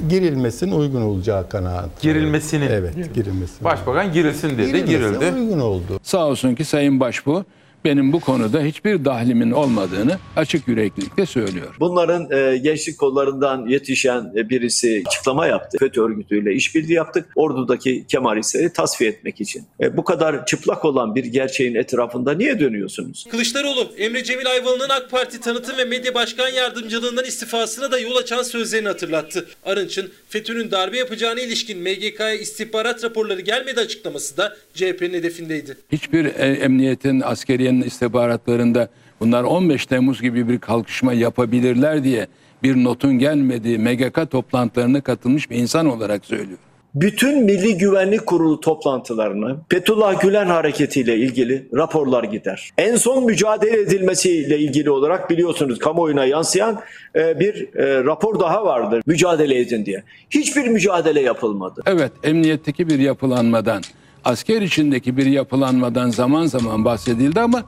[0.10, 2.02] girilmesin uygun olacağı kanaat.
[2.02, 2.66] Girilmesini.
[2.72, 3.64] Evet, girilmesini.
[3.64, 4.86] Başbakan girilsin dedi, Girilmesi
[5.20, 5.40] girildi.
[5.40, 6.00] uygun oldu.
[6.04, 7.46] Sağ olsun ki Sayın Başbuğ
[7.88, 11.76] benim bu konuda hiçbir dahlimin olmadığını açık yüreklilikle söylüyor.
[11.80, 15.78] Bunların e, gençlik kollarından yetişen e, birisi açıklama yaptı.
[15.78, 17.26] FETÖ örgütüyle işbirliği yaptık.
[17.36, 19.64] Ordudaki Kemalistleri tasfiye etmek için.
[19.82, 23.26] E, bu kadar çıplak olan bir gerçeğin etrafında niye dönüyorsunuz?
[23.32, 28.44] Kılıçdaroğlu, Emre Cemil Ayvalı'nın AK Parti tanıtım ve medya başkan yardımcılığından istifasına da yol açan
[28.44, 29.46] sözlerini hatırlattı.
[29.66, 35.78] Arınç'ın FETÖ'nün darbe yapacağına ilişkin MGK'ya istihbarat raporları gelmedi açıklaması da CHP'nin hedefindeydi.
[35.92, 38.90] Hiçbir e, emniyetin, askeriyenin istihbaratlarında
[39.20, 42.28] bunlar 15 Temmuz gibi bir kalkışma yapabilirler diye
[42.64, 46.68] bir notun gelmediği MGK toplantılarına katılmış bir insan olarak söylüyorum.
[46.96, 52.70] Bütün Milli Güvenlik Kurulu toplantılarına Fethullah Gülen hareketiyle ilgili raporlar gider.
[52.78, 56.80] En son mücadele edilmesiyle ilgili olarak biliyorsunuz kamuoyuna yansıyan
[57.16, 59.04] e, bir e, rapor daha vardır.
[59.06, 60.04] Mücadele edin diye.
[60.30, 61.82] Hiçbir mücadele yapılmadı.
[61.86, 63.82] Evet, emniyetteki bir yapılanmadan,
[64.26, 67.64] asker içindeki bir yapılanmadan zaman zaman bahsedildi ama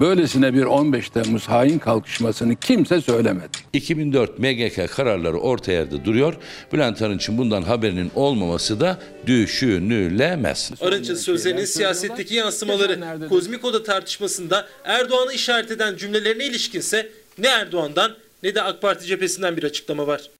[0.00, 3.58] böylesine bir 15 Temmuz hain kalkışmasını kimse söylemedi.
[3.72, 6.34] 2004 MGK kararları orta yerde duruyor.
[6.72, 10.72] Bülent Arınç'ın bundan haberinin olmaması da düşünülemez.
[10.80, 18.12] Arınç'ın sözlerinin siyasetteki yansımaları Kozmik Oda tartışmasında Erdoğan'ı işaret eden cümlelerine ilişkinse ne Erdoğan'dan
[18.42, 20.30] ne de AK Parti cephesinden bir açıklama var.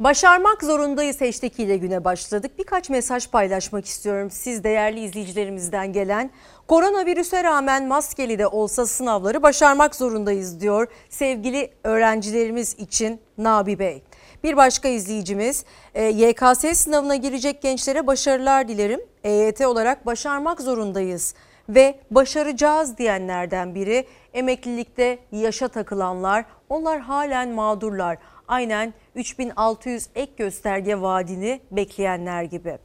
[0.00, 2.58] Başarmak zorundayız hashtag ile güne başladık.
[2.58, 6.30] Birkaç mesaj paylaşmak istiyorum siz değerli izleyicilerimizden gelen.
[6.68, 14.02] Koronavirüse rağmen maskeli de olsa sınavları başarmak zorundayız diyor sevgili öğrencilerimiz için Nabi Bey.
[14.44, 15.64] Bir başka izleyicimiz
[15.94, 19.00] e, YKS sınavına girecek gençlere başarılar dilerim.
[19.24, 21.34] EYT olarak başarmak zorundayız
[21.68, 28.18] ve başaracağız diyenlerden biri emeklilikte yaşa takılanlar onlar halen mağdurlar.
[28.52, 32.78] Aynen 3600 ek gösterge vaadini bekleyenler gibi.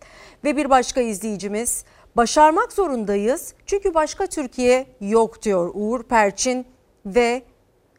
[0.43, 1.85] Ve bir başka izleyicimiz
[2.15, 6.65] başarmak zorundayız çünkü başka Türkiye yok diyor Uğur Perçin
[7.05, 7.43] ve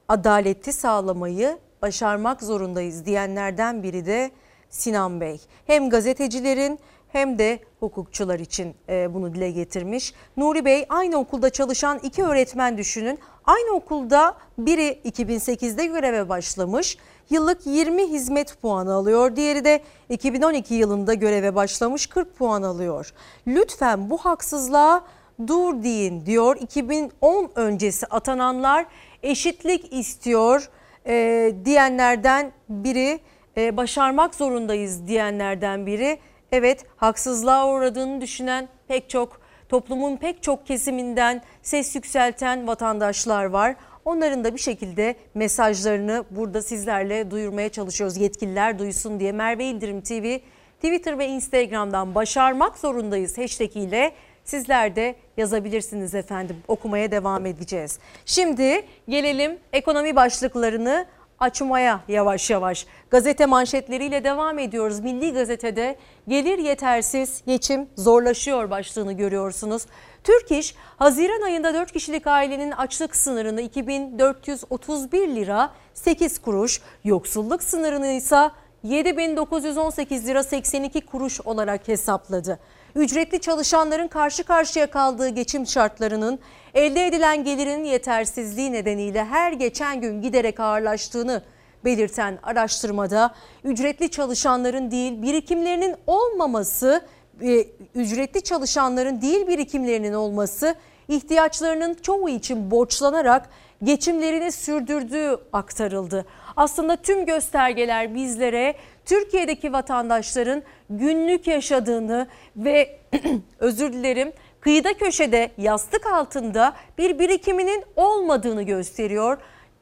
[0.08, 4.30] adaleti sağlamayı başarmak zorundayız diyenlerden biri de
[4.70, 5.40] Sinan Bey.
[5.66, 6.78] Hem gazetecilerin
[7.12, 10.14] hem de hukukçular için e, bunu dile getirmiş.
[10.36, 13.18] Nuri Bey aynı okulda çalışan iki öğretmen düşünün.
[13.44, 16.98] Aynı okulda biri 2008'de göreve başlamış.
[17.30, 19.36] Yıllık 20 hizmet puanı alıyor.
[19.36, 23.12] Diğeri de 2012 yılında göreve başlamış 40 puan alıyor.
[23.46, 25.04] Lütfen bu haksızlığa
[25.46, 26.56] dur deyin diyor.
[26.60, 28.86] 2010 öncesi atananlar
[29.22, 30.70] eşitlik istiyor
[31.06, 33.20] e, diyenlerden biri.
[33.56, 36.18] E, başarmak zorundayız diyenlerden biri.
[36.52, 43.76] Evet haksızlığa uğradığını düşünen pek çok toplumun pek çok kesiminden ses yükselten vatandaşlar var.
[44.04, 48.16] Onların da bir şekilde mesajlarını burada sizlerle duyurmaya çalışıyoruz.
[48.16, 50.38] Yetkililer duysun diye Merve İldirim TV
[50.76, 54.12] Twitter ve Instagram'dan başarmak zorundayız hashtag ile
[54.48, 56.56] Sizler de yazabilirsiniz efendim.
[56.68, 57.98] Okumaya devam edeceğiz.
[58.26, 61.06] Şimdi gelelim ekonomi başlıklarını
[61.40, 62.86] açmaya yavaş yavaş.
[63.10, 65.00] Gazete manşetleriyle devam ediyoruz.
[65.00, 65.96] Milli Gazete'de
[66.28, 69.86] gelir yetersiz, geçim zorlaşıyor başlığını görüyorsunuz.
[70.24, 78.06] Türk İş, Haziran ayında 4 kişilik ailenin açlık sınırını 2431 lira 8 kuruş, yoksulluk sınırını
[78.06, 78.50] ise
[78.82, 82.58] 7918 lira 82 kuruş olarak hesapladı.
[82.98, 86.38] Ücretli çalışanların karşı karşıya kaldığı geçim şartlarının
[86.74, 91.42] elde edilen gelirin yetersizliği nedeniyle her geçen gün giderek ağırlaştığını
[91.84, 93.34] belirten araştırmada
[93.64, 97.06] ücretli çalışanların değil birikimlerinin olmaması,
[97.42, 97.64] e,
[97.94, 100.74] ücretli çalışanların değil birikimlerinin olması
[101.08, 103.50] ihtiyaçlarının çoğu için borçlanarak
[103.82, 106.26] geçimlerini sürdürdüğü aktarıldı.
[106.56, 108.74] Aslında tüm göstergeler bizlere
[109.08, 112.26] Türkiye'deki vatandaşların günlük yaşadığını
[112.56, 112.98] ve
[113.58, 119.38] özür dilerim kıyıda köşede yastık altında bir birikiminin olmadığını gösteriyor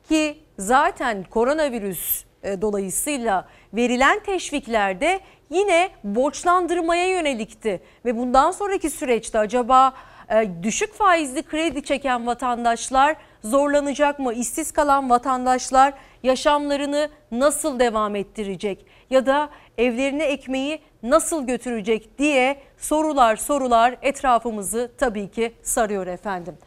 [0.09, 5.20] ki zaten koronavirüs e, dolayısıyla verilen teşviklerde
[5.51, 9.94] yine borçlandırmaya yönelikti ve bundan sonraki süreçte acaba
[10.31, 14.35] e, düşük faizli kredi çeken vatandaşlar zorlanacak mı?
[14.35, 18.86] İşsiz kalan vatandaşlar yaşamlarını nasıl devam ettirecek?
[19.11, 26.59] Ya da evlerine ekmeği nasıl götürecek diye sorular sorular etrafımızı tabii ki sarıyor efendim.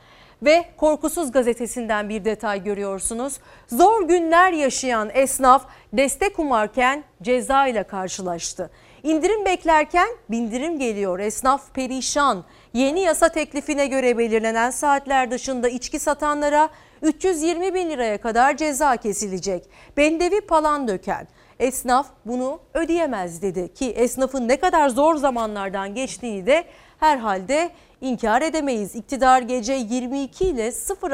[0.42, 3.40] Ve Korkusuz gazetesinden bir detay görüyorsunuz.
[3.68, 8.70] Zor günler yaşayan esnaf destek umarken ceza ile karşılaştı.
[9.04, 11.20] İndirim beklerken bindirim geliyor.
[11.20, 12.44] Esnaf perişan.
[12.74, 16.70] Yeni yasa teklifine göre belirlenen saatler dışında içki satanlara
[17.02, 19.64] 320 bin liraya kadar ceza kesilecek.
[19.98, 21.28] Bendevi palan döken
[21.60, 26.64] esnaf bunu ödeyemez dedi ki esnafın ne kadar zor zamanlardan geçtiğini de
[27.00, 27.70] herhalde
[28.02, 28.96] inkar edemeyiz.
[28.96, 30.72] İktidar gece 22 ile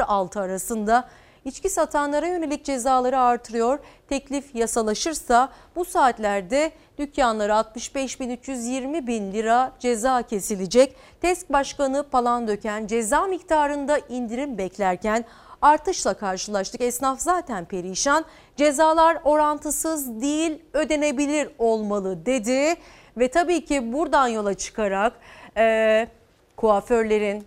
[0.08, 1.08] 06 arasında
[1.44, 3.78] içki satanlara yönelik cezaları artırıyor.
[4.08, 10.96] Teklif yasalaşırsa bu saatlerde dükkanlara 65 bin 320 bin lira ceza kesilecek.
[11.20, 15.24] TESK Başkanı Palandöken ceza miktarında indirim beklerken
[15.62, 16.80] artışla karşılaştık.
[16.80, 18.24] Esnaf zaten perişan.
[18.56, 22.74] Cezalar orantısız değil ödenebilir olmalı dedi.
[23.16, 25.12] Ve tabii ki buradan yola çıkarak
[25.56, 26.08] e,
[26.56, 27.44] kuaförlerin,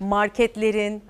[0.00, 1.02] marketlerin,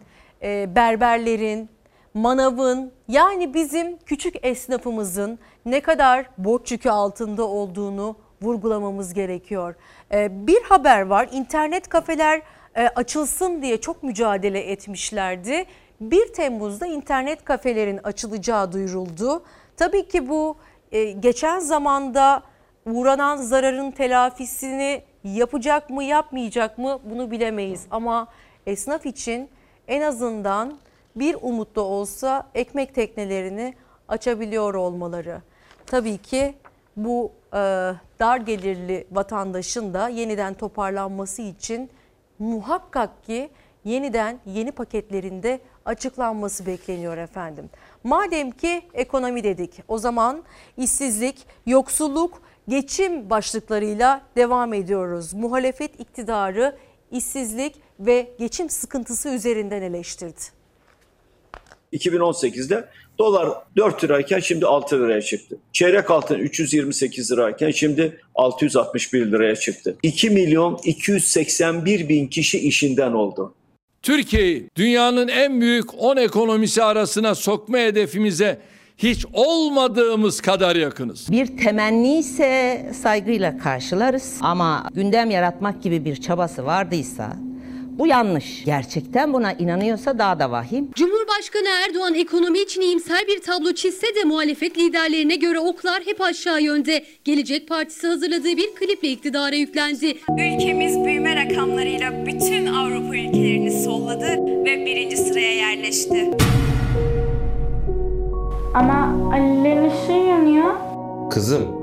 [0.43, 1.69] e, berberlerin,
[2.15, 9.75] manavın yani bizim küçük esnafımızın ne kadar borç yükü altında olduğunu vurgulamamız gerekiyor.
[10.13, 12.43] E, bir haber var internet kafeler
[12.77, 15.65] e, açılsın diye çok mücadele etmişlerdi.
[16.01, 19.43] 1 Temmuz'da internet kafelerin açılacağı duyuruldu.
[19.77, 20.57] Tabii ki bu
[20.93, 22.43] e, geçen zamanda
[22.87, 27.87] uğranan zararın telafisini yapacak mı yapmayacak mı bunu bilemeyiz.
[27.91, 28.29] Ama
[28.67, 29.49] esnaf için
[29.89, 30.79] en azından
[31.17, 33.75] bir umut da olsa ekmek teknelerini
[34.09, 35.43] açabiliyor olmaları.
[35.87, 36.55] Tabii ki
[36.97, 37.59] bu e,
[38.21, 41.91] dar gelirli vatandaşın da yeniden toparlanması için
[42.39, 43.51] muhakkak ki
[43.85, 45.61] yeniden yeni paketlerinde
[45.91, 47.71] açıklanması bekleniyor efendim.
[48.05, 50.43] Madem ki ekonomi dedik o zaman
[50.77, 51.37] işsizlik,
[51.67, 55.35] yoksulluk, geçim başlıklarıyla devam ediyoruz.
[55.35, 56.77] Muhalefet iktidarı
[57.11, 60.41] işsizlik ve geçim sıkıntısı üzerinden eleştirdi.
[61.93, 62.89] 2018'de
[63.19, 65.57] dolar 4 lirayken şimdi 6 liraya çıktı.
[65.73, 69.97] Çeyrek altın 328 lirayken şimdi 661 liraya çıktı.
[70.03, 73.55] 2 milyon 281 bin kişi işinden oldu.
[74.03, 78.59] Türkiye'yi dünyanın en büyük 10 ekonomisi arasına sokma hedefimize
[78.99, 81.33] hiç olmadığımız kadar yakınız.
[81.33, 87.37] Bir temenni ise saygıyla karşılarız ama gündem yaratmak gibi bir çabası vardıysa
[88.01, 88.65] bu yanlış.
[88.65, 90.91] Gerçekten buna inanıyorsa daha da vahim.
[90.95, 96.63] Cumhurbaşkanı Erdoğan ekonomi için iyimser bir tablo çizse de muhalefet liderlerine göre oklar hep aşağı
[96.63, 97.05] yönde.
[97.25, 100.19] Gelecek Partisi hazırladığı bir kliple iktidara yüklendi.
[100.31, 106.31] Ülkemiz büyüme rakamlarıyla bütün Avrupa ülkelerini solladı ve birinci sıraya yerleşti.
[108.75, 110.75] Ama Ali'lerin ışığı yanıyor.
[111.31, 111.80] Kızım,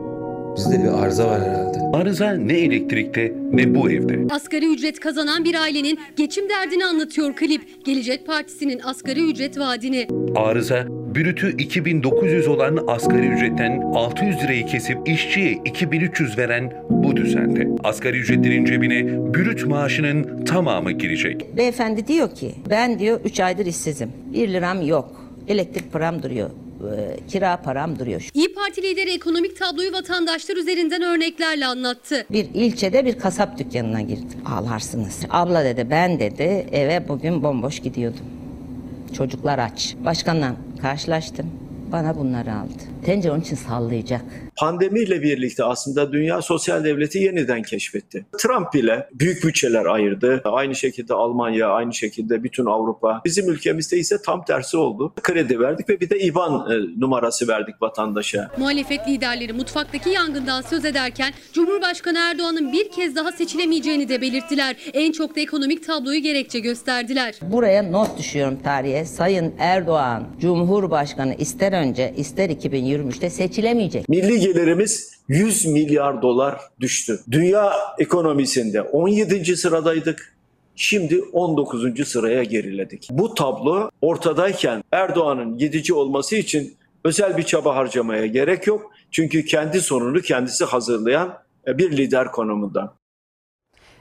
[0.57, 1.77] bizde bir arıza var herhalde.
[1.93, 4.34] Arıza ne elektrikte ne bu evde.
[4.35, 7.85] Asgari ücret kazanan bir ailenin geçim derdini anlatıyor klip.
[7.85, 10.07] Gelecek Partisi'nin asgari ücret vaadini.
[10.35, 10.85] Arıza,
[11.15, 17.67] brütü 2900 olan asgari ücretten 600 lirayı kesip işçiye 2300 veren bu düzende.
[17.84, 21.57] Asgari ücretlerin cebine brüt maaşının tamamı girecek.
[21.57, 24.09] Beyefendi diyor ki ben diyor 3 aydır işsizim.
[24.34, 25.26] 1 liram yok.
[25.48, 26.49] Elektrik param duruyor.
[26.98, 28.30] e, kira param duruyor.
[28.34, 32.26] İyi Parti lideri ekonomik tabloyu vatandaşlar üzerinden örneklerle anlattı.
[32.32, 34.40] Bir ilçede bir kasap dükkanına girdim.
[34.45, 35.19] Ağlarsınız.
[35.30, 38.26] Abla dedi ben dedi eve bugün bomboş gidiyordum.
[39.18, 39.95] Çocuklar aç.
[40.06, 41.45] Başkanla karşılaştım.
[41.91, 42.84] Bana bunları aldı.
[43.06, 44.22] Tencere onun için sallayacak.
[44.56, 48.26] Pandemiyle birlikte aslında dünya sosyal devleti yeniden keşfetti.
[48.38, 50.41] Trump bile büyük bütçeler ayırdı.
[50.45, 53.22] Aynı şekilde Almanya, aynı şekilde bütün Avrupa.
[53.26, 55.14] Bizim ülkemizde ise tam tersi oldu.
[55.22, 58.52] Kredi verdik ve bir de IBAN e, numarası verdik vatandaşa.
[58.57, 64.76] Muhalefet liderleri mutfaktaki yangından söz ederken Cumhurbaşkanı Erdoğan'ın bir kez daha seçilemeyeceğini de belirttiler.
[64.94, 67.36] En çok da ekonomik tabloyu gerekçe gösterdiler.
[67.41, 69.06] Buraya not düşüyorum tarihe.
[69.06, 72.49] Sayın Erdoğan Cumhurbaşkanı ister önce ister
[72.98, 74.10] 2023'te seçilemeyecek.
[74.10, 77.19] Milli gelirimiz 100 milyar dolar düştü.
[77.32, 79.57] Dünya ekonomisinde 17.
[79.57, 80.34] sıradaydık.
[80.76, 82.07] Şimdi 19.
[82.07, 83.07] sıraya geriledik.
[83.11, 88.91] Bu tablo ortadayken Erdoğan'ın gidici olması için özel bir çaba harcamaya gerek yok.
[89.11, 91.38] Çünkü kendi sorunu kendisi hazırlayan
[91.68, 92.94] bir lider konumunda.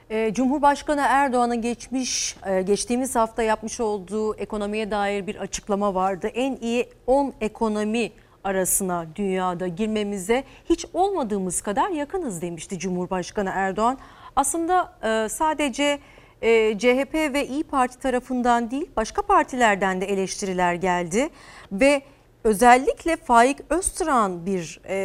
[0.09, 6.27] Ee, Cumhurbaşkanı Erdoğan'ın geçmiş e, geçtiğimiz hafta yapmış olduğu ekonomiye dair bir açıklama vardı.
[6.27, 8.11] En iyi 10 ekonomi
[8.47, 13.97] arasına dünyada girmemize hiç olmadığımız kadar yakınız demişti Cumhurbaşkanı Erdoğan.
[14.35, 15.99] Aslında e, sadece
[16.41, 21.29] e, CHP ve İyi Parti tarafından değil başka partilerden de eleştiriler geldi
[21.71, 22.01] ve
[22.43, 24.95] özellikle Faik Öztürk'ün bir e,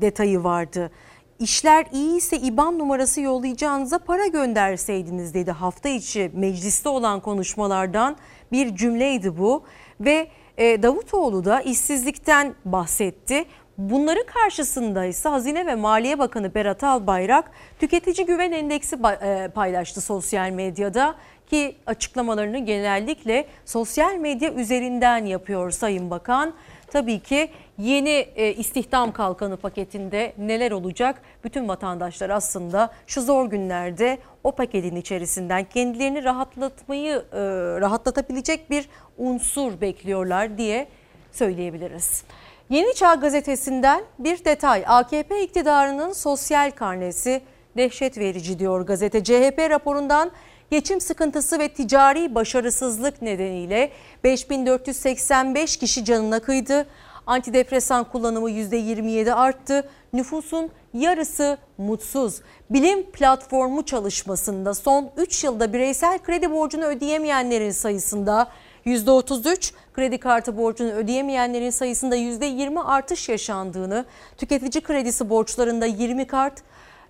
[0.00, 0.90] detayı vardı.
[1.38, 8.16] İşler iyi ise İBAN numarası yollayacağınıza para gönderseydiniz dedi hafta içi mecliste olan konuşmalardan
[8.52, 9.64] bir cümleydi bu
[10.00, 13.44] ve Davutoğlu da işsizlikten bahsetti.
[13.78, 17.50] Bunların karşısında ise Hazine ve Maliye Bakanı Berat Albayrak
[17.80, 21.14] tüketici güven endeksi e, paylaştı sosyal medyada
[21.46, 26.54] ki açıklamalarını genellikle sosyal medya üzerinden yapıyor Sayın Bakan.
[26.92, 31.22] Tabii ki yeni e, istihdam kalkanı paketinde neler olacak?
[31.44, 37.40] Bütün vatandaşlar aslında şu zor günlerde o paketin içerisinden kendilerini rahatlatmayı e,
[37.80, 38.88] rahatlatabilecek bir
[39.18, 40.88] unsur bekliyorlar diye
[41.32, 42.24] söyleyebiliriz.
[42.70, 44.84] Yeni Çağ gazetesinden bir detay.
[44.86, 47.42] AKP iktidarının sosyal karnesi
[47.76, 49.24] dehşet verici diyor gazete.
[49.24, 50.30] CHP raporundan
[50.72, 53.90] geçim sıkıntısı ve ticari başarısızlık nedeniyle
[54.24, 56.86] 5485 kişi canına kıydı.
[57.26, 59.88] Antidepresan kullanımı %27 arttı.
[60.12, 62.40] Nüfusun yarısı mutsuz.
[62.70, 68.48] Bilim platformu çalışmasında son 3 yılda bireysel kredi borcunu ödeyemeyenlerin sayısında
[68.86, 74.04] %33, kredi kartı borcunu ödeyemeyenlerin sayısında %20 artış yaşandığını,
[74.36, 76.62] tüketici kredisi borçlarında 20 kart,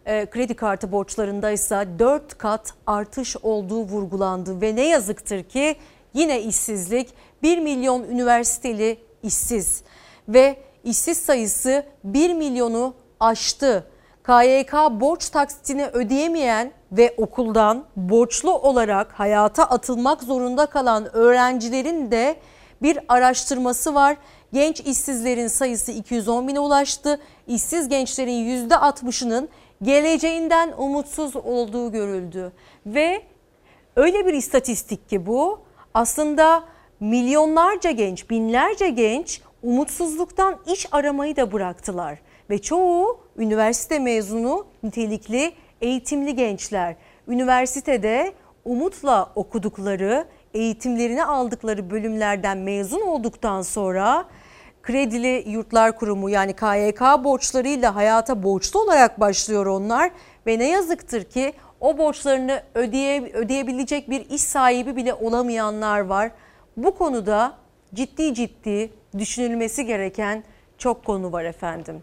[0.06, 5.76] e, kredi kartı borçlarında ise 4 kat artış olduğu vurgulandı ve ne yazıktır ki
[6.14, 7.08] yine işsizlik
[7.42, 9.82] 1 milyon üniversiteli işsiz
[10.28, 13.86] ve işsiz sayısı 1 milyonu aştı.
[14.26, 22.36] KYK borç taksitini ödeyemeyen ve okuldan borçlu olarak hayata atılmak zorunda kalan öğrencilerin de
[22.82, 24.16] bir araştırması var.
[24.52, 27.20] Genç işsizlerin sayısı 210 bine ulaştı.
[27.46, 29.48] İşsiz gençlerin %60'ının
[29.82, 32.52] geleceğinden umutsuz olduğu görüldü.
[32.86, 33.22] Ve
[33.96, 35.60] öyle bir istatistik ki bu
[35.94, 36.64] aslında
[37.00, 42.18] milyonlarca genç, binlerce genç umutsuzluktan iş aramayı da bıraktılar.
[42.50, 46.96] Ve çoğu üniversite mezunu nitelikli eğitimli gençler.
[47.28, 48.32] Üniversitede
[48.64, 54.24] umutla okudukları, eğitimlerini aldıkları bölümlerden mezun olduktan sonra
[54.82, 60.10] Kredili Yurtlar Kurumu yani KYK borçlarıyla hayata borçlu olarak başlıyor onlar
[60.46, 66.30] ve ne yazıktır ki o borçlarını ödeye, ödeyebilecek bir iş sahibi bile olamayanlar var.
[66.76, 67.52] Bu konuda
[67.94, 70.44] ciddi ciddi düşünülmesi gereken
[70.78, 72.02] çok konu var efendim.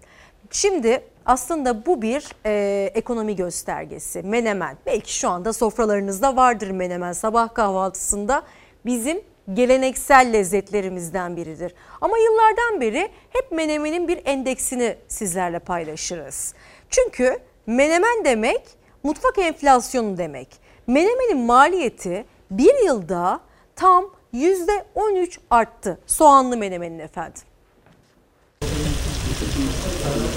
[0.51, 4.21] Şimdi aslında bu bir e, ekonomi göstergesi.
[4.21, 8.43] Menemen belki şu anda sofralarınızda vardır menemen sabah kahvaltısında
[8.85, 9.21] bizim
[9.53, 11.73] geleneksel lezzetlerimizden biridir.
[12.01, 16.53] Ama yıllardan beri hep menemenin bir endeksini sizlerle paylaşırız.
[16.89, 18.61] Çünkü menemen demek
[19.03, 20.47] mutfak enflasyonu demek.
[20.87, 23.39] Menemenin maliyeti bir yılda
[23.75, 27.41] tam %13 arttı soğanlı menemenin efendim.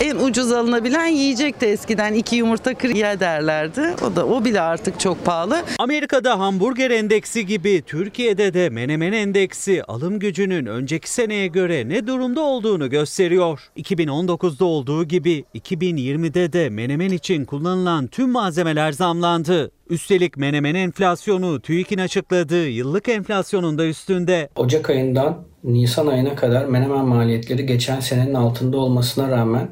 [0.01, 2.15] En ucuz alınabilen yiyecekti eskiden.
[2.15, 3.95] iki yumurta 40 derlerdi.
[4.07, 5.63] O da o bile artık çok pahalı.
[5.79, 12.41] Amerika'da hamburger endeksi gibi Türkiye'de de menemen endeksi alım gücünün önceki seneye göre ne durumda
[12.41, 13.61] olduğunu gösteriyor.
[13.77, 19.71] 2019'da olduğu gibi 2020'de de menemen için kullanılan tüm malzemeler zamlandı.
[19.91, 24.49] Üstelik menemen enflasyonu TÜİK'in açıkladığı yıllık enflasyonun da üstünde.
[24.57, 29.69] Ocak ayından Nisan ayına kadar menemen maliyetleri geçen senenin altında olmasına rağmen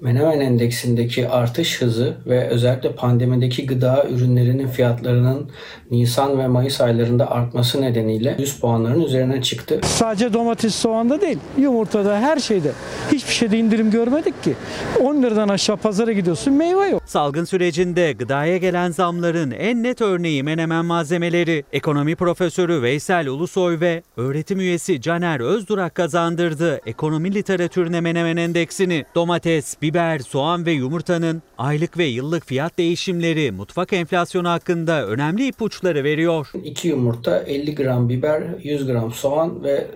[0.00, 5.50] Menemen endeksindeki artış hızı ve özellikle pandemideki gıda ürünlerinin fiyatlarının
[5.90, 9.80] Nisan ve Mayıs aylarında artması nedeniyle 100 puanların üzerine çıktı.
[9.82, 12.72] Sadece domates, soğanda değil, yumurtada, her şeyde.
[13.12, 14.54] Hiçbir şeyde indirim görmedik ki.
[15.00, 17.02] 10 liradan aşağı pazara gidiyorsun, meyve yok.
[17.06, 21.64] Salgın sürecinde gıdaya gelen zamların en net örneği menemen malzemeleri.
[21.72, 29.04] Ekonomi profesörü Veysel Ulusoy ve öğretim üyesi Caner Özdurak kazandırdı ekonomi literatürüne menemen endeksini.
[29.14, 36.04] Domates, biber, soğan ve yumurtanın aylık ve yıllık fiyat değişimleri mutfak enflasyonu hakkında önemli ipuçları
[36.04, 36.46] veriyor.
[36.64, 39.86] 2 yumurta, 50 gram biber, 100 gram soğan ve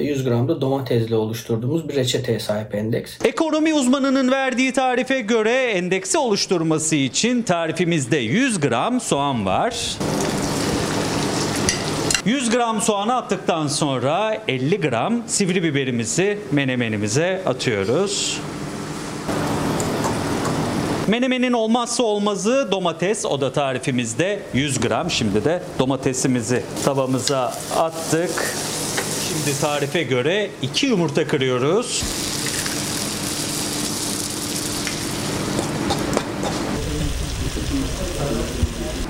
[0.00, 3.18] 100 gram da domatesle oluşturduğumuz bir reçeteye sahip endeks.
[3.24, 9.96] Ekonomi uzmanının verdiği tarife göre endeksi oluşturması için tarifimizde 100 gram soğan var.
[12.26, 18.40] 100 gram soğanı attıktan sonra 50 gram sivri biberimizi menemenimize atıyoruz.
[21.08, 23.24] Menemenin olmazsa olmazı domates.
[23.24, 25.10] O da tarifimizde 100 gram.
[25.10, 28.54] Şimdi de domatesimizi tavamıza attık.
[29.28, 32.02] Şimdi tarife göre 2 yumurta kırıyoruz.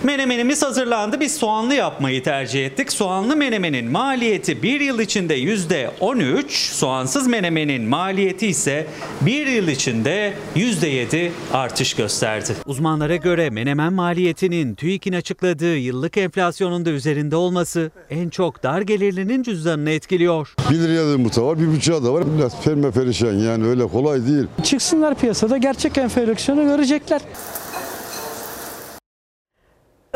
[0.06, 1.20] Menemenimiz hazırlandı.
[1.20, 2.92] Biz soğanlı yapmayı tercih ettik.
[2.92, 8.86] Soğanlı menemenin maliyeti bir yıl içinde %13, soğansız menemenin maliyeti ise
[9.20, 12.52] bir yıl içinde %7 artış gösterdi.
[12.66, 19.42] Uzmanlara göre menemen maliyetinin TÜİK'in açıkladığı yıllık enflasyonun da üzerinde olması en çok dar gelirlinin
[19.42, 20.54] cüzdanını etkiliyor.
[20.70, 22.24] 1 liraya da yumurta var, bir buçuğa da var.
[22.38, 24.46] Biraz perme perişan yani öyle kolay değil.
[24.62, 27.20] Çıksınlar piyasada gerçek enflasyonu görecekler.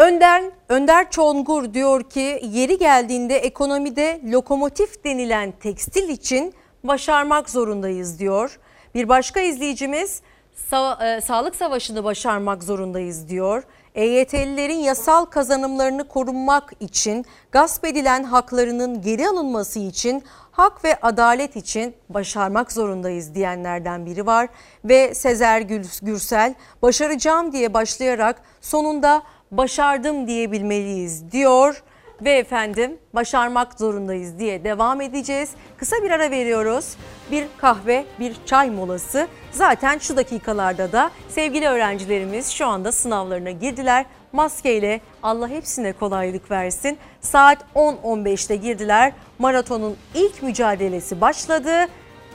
[0.01, 6.55] Önder, Önder Çongur diyor ki yeri geldiğinde ekonomide lokomotif denilen tekstil için
[6.85, 8.59] başarmak zorundayız diyor.
[8.95, 10.23] Bir başka izleyicimiz
[10.71, 13.63] sa- e, sağlık savaşını başarmak zorundayız diyor.
[13.95, 21.95] EYT'lilerin yasal kazanımlarını korunmak için, gasp edilen haklarının geri alınması için, hak ve adalet için
[22.09, 24.49] başarmak zorundayız diyenlerden biri var.
[24.85, 25.61] Ve Sezer
[26.03, 31.83] Gürsel başaracağım diye başlayarak sonunda başardım diyebilmeliyiz diyor.
[32.25, 35.51] Ve efendim başarmak zorundayız diye devam edeceğiz.
[35.77, 36.97] Kısa bir ara veriyoruz.
[37.31, 39.29] Bir kahve, bir çay molası.
[39.53, 44.07] Zaten şu dakikalarda da sevgili öğrencilerimiz şu anda sınavlarına girdiler.
[44.33, 46.99] Maskeyle Allah hepsine kolaylık versin.
[47.21, 49.13] Saat 10.15'te girdiler.
[49.39, 51.89] Maratonun ilk mücadelesi başladı.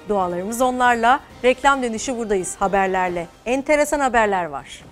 [0.10, 1.20] Dualarımız onlarla.
[1.44, 3.28] Reklam dönüşü buradayız haberlerle.
[3.46, 4.85] Enteresan haberler var.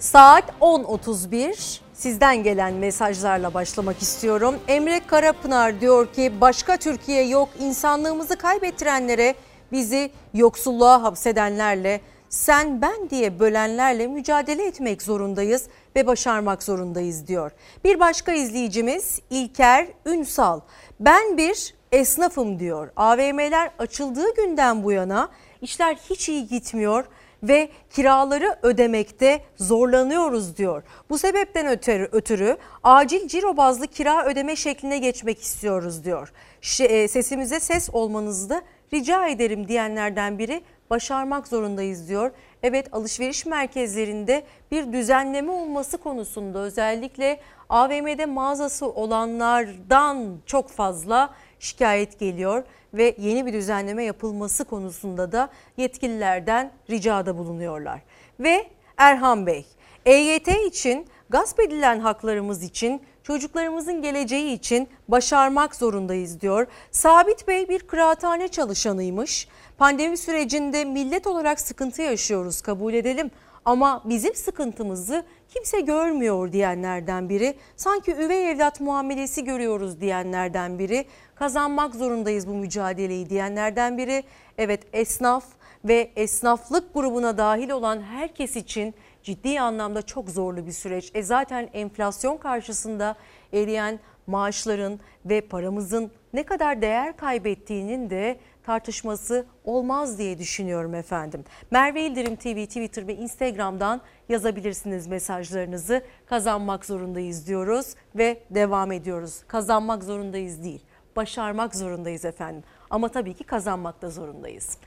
[0.00, 4.54] Saat 10.31 sizden gelen mesajlarla başlamak istiyorum.
[4.68, 9.34] Emre Karapınar diyor ki başka Türkiye yok insanlığımızı kaybettirenlere
[9.72, 17.50] bizi yoksulluğa hapsedenlerle sen ben diye bölenlerle mücadele etmek zorundayız ve başarmak zorundayız diyor.
[17.84, 20.60] Bir başka izleyicimiz İlker Ünsal
[21.00, 22.90] ben bir esnafım diyor.
[22.96, 25.28] AVM'ler açıldığı günden bu yana
[25.62, 27.04] işler hiç iyi gitmiyor
[27.42, 30.82] ve kiraları ödemekte zorlanıyoruz diyor.
[31.10, 36.32] Bu sebepten ötürü, ötürü acil ciro bazlı kira ödeme şekline geçmek istiyoruz diyor.
[36.60, 38.62] Ş- sesimize ses olmanızı da
[38.92, 42.30] rica ederim diyenlerden biri başarmak zorundayız diyor.
[42.62, 52.64] Evet alışveriş merkezlerinde bir düzenleme olması konusunda özellikle AVM'de mağazası olanlardan çok fazla şikayet geliyor
[52.94, 58.00] ve yeni bir düzenleme yapılması konusunda da yetkililerden ricada bulunuyorlar.
[58.40, 58.66] Ve
[58.96, 59.66] Erhan Bey,
[60.06, 66.66] EYT için gasp edilen haklarımız için çocuklarımızın geleceği için başarmak zorundayız diyor.
[66.90, 69.48] Sabit Bey bir kıraathane çalışanıymış.
[69.78, 73.30] Pandemi sürecinde millet olarak sıkıntı yaşıyoruz kabul edelim
[73.64, 77.54] ama bizim sıkıntımızı kimse görmüyor diyenlerden biri.
[77.76, 81.04] Sanki üvey evlat muamelesi görüyoruz diyenlerden biri.
[81.34, 84.22] Kazanmak zorundayız bu mücadeleyi diyenlerden biri.
[84.58, 85.44] Evet esnaf
[85.84, 91.10] ve esnaflık grubuna dahil olan herkes için ciddi anlamda çok zorlu bir süreç.
[91.14, 93.16] E zaten enflasyon karşısında
[93.52, 98.38] eriyen maaşların ve paramızın ne kadar değer kaybettiğinin de
[98.70, 101.44] tartışması olmaz diye düşünüyorum efendim.
[101.70, 106.02] Merve İldirim TV Twitter ve Instagram'dan yazabilirsiniz mesajlarınızı.
[106.26, 109.42] Kazanmak zorundayız diyoruz ve devam ediyoruz.
[109.48, 110.84] Kazanmak zorundayız değil,
[111.16, 112.62] başarmak zorundayız efendim.
[112.90, 114.78] Ama tabii ki kazanmak da zorundayız.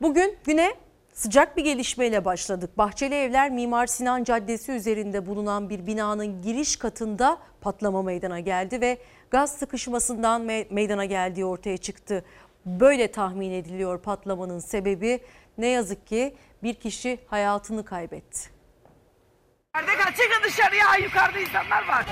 [0.00, 0.74] Bugün güne
[1.16, 2.78] Sıcak bir gelişmeyle başladık.
[2.78, 8.98] Bahçeli Evler Mimar Sinan Caddesi üzerinde bulunan bir binanın giriş katında patlama meydana geldi ve
[9.30, 12.24] gaz sıkışmasından me- meydana geldiği ortaya çıktı.
[12.66, 15.20] Böyle tahmin ediliyor patlamanın sebebi.
[15.58, 18.50] Ne yazık ki bir kişi hayatını kaybetti.
[19.76, 20.84] Yukarıda kal, çıkın dışarıya.
[21.04, 22.06] Yukarıda insanlar var.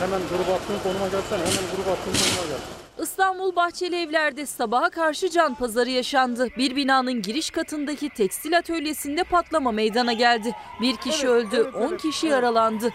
[0.00, 1.38] Hemen grup attığın konuma gelsene.
[1.38, 3.02] Hemen grup attığın konuma gel.
[3.02, 6.48] İstanbul Bahçeli Evler'de sabaha karşı can pazarı yaşandı.
[6.56, 10.52] Bir binanın giriş katındaki tekstil atölyesinde patlama meydana geldi.
[10.80, 12.92] Bir kişi öldü, 10 kişi yaralandı.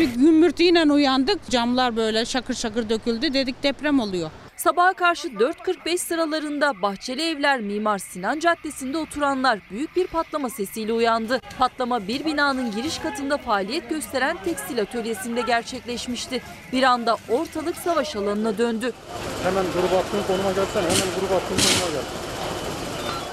[0.00, 1.50] Bir gümbürtüyle uyandık.
[1.50, 3.34] Camlar böyle şakır şakır döküldü.
[3.34, 4.30] Dedik deprem oluyor.
[4.56, 11.40] Sabaha karşı 4.45 sıralarında Bahçeli Evler Mimar Sinan Caddesi'nde oturanlar büyük bir patlama sesiyle uyandı.
[11.58, 16.42] Patlama bir binanın giriş katında faaliyet gösteren tekstil atölyesinde gerçekleşmişti.
[16.72, 18.92] Bir anda ortalık savaş alanına döndü.
[19.42, 20.82] Hemen grup attığın konuma gelsene.
[20.82, 22.04] Hemen grup attığın konuma gel.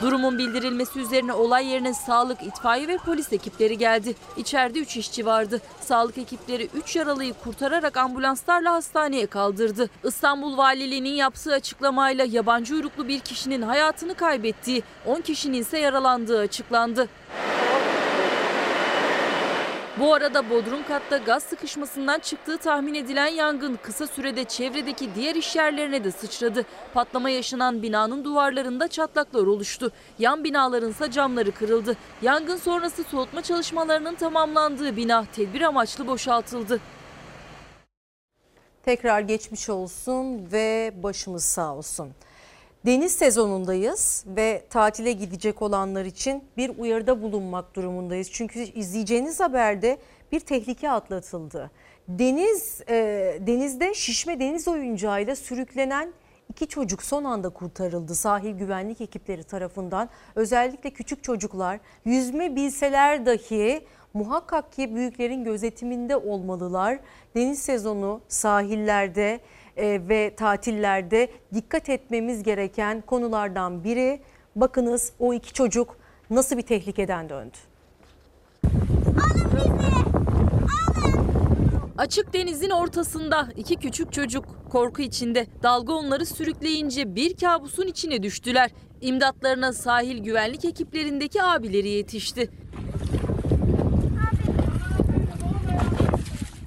[0.01, 4.15] Durumun bildirilmesi üzerine olay yerine sağlık, itfaiye ve polis ekipleri geldi.
[4.37, 5.61] İçeride 3 işçi vardı.
[5.81, 9.89] Sağlık ekipleri 3 yaralıyı kurtararak ambulanslarla hastaneye kaldırdı.
[10.03, 17.07] İstanbul Valiliği'nin yaptığı açıklamayla yabancı uyruklu bir kişinin hayatını kaybettiği, 10 kişinin ise yaralandığı açıklandı.
[19.99, 25.55] Bu arada Bodrum katta gaz sıkışmasından çıktığı tahmin edilen yangın kısa sürede çevredeki diğer iş
[25.55, 26.65] yerlerine de sıçradı.
[26.93, 29.91] Patlama yaşanan binanın duvarlarında çatlaklar oluştu.
[30.19, 31.97] Yan binaların ise camları kırıldı.
[32.21, 36.79] Yangın sonrası soğutma çalışmalarının tamamlandığı bina tedbir amaçlı boşaltıldı.
[38.83, 42.11] Tekrar geçmiş olsun ve başımız sağ olsun.
[42.85, 48.31] Deniz sezonundayız ve tatile gidecek olanlar için bir uyarıda bulunmak durumundayız.
[48.31, 49.97] Çünkü izleyeceğiniz haberde
[50.31, 51.71] bir tehlike atlatıldı.
[52.07, 52.93] Deniz e,
[53.41, 56.13] denizde şişme deniz oyuncağıyla sürüklenen
[56.49, 60.09] iki çocuk son anda kurtarıldı sahil güvenlik ekipleri tarafından.
[60.35, 66.99] Özellikle küçük çocuklar yüzme bilseler dahi muhakkak ki büyüklerin gözetiminde olmalılar.
[67.35, 69.39] Deniz sezonu sahillerde
[69.77, 74.19] e, ve tatillerde dikkat etmemiz gereken konulardan biri.
[74.55, 75.97] Bakınız o iki çocuk
[76.29, 77.57] nasıl bir tehlikeden döndü.
[81.97, 88.71] Açık denizin ortasında iki küçük çocuk korku içinde dalga onları sürükleyince bir kabusun içine düştüler.
[89.01, 92.49] İmdatlarına sahil güvenlik ekiplerindeki abileri yetişti.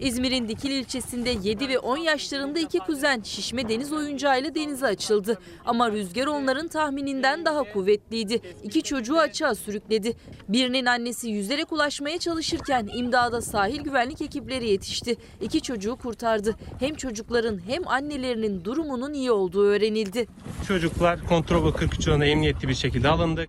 [0.00, 5.38] İzmir'in Dikili ilçesinde 7 ve 10 yaşlarında iki kuzen şişme deniz oyuncağıyla denize açıldı.
[5.64, 8.40] Ama rüzgar onların tahmininden daha kuvvetliydi.
[8.62, 10.16] İki çocuğu açığa sürükledi.
[10.48, 15.16] Birinin annesi yüzerek ulaşmaya çalışırken imdada sahil güvenlik ekipleri yetişti.
[15.40, 16.56] İki çocuğu kurtardı.
[16.80, 20.26] Hem çocukların hem annelerinin durumunun iyi olduğu öğrenildi.
[20.68, 23.46] Çocuklar kontrol bakır küçüğüne emniyetli bir şekilde alındı.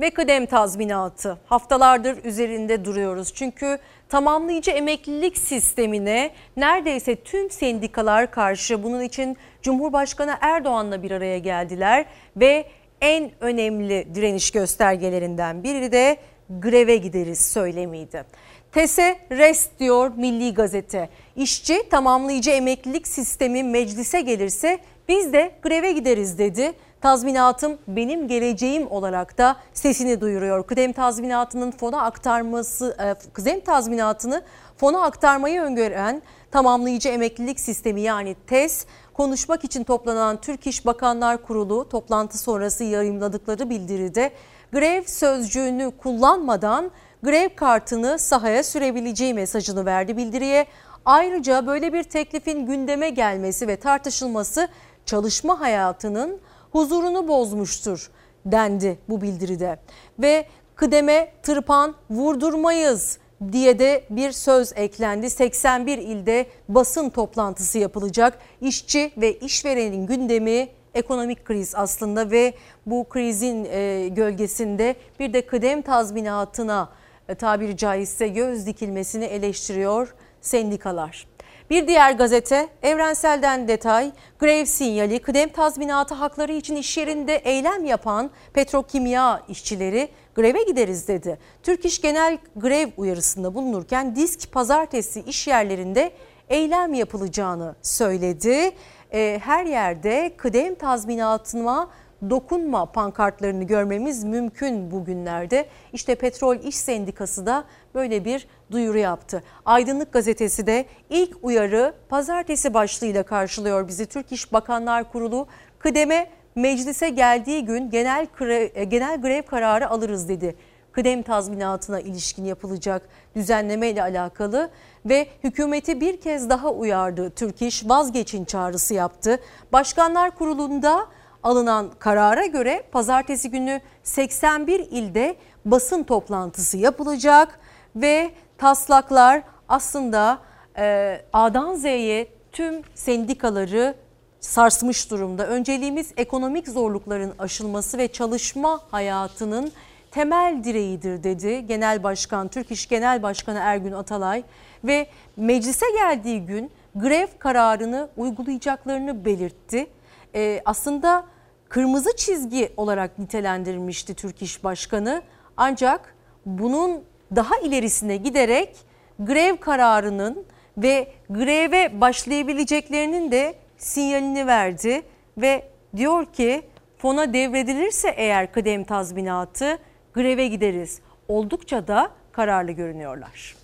[0.00, 3.32] Ve kıdem tazminatı haftalardır üzerinde duruyoruz.
[3.34, 3.78] Çünkü
[4.10, 12.06] tamamlayıcı emeklilik sistemine neredeyse tüm sendikalar karşı bunun için Cumhurbaşkanı Erdoğan'la bir araya geldiler
[12.36, 12.66] ve
[13.00, 16.16] en önemli direniş göstergelerinden biri de
[16.50, 18.24] greve gideriz söylemiydi.
[18.72, 21.08] TESE rest diyor Milli Gazete.
[21.36, 24.78] İşçi tamamlayıcı emeklilik sistemi meclise gelirse
[25.08, 26.72] biz de greve gideriz dedi.
[27.00, 30.66] Tazminatım benim geleceğim olarak da sesini duyuruyor.
[30.66, 34.42] Kıdem tazminatının fona aktarması, e, kıdem tazminatını
[34.76, 41.88] fona aktarmayı öngören tamamlayıcı emeklilik sistemi yani TES konuşmak için toplanan Türk İş Bakanlar Kurulu
[41.88, 44.30] toplantı sonrası yayımladıkları bildiride
[44.72, 46.90] grev sözcüğünü kullanmadan
[47.22, 50.66] grev kartını sahaya sürebileceği mesajını verdi bildiriye.
[51.04, 54.68] Ayrıca böyle bir teklifin gündeme gelmesi ve tartışılması
[55.06, 56.40] çalışma hayatının
[56.72, 58.10] huzurunu bozmuştur
[58.46, 59.78] dendi bu bildiride.
[60.18, 63.18] Ve kıdeme tırpan vurdurmayız
[63.52, 65.30] diye de bir söz eklendi.
[65.30, 68.38] 81 ilde basın toplantısı yapılacak.
[68.60, 72.54] İşçi ve işverenin gündemi ekonomik kriz aslında ve
[72.86, 76.88] bu krizin e, gölgesinde bir de kıdem tazminatına
[77.28, 81.29] e, tabiri caizse göz dikilmesini eleştiriyor sendikalar.
[81.70, 88.30] Bir diğer gazete Evrensel'den detay grev sinyali kıdem tazminatı hakları için iş yerinde eylem yapan
[88.52, 91.38] petrokimya işçileri greve gideriz dedi.
[91.62, 96.12] Türk İş Genel grev uyarısında bulunurken disk pazartesi iş yerlerinde
[96.48, 98.70] eylem yapılacağını söyledi.
[99.12, 101.88] Ee, her yerde kıdem tazminatına
[102.30, 105.66] dokunma pankartlarını görmemiz mümkün bugünlerde.
[105.92, 107.64] İşte Petrol İş Sendikası da
[107.94, 109.42] böyle bir duyuru yaptı.
[109.64, 114.06] Aydınlık Gazetesi de ilk uyarı pazartesi başlığıyla karşılıyor bizi.
[114.06, 115.46] Türk İş Bakanlar Kurulu
[115.78, 120.56] kıdeme meclise geldiği gün genel grev, genel grev kararı alırız dedi.
[120.92, 124.70] Kıdem tazminatına ilişkin yapılacak düzenleme ile alakalı
[125.06, 127.30] ve hükümeti bir kez daha uyardı.
[127.30, 129.40] Türk İş vazgeçin çağrısı yaptı.
[129.72, 131.06] Başkanlar Kurulu'nda
[131.42, 137.60] alınan karara göre pazartesi günü 81 ilde basın toplantısı yapılacak
[137.96, 140.38] ve taslaklar aslında
[140.78, 143.94] e, A'dan Z'ye tüm sendikaları
[144.40, 145.46] sarsmış durumda.
[145.46, 149.72] Önceliğimiz ekonomik zorlukların aşılması ve çalışma hayatının
[150.10, 154.42] temel direğidir dedi Genel Başkan, Türk İş Genel Başkanı Ergün Atalay
[154.84, 155.06] ve
[155.36, 159.86] meclise geldiği gün grev kararını uygulayacaklarını belirtti.
[160.34, 161.26] Ee, aslında
[161.68, 165.22] kırmızı çizgi olarak nitelendirilmişti Türk İş Başkanı
[165.56, 166.14] ancak
[166.46, 167.04] bunun
[167.36, 168.76] daha ilerisine giderek
[169.18, 170.44] grev kararının
[170.78, 175.02] ve greve başlayabileceklerinin de sinyalini verdi
[175.38, 176.62] ve diyor ki
[176.98, 179.78] fona devredilirse eğer kıdem tazminatı
[180.14, 181.00] greve gideriz.
[181.28, 183.56] Oldukça da kararlı görünüyorlar.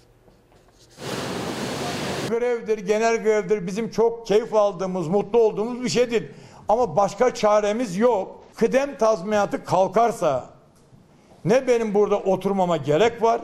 [2.29, 6.31] Grevdir, genel grevdir bizim çok keyif aldığımız, mutlu olduğumuz bir şeydir.
[6.69, 8.45] Ama başka çaremiz yok.
[8.57, 10.51] Kıdem tazminatı kalkarsa
[11.45, 13.41] ne benim burada oturmama gerek var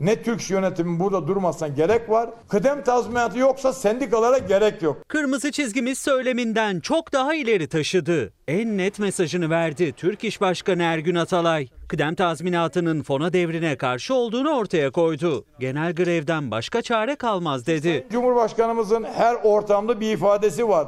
[0.00, 2.30] ne Türk yönetimin burada durmasına gerek var.
[2.48, 5.08] Kıdem tazminatı yoksa sendikalara gerek yok.
[5.08, 8.32] Kırmızı çizgimiz söyleminden çok daha ileri taşıdı.
[8.48, 11.68] En net mesajını verdi Türk İş Başkanı Ergün Atalay.
[11.88, 15.44] Kıdem tazminatının fona devrine karşı olduğunu ortaya koydu.
[15.60, 18.06] Genel grevden başka çare kalmaz dedi.
[18.12, 20.86] Cumhurbaşkanımızın her ortamda bir ifadesi var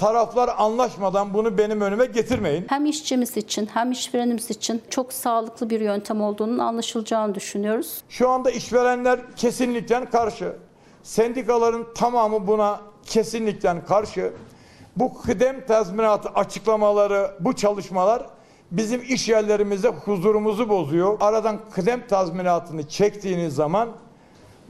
[0.00, 2.64] taraflar anlaşmadan bunu benim önüme getirmeyin.
[2.68, 8.02] Hem işçimiz için hem işverenimiz için çok sağlıklı bir yöntem olduğunun anlaşılacağını düşünüyoruz.
[8.08, 10.52] Şu anda işverenler kesinlikle karşı.
[11.02, 14.32] Sendikaların tamamı buna kesinlikle karşı.
[14.96, 18.26] Bu kıdem tazminatı açıklamaları, bu çalışmalar
[18.70, 21.16] bizim iş yerlerimizde huzurumuzu bozuyor.
[21.20, 23.88] Aradan kıdem tazminatını çektiğiniz zaman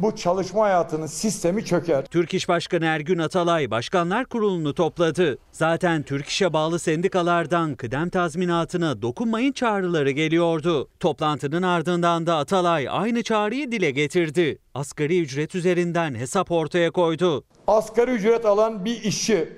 [0.02, 2.04] bu çalışma hayatının sistemi çöker.
[2.04, 5.38] Türk İş Başkanı Ergün Atalay Başkanlar Kurulu'nu topladı.
[5.52, 10.88] Zaten Türk İş'e bağlı sendikalardan kıdem tazminatına dokunmayın çağrıları geliyordu.
[11.00, 14.58] Toplantının ardından da Atalay aynı çağrıyı dile getirdi.
[14.74, 17.44] Asgari ücret üzerinden hesap ortaya koydu.
[17.66, 19.52] Asgari ücret alan bir işçi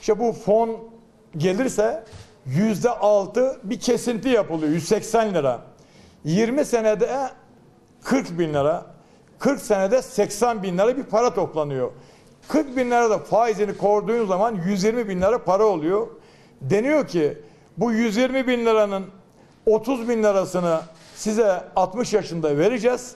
[0.00, 0.78] işte bu fon
[1.36, 2.04] gelirse
[2.46, 5.60] yüzde altı bir kesinti yapılıyor 180 lira.
[6.24, 7.30] 20 senede
[8.04, 8.92] 40 bin lira.
[9.42, 11.90] 40 senede 80 bin lira bir para toplanıyor.
[12.48, 16.06] 40 bin lira da faizini koruduğun zaman 120 bin lira para oluyor.
[16.60, 17.38] Deniyor ki
[17.76, 19.06] bu 120 bin liranın
[19.66, 20.80] 30 bin lirasını
[21.14, 23.14] size 60 yaşında vereceğiz.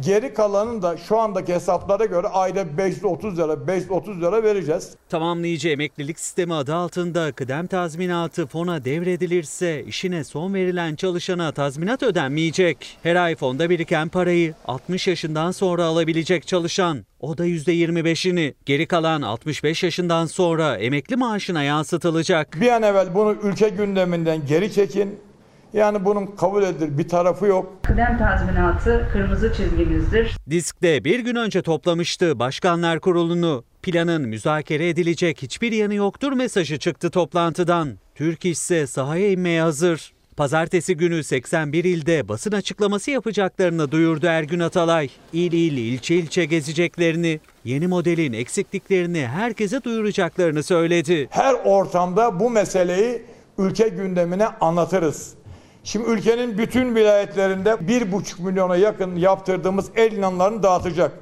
[0.00, 4.90] Geri kalanın da şu andaki hesaplara göre ayda 530 lira 530 lira vereceğiz.
[5.08, 12.98] Tamamlayıcı emeklilik sistemi adı altında kıdem tazminatı fona devredilirse işine son verilen çalışana tazminat ödenmeyecek.
[13.02, 18.54] Her ay fonda biriken parayı 60 yaşından sonra alabilecek çalışan o da %25'ini.
[18.66, 22.60] Geri kalan 65 yaşından sonra emekli maaşına yansıtılacak.
[22.60, 25.18] Bir an evvel bunu ülke gündeminden geri çekin.
[25.74, 27.72] Yani bunun kabul edilir bir tarafı yok.
[27.82, 30.36] Kıdem tazminatı kırmızı çizgimizdir.
[30.50, 33.64] Disk'te bir gün önce toplamıştı Başkanlar Kurulu'nu.
[33.82, 37.88] Planın müzakere edilecek hiçbir yanı yoktur mesajı çıktı toplantıdan.
[38.14, 40.12] Türk ise sahaya inmeye hazır.
[40.36, 45.10] Pazartesi günü 81 ilde basın açıklaması yapacaklarını duyurdu Ergün Atalay.
[45.32, 51.28] İl il, ilçe ilçe gezeceklerini, yeni modelin eksikliklerini herkese duyuracaklarını söyledi.
[51.30, 53.22] Her ortamda bu meseleyi
[53.58, 55.34] ülke gündemine anlatırız.
[55.84, 61.12] Şimdi ülkenin bütün vilayetlerinde bir buçuk milyona yakın yaptırdığımız el inanlarını dağıtacak.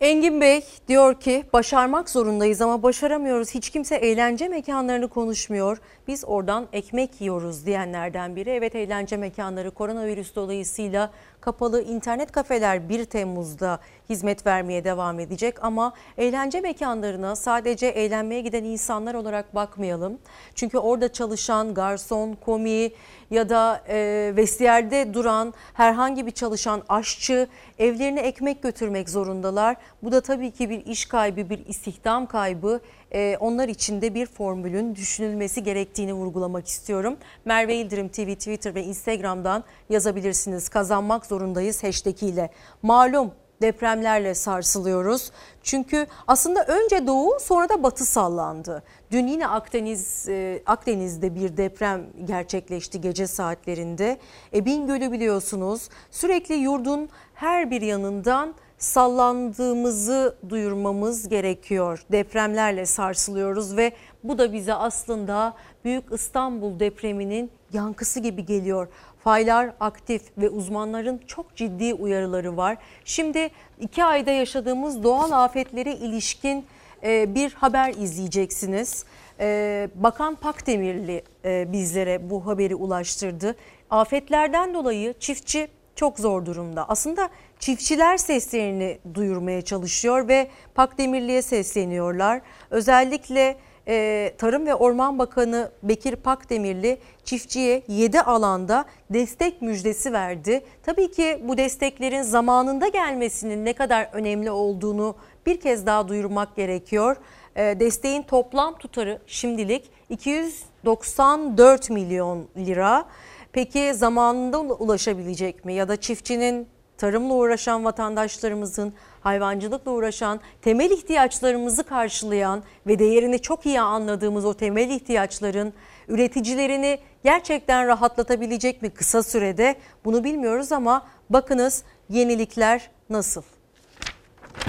[0.00, 3.54] Engin Bey diyor ki başarmak zorundayız ama başaramıyoruz.
[3.54, 5.78] Hiç kimse eğlence mekanlarını konuşmuyor.
[6.08, 8.50] Biz oradan ekmek yiyoruz diyenlerden biri.
[8.50, 11.10] Evet eğlence mekanları koronavirüs dolayısıyla
[11.44, 18.64] kapalı internet kafeler 1 Temmuz'da hizmet vermeye devam edecek ama eğlence mekanlarına sadece eğlenmeye giden
[18.64, 20.18] insanlar olarak bakmayalım.
[20.54, 22.90] Çünkü orada çalışan garson, komi
[23.30, 27.48] ya da e, vestiyerde duran herhangi bir çalışan aşçı
[27.78, 32.80] evlerine ekmek götürmek zorundalar Bu da tabii ki bir iş kaybı, bir istihdam kaybı.
[33.14, 37.16] Ee, onlar için de bir formülün düşünülmesi gerektiğini vurgulamak istiyorum.
[37.44, 40.68] Merve İldirim TV, Twitter ve Instagram'dan yazabilirsiniz.
[40.68, 42.50] Kazanmak zorundayız hashtag ile.
[42.82, 43.32] Malum
[43.62, 45.30] depremlerle sarsılıyoruz.
[45.62, 48.82] Çünkü aslında önce doğu sonra da batı sallandı.
[49.10, 54.18] Dün yine Akdeniz e, Akdeniz'de bir deprem gerçekleşti gece saatlerinde.
[54.54, 58.54] E, Bingöl'ü biliyorsunuz sürekli yurdun her bir yanından
[58.84, 62.04] sallandığımızı duyurmamız gerekiyor.
[62.12, 63.92] Depremlerle sarsılıyoruz ve
[64.24, 65.54] bu da bize aslında
[65.84, 68.88] Büyük İstanbul depreminin yankısı gibi geliyor.
[69.18, 72.76] Faylar aktif ve uzmanların çok ciddi uyarıları var.
[73.04, 73.50] Şimdi
[73.80, 76.66] iki ayda yaşadığımız doğal afetlere ilişkin
[77.02, 79.04] e, bir haber izleyeceksiniz.
[79.40, 83.56] E, Bakan Pakdemirli e, bizlere bu haberi ulaştırdı.
[83.90, 86.88] Afetlerden dolayı çiftçi çok zor durumda.
[86.88, 87.28] Aslında
[87.64, 92.40] çiftçiler seslerini duyurmaya çalışıyor ve Pakdemirli'ye sesleniyorlar.
[92.70, 93.56] Özellikle
[93.88, 100.64] e, Tarım ve Orman Bakanı Bekir Pakdemirli çiftçiye 7 alanda destek müjdesi verdi.
[100.82, 105.16] Tabii ki bu desteklerin zamanında gelmesinin ne kadar önemli olduğunu
[105.46, 107.16] bir kez daha duyurmak gerekiyor.
[107.56, 113.04] E, desteğin toplam tutarı şimdilik 294 milyon lira.
[113.52, 122.62] Peki zamanında ulaşabilecek mi ya da çiftçinin tarımla uğraşan vatandaşlarımızın hayvancılıkla uğraşan, temel ihtiyaçlarımızı karşılayan
[122.86, 125.72] ve değerini çok iyi anladığımız o temel ihtiyaçların
[126.08, 133.42] üreticilerini gerçekten rahatlatabilecek mi kısa sürede bunu bilmiyoruz ama bakınız yenilikler nasıl?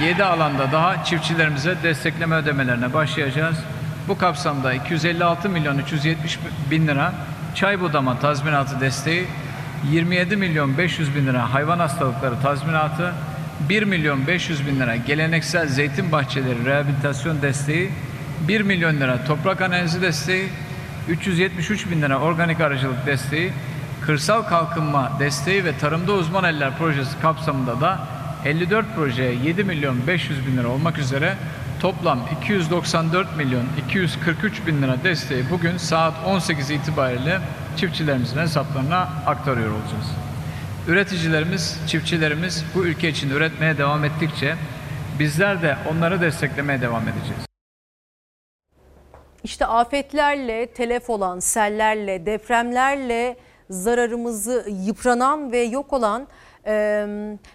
[0.01, 3.55] 7 alanda daha çiftçilerimize destekleme ödemelerine başlayacağız.
[4.07, 6.39] Bu kapsamda 256 milyon 370
[6.71, 7.13] bin lira
[7.55, 9.27] çay budama tazminatı desteği,
[9.91, 13.13] 27 milyon 500 bin lira hayvan hastalıkları tazminatı,
[13.69, 17.91] 1 milyon 500 bin lira geleneksel zeytin bahçeleri rehabilitasyon desteği,
[18.47, 20.49] 1 milyon lira toprak analizi desteği,
[21.09, 23.51] 373 bin lira organik arıcılık desteği,
[24.01, 27.99] kırsal kalkınma desteği ve tarımda uzman eller projesi kapsamında da
[28.45, 31.33] 54 projeye 7 milyon 500 bin lira olmak üzere
[31.79, 37.39] toplam 294 milyon 243 bin lira desteği bugün saat 18 itibariyle
[37.77, 40.05] çiftçilerimizin hesaplarına aktarıyor olacağız.
[40.87, 44.55] Üreticilerimiz, çiftçilerimiz bu ülke için üretmeye devam ettikçe
[45.19, 47.45] bizler de onları desteklemeye devam edeceğiz.
[49.43, 53.37] İşte afetlerle, telef olan, sellerle, depremlerle
[53.69, 56.27] zararımızı yıpranan ve yok olan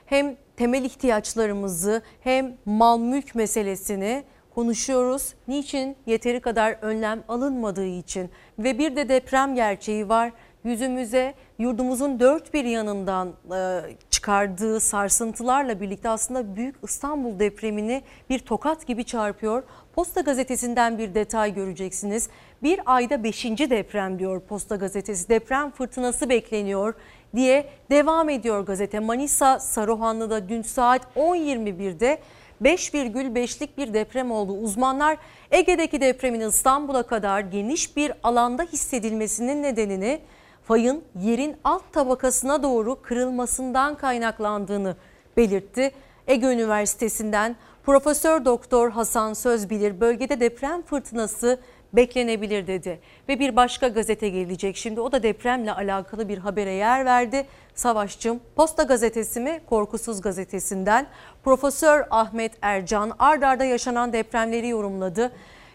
[0.06, 4.24] hem temel ihtiyaçlarımızı hem mal mülk meselesini
[4.54, 5.34] konuşuyoruz.
[5.48, 5.96] Niçin?
[6.06, 10.32] Yeteri kadar önlem alınmadığı için ve bir de deprem gerçeği var.
[10.64, 18.86] Yüzümüze yurdumuzun dört bir yanından e, çıkardığı sarsıntılarla birlikte aslında Büyük İstanbul depremini bir tokat
[18.86, 19.62] gibi çarpıyor.
[19.94, 22.28] Posta gazetesinden bir detay göreceksiniz.
[22.62, 25.28] Bir ayda beşinci deprem diyor Posta gazetesi.
[25.28, 26.94] Deprem fırtınası bekleniyor
[27.34, 29.00] diye devam ediyor gazete.
[29.00, 32.18] Manisa Saruhanlı'da dün saat 10.21'de
[32.62, 34.52] 5,5'lik bir deprem oldu.
[34.52, 35.18] Uzmanlar
[35.50, 40.20] Ege'deki depremin İstanbul'a kadar geniş bir alanda hissedilmesinin nedenini
[40.62, 44.96] fayın yerin alt tabakasına doğru kırılmasından kaynaklandığını
[45.36, 45.90] belirtti.
[46.26, 51.60] Ege Üniversitesi'nden Profesör Doktor Hasan Sözbilir bölgede deprem fırtınası
[51.92, 53.00] beklenebilir dedi.
[53.28, 57.46] Ve bir başka gazete gelecek şimdi o da depremle alakalı bir habere yer verdi.
[57.74, 61.06] Savaşçım Posta Gazetesi mi Korkusuz Gazetesi'nden
[61.44, 65.32] Profesör Ahmet Ercan ard arda yaşanan depremleri yorumladı.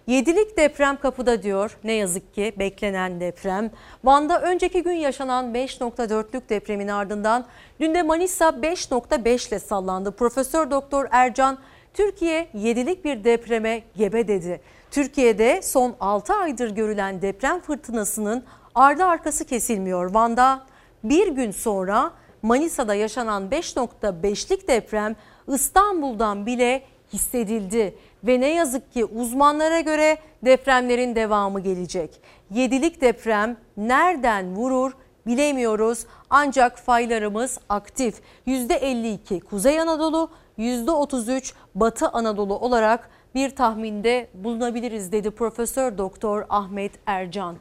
[0.08, 3.72] Yedilik deprem kapıda diyor ne yazık ki beklenen deprem.
[4.04, 7.46] Van'da önceki gün yaşanan 5.4'lük depremin ardından
[7.80, 10.12] dün de Manisa 5.5 ile sallandı.
[10.12, 11.58] Profesör Doktor Ercan
[11.94, 14.62] Türkiye yedilik bir depreme gebe dedi.
[14.92, 18.44] Türkiye'de son 6 aydır görülen deprem fırtınasının
[18.76, 20.14] ardı arkası kesilmiyor.
[20.14, 20.62] Van'da
[21.04, 22.12] bir gün sonra
[22.42, 25.16] Manisa'da yaşanan 5.5'lik deprem
[25.48, 26.82] İstanbul'dan bile
[27.14, 32.22] hissedildi ve ne yazık ki uzmanlara göre depremlerin devamı gelecek.
[32.52, 34.92] Yedilik deprem nereden vurur
[35.28, 38.16] bilemiyoruz ancak faylarımız aktif.
[38.48, 47.56] %52 Kuzey Anadolu, %33 Batı Anadolu olarak bir tahminde bulunabiliriz dedi Profesör Doktor Ahmet Ercan.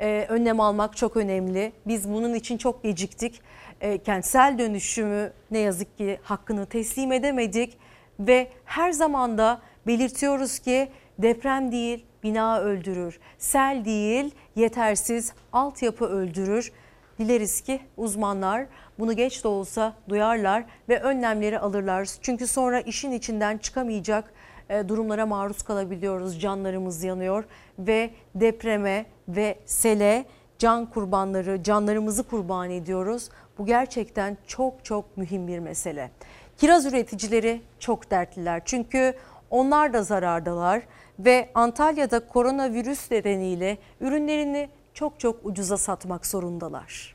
[0.00, 1.72] Ee, önlem almak çok önemli.
[1.86, 3.40] Biz bunun için çok geciktik.
[3.84, 7.78] Ee, kentsel dönüşümü ne yazık ki hakkını teslim edemedik
[8.20, 10.88] ve her zaman da belirtiyoruz ki
[11.18, 13.20] deprem değil bina öldürür.
[13.38, 16.72] Sel değil yetersiz altyapı öldürür.
[17.18, 18.66] Dileriz ki uzmanlar
[18.98, 22.08] bunu geç de olsa duyarlar ve önlemleri alırlar.
[22.22, 24.32] Çünkü sonra işin içinden çıkamayacak
[24.68, 26.40] e, durumlara maruz kalabiliyoruz.
[26.40, 27.44] Canlarımız yanıyor
[27.78, 30.24] ve depreme ve sele
[30.58, 33.28] can kurbanları, canlarımızı kurban ediyoruz.
[33.58, 36.10] Bu gerçekten çok çok mühim bir mesele.
[36.58, 38.62] Kiraz üreticileri çok dertliler.
[38.64, 39.14] Çünkü
[39.50, 40.82] onlar da zarardalar
[41.18, 47.13] ve Antalya'da koronavirüs nedeniyle ürünlerini çok çok ucuza satmak zorundalar.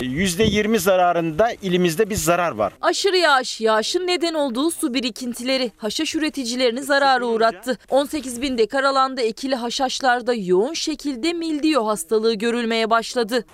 [0.00, 2.72] %20 zararında ilimizde bir zarar var.
[2.80, 7.78] Aşırı yağış, yağışın neden olduğu su birikintileri haşhaş üreticilerini zarara uğrattı.
[7.90, 13.44] 18 bin dekar alanda ekili haşhaşlarda yoğun şekilde mildiyo hastalığı görülmeye başladı.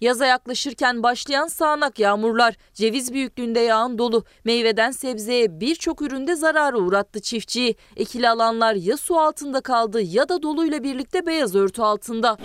[0.00, 7.20] Yaza yaklaşırken başlayan sağanak yağmurlar, ceviz büyüklüğünde yağan dolu, meyveden sebzeye birçok üründe zarara uğrattı
[7.20, 7.76] çiftçiyi.
[7.96, 12.38] Ekili alanlar ya su altında kaldı ya da doluyla birlikte beyaz örtü altında.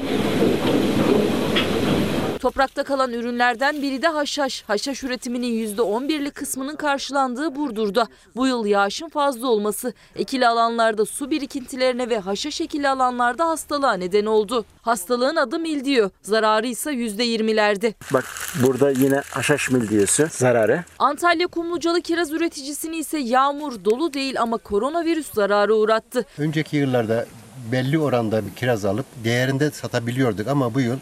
[2.39, 4.63] Toprakta kalan ürünlerden biri de haşhaş.
[4.67, 8.07] Haşhaş üretiminin %11'lik kısmının karşılandığı Burdur'da.
[8.35, 14.25] Bu yıl yağışın fazla olması ekili alanlarda su birikintilerine ve haşhaş ekili alanlarda hastalığa neden
[14.25, 14.65] oldu.
[14.81, 17.93] Hastalığın adı mildiyo, zararı ise %20'lerde.
[18.13, 18.25] Bak
[18.63, 20.83] burada yine haşhaş mildiyesi zararı.
[20.99, 26.25] Antalya Kumlucalı kiraz üreticisini ise yağmur dolu değil ama koronavirüs zararı uğrattı.
[26.37, 27.25] Önceki yıllarda
[27.71, 30.97] belli oranda bir kiraz alıp değerinde satabiliyorduk ama bu yıl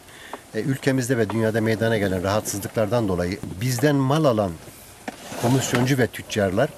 [0.61, 4.51] ülkemizde ve dünyada meydana gelen rahatsızlıklardan dolayı bizden mal alan
[5.41, 6.69] komisyoncu ve tüccarlar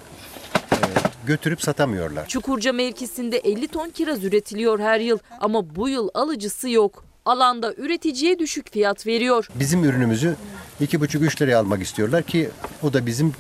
[0.72, 0.78] e,
[1.26, 2.28] götürüp satamıyorlar.
[2.28, 7.06] Çukurca mevkisinde 50 ton kiraz üretiliyor her yıl ama bu yıl alıcısı yok.
[7.26, 9.48] Alanda üreticiye düşük fiyat veriyor.
[9.56, 10.36] Bizim ürünümüzü
[10.82, 12.50] 2,5-3 liraya almak istiyorlar ki
[12.84, 13.34] o da bizim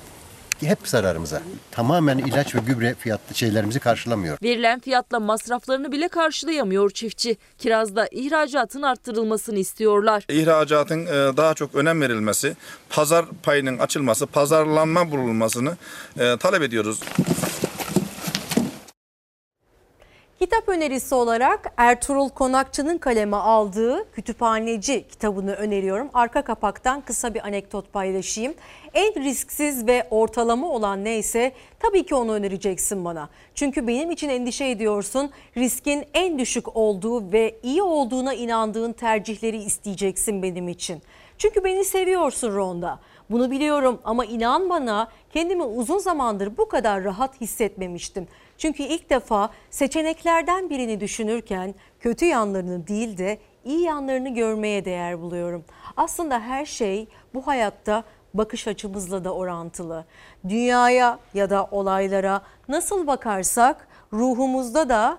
[0.68, 1.42] hep zararımıza.
[1.72, 4.38] Tamamen ilaç ve gübre fiyatlı şeylerimizi karşılamıyor.
[4.44, 7.38] Verilen fiyatla masraflarını bile karşılayamıyor çiftçi.
[7.58, 10.24] Kirazda ihracatın arttırılmasını istiyorlar.
[10.30, 12.56] İhracatın e, daha çok önem verilmesi,
[12.90, 15.78] pazar payının açılması, pazarlanma bulunmasını
[16.20, 17.00] e, talep ediyoruz.
[20.40, 26.10] Kitap önerisi olarak Ertuğrul Konakçı'nın kaleme aldığı Kütüphaneci kitabını öneriyorum.
[26.14, 28.54] Arka kapaktan kısa bir anekdot paylaşayım.
[28.94, 33.30] En risksiz ve ortalama olan neyse tabii ki onu önereceksin bana.
[33.56, 35.32] Çünkü benim için endişe ediyorsun.
[35.58, 41.02] Riskin en düşük olduğu ve iyi olduğuna inandığın tercihleri isteyeceksin benim için.
[41.38, 43.00] Çünkü beni seviyorsun Ronda.
[43.30, 48.28] Bunu biliyorum ama inan bana kendimi uzun zamandır bu kadar rahat hissetmemiştim.
[48.60, 55.66] Çünkü ilk defa seçeneklerden birini düşünürken kötü yanlarını değil de iyi yanlarını görmeye değer buluyorum.
[55.98, 58.04] Aslında her şey bu hayatta
[58.34, 60.06] bakış açımızla da orantılı.
[60.50, 65.18] Dünyaya ya da olaylara nasıl bakarsak ruhumuzda da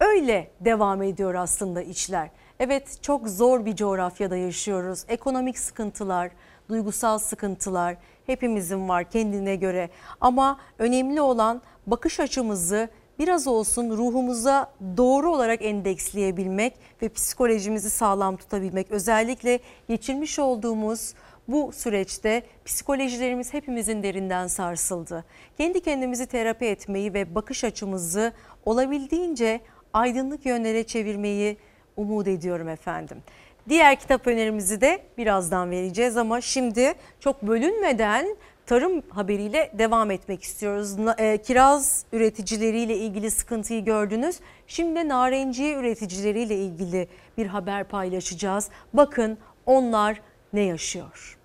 [0.00, 2.30] öyle devam ediyor aslında içler.
[2.60, 5.04] Evet çok zor bir coğrafyada yaşıyoruz.
[5.08, 6.30] Ekonomik sıkıntılar,
[6.68, 9.90] duygusal sıkıntılar hepimizin var kendine göre.
[10.20, 12.88] Ama önemli olan bakış açımızı
[13.18, 18.90] biraz olsun ruhumuza doğru olarak endeksleyebilmek ve psikolojimizi sağlam tutabilmek.
[18.90, 19.58] Özellikle
[19.88, 21.14] geçirmiş olduğumuz
[21.48, 25.24] bu süreçte psikolojilerimiz hepimizin derinden sarsıldı.
[25.58, 28.32] Kendi kendimizi terapi etmeyi ve bakış açımızı
[28.64, 29.60] olabildiğince
[29.92, 31.56] aydınlık yönlere çevirmeyi
[31.96, 33.22] umut ediyorum efendim.
[33.68, 38.36] Diğer kitap önerimizi de birazdan vereceğiz ama şimdi çok bölünmeden
[38.66, 40.96] tarım haberiyle devam etmek istiyoruz.
[41.18, 44.36] E, kiraz üreticileriyle ilgili sıkıntıyı gördünüz.
[44.66, 48.68] Şimdi narenciye üreticileriyle ilgili bir haber paylaşacağız.
[48.92, 50.20] Bakın onlar
[50.52, 51.38] ne yaşıyor?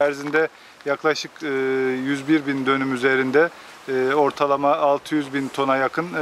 [0.00, 0.48] Erzinde
[0.84, 3.48] yaklaşık 101 bin dönüm üzerinde
[3.88, 6.18] e, ortalama 600 bin tona yakın e,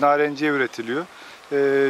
[0.00, 1.04] narenciye üretiliyor.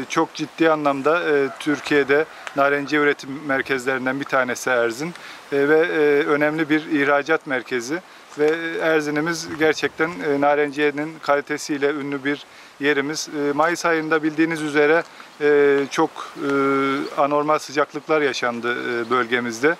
[0.08, 1.22] Çok ciddi anlamda
[1.58, 2.24] Türkiye'de
[2.56, 5.14] narenciye üretim merkezlerinden bir tanesi Erzin
[5.52, 5.80] ve
[6.26, 7.98] önemli bir ihracat merkezi
[8.38, 10.10] ve Erzin'imiz gerçekten
[10.40, 12.46] narenciyenin kalitesiyle ünlü bir
[12.80, 13.28] yerimiz.
[13.54, 15.02] Mayıs ayında bildiğiniz üzere
[15.90, 16.10] çok
[17.16, 18.76] anormal sıcaklıklar yaşandı
[19.10, 19.76] bölgemizde.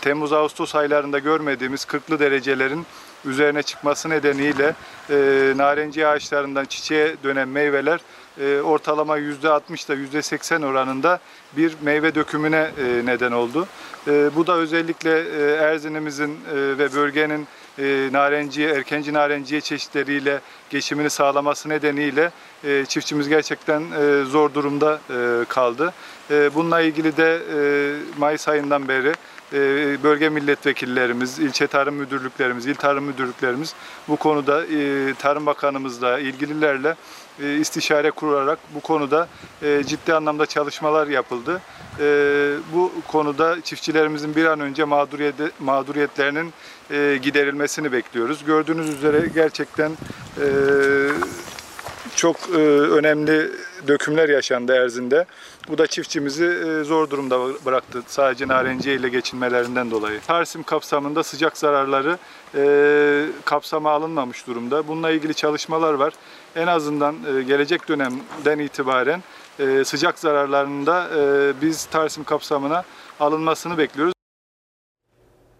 [0.00, 2.86] Temmuz-Ağustos aylarında görmediğimiz 40'lı derecelerin
[3.24, 4.74] üzerine çıkması nedeniyle
[5.56, 8.00] narenciye ağaçlarından çiçeğe dönen meyveler
[8.62, 11.20] ortalama %60 ile %80 oranında
[11.56, 12.70] bir meyve dökümüne
[13.04, 13.68] neden oldu.
[14.06, 17.46] Bu da özellikle Erzin'imizin ve bölgenin
[18.12, 20.40] narenciye, erkenci narenciye çeşitleriyle
[20.70, 22.30] geçimini sağlaması nedeniyle
[22.88, 23.82] çiftçimiz gerçekten
[24.24, 25.00] zor durumda
[25.48, 25.94] kaldı.
[26.30, 27.38] Bununla ilgili de
[28.18, 29.12] Mayıs ayından beri
[30.02, 33.74] bölge milletvekillerimiz, ilçe tarım müdürlüklerimiz, il tarım müdürlüklerimiz
[34.08, 34.64] bu konuda
[35.18, 36.94] Tarım Bakanımızla, ilgililerle
[37.42, 39.28] e, istişare kurarak bu konuda
[39.62, 41.60] e, ciddi anlamda çalışmalar yapıldı.
[42.00, 42.04] E,
[42.74, 44.84] bu konuda çiftçilerimizin bir an önce
[45.60, 46.52] mağduriyetlerinin
[46.90, 48.44] e, giderilmesini bekliyoruz.
[48.44, 49.92] Gördüğünüz üzere gerçekten
[52.16, 53.50] çok önemli
[53.88, 55.26] dökümler yaşandı Erzin'de.
[55.68, 60.20] Bu da çiftçimizi zor durumda bıraktı sadece narenciye ile geçinmelerinden dolayı.
[60.26, 62.18] Tarsim kapsamında sıcak zararları
[62.54, 64.88] e, kapsama alınmamış durumda.
[64.88, 66.12] Bununla ilgili çalışmalar var.
[66.56, 69.22] En azından e, gelecek dönemden itibaren
[69.58, 72.84] e, sıcak zararlarında e, biz Tarsim kapsamına
[73.20, 74.14] alınmasını bekliyoruz.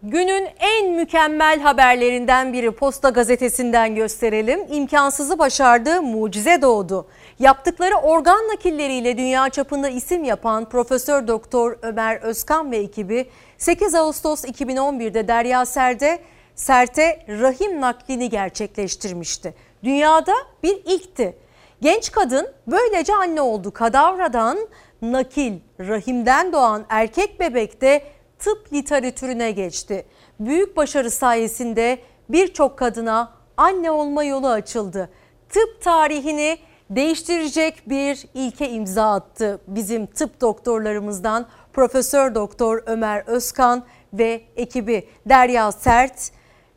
[0.03, 4.61] Günün en mükemmel haberlerinden biri Posta Gazetesi'nden gösterelim.
[4.71, 7.07] İmkansızı başardı, mucize doğdu.
[7.39, 14.45] Yaptıkları organ nakilleriyle dünya çapında isim yapan Profesör Doktor Ömer Özkan ve ekibi 8 Ağustos
[14.45, 16.19] 2011'de Derya Ser'de
[16.55, 19.55] Sert'e rahim naklini gerçekleştirmişti.
[19.85, 21.37] Dünyada bir ilkti.
[21.81, 23.71] Genç kadın böylece anne oldu.
[23.71, 24.59] Kadavradan
[25.03, 28.03] nakil, rahimden doğan erkek bebek de
[28.39, 30.07] tıp literatürüne geçti.
[30.41, 31.99] Büyük başarı sayesinde
[32.29, 35.11] birçok kadına anne olma yolu açıldı.
[35.49, 36.59] Tıp tarihini
[36.91, 45.73] değiştirecek bir ilke imza attı bizim tıp doktorlarımızdan Profesör Doktor Ömer Özkan ve ekibi Derya
[45.73, 46.31] Sert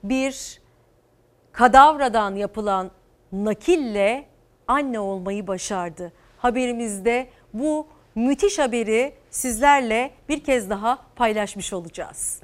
[0.04, 0.63] bir
[1.54, 2.92] kadavradan yapılan
[3.32, 4.26] nakille
[4.68, 6.12] anne olmayı başardı.
[6.38, 12.42] Haberimizde bu müthiş haberi sizlerle bir kez daha paylaşmış olacağız.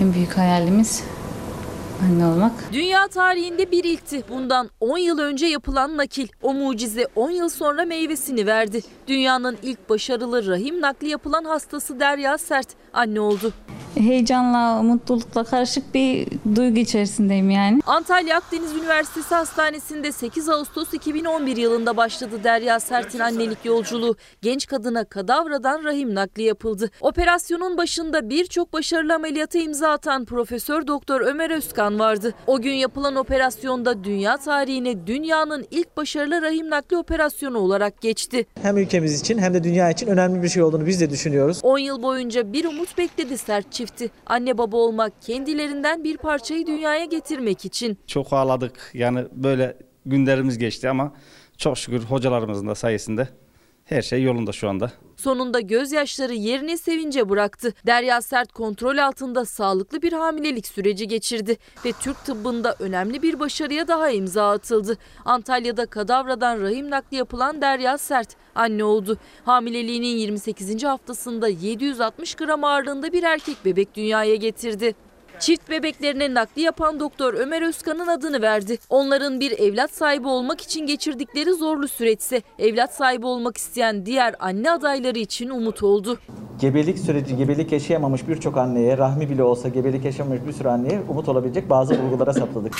[0.00, 1.04] En büyük hayalimiz
[2.02, 2.52] anne olmak.
[2.72, 4.24] Dünya tarihinde bir ilkti.
[4.30, 6.28] Bundan 10 yıl önce yapılan nakil.
[6.42, 8.80] O mucize 10 yıl sonra meyvesini verdi.
[9.06, 13.52] Dünyanın ilk başarılı rahim nakli yapılan hastası Derya Sert anne oldu.
[13.98, 17.80] Heyecanla, mutlulukla karışık bir duygu içerisindeyim yani.
[17.86, 24.16] Antalya Akdeniz Üniversitesi Hastanesi'nde 8 Ağustos 2011 yılında başladı Derya Sert'in annelik yolculuğu.
[24.42, 26.90] Genç kadına kadavradan rahim nakli yapıldı.
[27.00, 32.34] Operasyonun başında birçok başarılı ameliyata imza atan Profesör Doktor Ömer Özkan vardı.
[32.46, 38.46] O gün yapılan operasyonda dünya tarihine dünyanın ilk başarılı rahim nakli operasyonu olarak geçti.
[38.62, 41.60] Hem ülkemiz için hem de dünya için önemli bir şey olduğunu biz de düşünüyoruz.
[41.62, 44.10] 10 yıl boyunca bir umut bekledi Sert çift çifti.
[44.26, 47.98] Anne baba olmak kendilerinden bir parçayı dünyaya getirmek için.
[48.06, 48.90] Çok ağladık.
[48.94, 49.76] Yani böyle
[50.06, 51.12] günlerimiz geçti ama
[51.58, 53.28] çok şükür hocalarımızın da sayesinde
[53.86, 54.92] her şey yolunda şu anda.
[55.16, 57.74] Sonunda gözyaşları yerini sevince bıraktı.
[57.86, 63.88] Derya Sert kontrol altında sağlıklı bir hamilelik süreci geçirdi ve Türk tıbbında önemli bir başarıya
[63.88, 64.98] daha imza atıldı.
[65.24, 69.18] Antalya'da kadavradan rahim nakli yapılan Derya Sert anne oldu.
[69.44, 70.84] Hamileliğinin 28.
[70.84, 74.94] haftasında 760 gram ağırlığında bir erkek bebek dünyaya getirdi.
[75.40, 78.78] Çift bebeklerine nakli yapan doktor Ömer Özkan'ın adını verdi.
[78.90, 84.70] Onların bir evlat sahibi olmak için geçirdikleri zorlu süreçse evlat sahibi olmak isteyen diğer anne
[84.70, 86.18] adayları için umut oldu.
[86.60, 91.28] Gebelik süreci, gebelik yaşayamamış birçok anneye, rahmi bile olsa gebelik yaşamamış bir sürü anneye umut
[91.28, 92.74] olabilecek bazı bulgulara sapladık.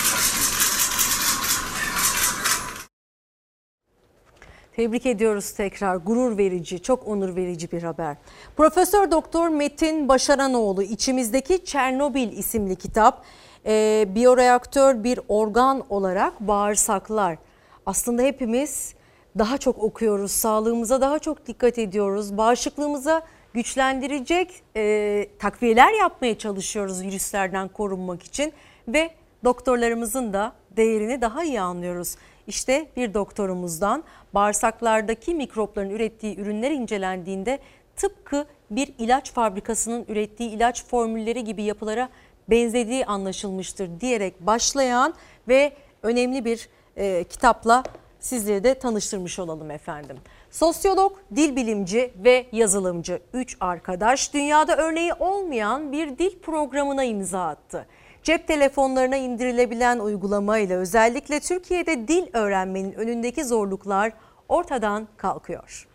[4.76, 5.96] Tebrik ediyoruz tekrar.
[5.96, 8.16] Gurur verici, çok onur verici bir haber.
[8.56, 13.24] Profesör Doktor Metin Başaranoğlu İçimizdeki Çernobil isimli kitap.
[13.66, 17.38] E, biyoreaktör bir organ olarak bağırsaklar.
[17.86, 18.94] Aslında hepimiz
[19.38, 22.36] daha çok okuyoruz, sağlığımıza daha çok dikkat ediyoruz.
[22.36, 23.22] Bağışıklığımıza
[23.54, 28.52] güçlendirecek e, takviyeler yapmaya çalışıyoruz virüslerden korunmak için.
[28.88, 29.10] Ve
[29.44, 32.16] doktorlarımızın da değerini daha iyi anlıyoruz.
[32.46, 34.04] İşte bir doktorumuzdan
[34.36, 37.58] bağırsaklardaki mikropların ürettiği ürünler incelendiğinde
[37.96, 42.08] tıpkı bir ilaç fabrikasının ürettiği ilaç formülleri gibi yapılara
[42.50, 45.14] benzediği anlaşılmıştır diyerek başlayan
[45.48, 45.72] ve
[46.02, 47.82] önemli bir e, kitapla
[48.20, 50.16] sizleri de tanıştırmış olalım efendim.
[50.50, 57.86] Sosyolog, dil bilimci ve yazılımcı 3 arkadaş dünyada örneği olmayan bir dil programına imza attı.
[58.22, 64.12] Cep telefonlarına indirilebilen uygulamayla özellikle Türkiye'de dil öğrenmenin önündeki zorluklar
[64.48, 65.86] ortadan kalkıyor.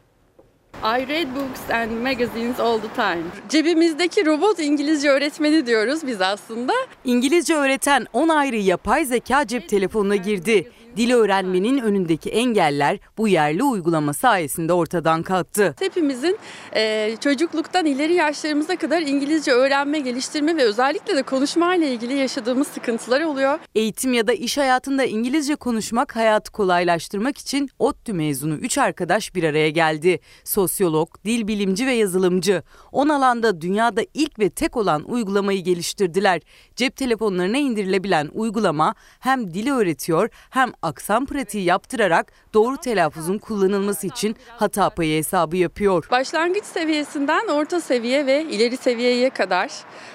[0.84, 3.24] I read books and magazines all the time.
[3.50, 6.74] Cebimizdeki robot İngilizce öğretmeni diyoruz biz aslında.
[7.06, 10.72] İngilizce öğreten 10 ayrı yapay zeka cep telefonuna girdi.
[10.98, 15.76] Dil öğrenmenin önündeki engeller bu yerli uygulama sayesinde ortadan kalktı.
[15.80, 16.38] Hepimizin
[16.76, 22.68] e, çocukluktan ileri yaşlarımıza kadar İngilizce öğrenme, geliştirme ve özellikle de konuşma ile ilgili yaşadığımız
[22.68, 23.60] sıkıntılar oluyor.
[23.76, 29.44] Eğitim ya da iş hayatında İngilizce konuşmak hayatı kolaylaştırmak için ODTÜ mezunu 3 arkadaş bir
[29.44, 30.20] araya geldi.
[30.44, 32.64] Sosyolog, dil bilimci ve yazılımcı.
[32.92, 36.42] 10 alanda dünyada ilk ve tek olan uygulamayı geliştirdiler.
[36.76, 44.36] Cep telefonlarına indirilebilen uygulama hem dili öğretiyor hem aksan pratiği yaptırarak doğru telaffuzun kullanılması için
[44.58, 46.08] hata payı hesabı yapıyor.
[46.12, 49.72] Başlangıç seviyesinden orta seviye ve ileri seviyeye kadar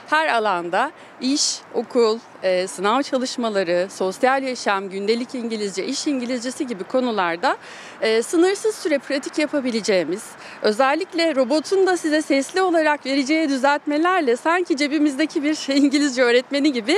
[0.06, 7.56] her alanda iş, okul, e, sınav çalışmaları, sosyal yaşam, gündelik İngilizce, iş İngilizcesi gibi konularda
[8.00, 10.24] e, sınırsız süre pratik yapabileceğimiz,
[10.62, 16.96] özellikle robotun da size sesli olarak vereceği düzeltmelerle sanki cebimizdeki bir İngilizce öğretmeni gibi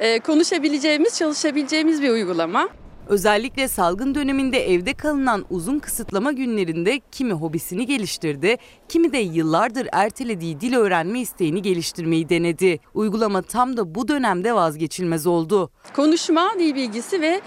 [0.00, 2.68] e, konuşabileceğimiz, çalışabileceğimiz bir uygulama.
[3.06, 8.56] Özellikle salgın döneminde evde kalınan uzun kısıtlama günlerinde kimi hobisini geliştirdi,
[8.88, 12.80] kimi de yıllardır ertelediği dil öğrenme isteğini geliştirmeyi denedi.
[12.94, 15.70] Uygulama tam da bu dönemde vazgeçilmez oldu.
[15.96, 17.40] Konuşma, dil bilgisi ve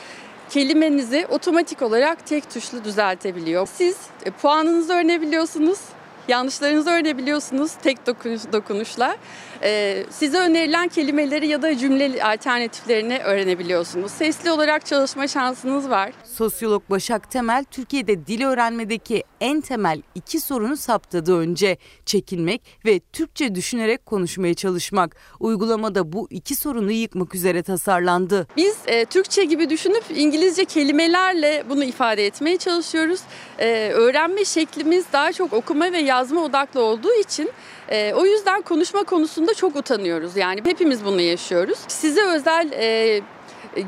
[0.49, 3.68] kelimenizi otomatik olarak tek tuşlu düzeltebiliyor.
[3.73, 5.80] Siz e, puanınızı öğrenebiliyorsunuz,
[6.27, 9.18] yanlışlarınızı öğrenebiliyorsunuz tek dokunuş, dokunuşla.
[9.64, 14.11] Ee, size önerilen kelimeleri ya da cümle alternatiflerini öğrenebiliyorsunuz.
[14.11, 16.11] Sesli olarak çalışma şansınız var.
[16.40, 21.78] Sosyolog Başak Temel Türkiye'de dil öğrenmedeki en temel iki sorunu saptadı önce.
[22.06, 25.16] Çekinmek ve Türkçe düşünerek konuşmaya çalışmak.
[25.40, 28.48] Uygulamada bu iki sorunu yıkmak üzere tasarlandı.
[28.57, 33.20] Biz e, Türkçe gibi düşünüp İngilizce kelimelerle bunu ifade etmeye çalışıyoruz.
[33.57, 37.52] E, öğrenme şeklimiz daha çok okuma ve yazma odaklı olduğu için
[37.90, 40.38] e, o yüzden konuşma konusunda çok utanıyoruz.
[40.38, 41.80] Yani hepimiz bunu yaşıyoruz.
[41.88, 43.22] Size özel e,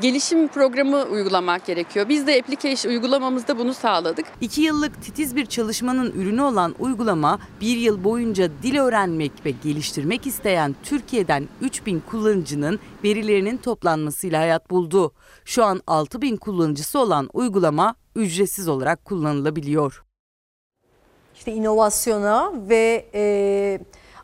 [0.00, 2.08] gelişim programı uygulamak gerekiyor.
[2.08, 4.26] Biz de application uygulamamızda bunu sağladık.
[4.40, 10.26] İki yıllık titiz bir çalışmanın ürünü olan uygulama bir yıl boyunca dil öğrenmek ve geliştirmek
[10.26, 15.12] isteyen Türkiye'den 3000 kullanıcının verilerinin toplanmasıyla hayat buldu.
[15.44, 20.04] Şu an 6000 kullanıcısı olan uygulama ücretsiz olarak kullanılabiliyor.
[21.34, 23.80] İşte inovasyona ve e,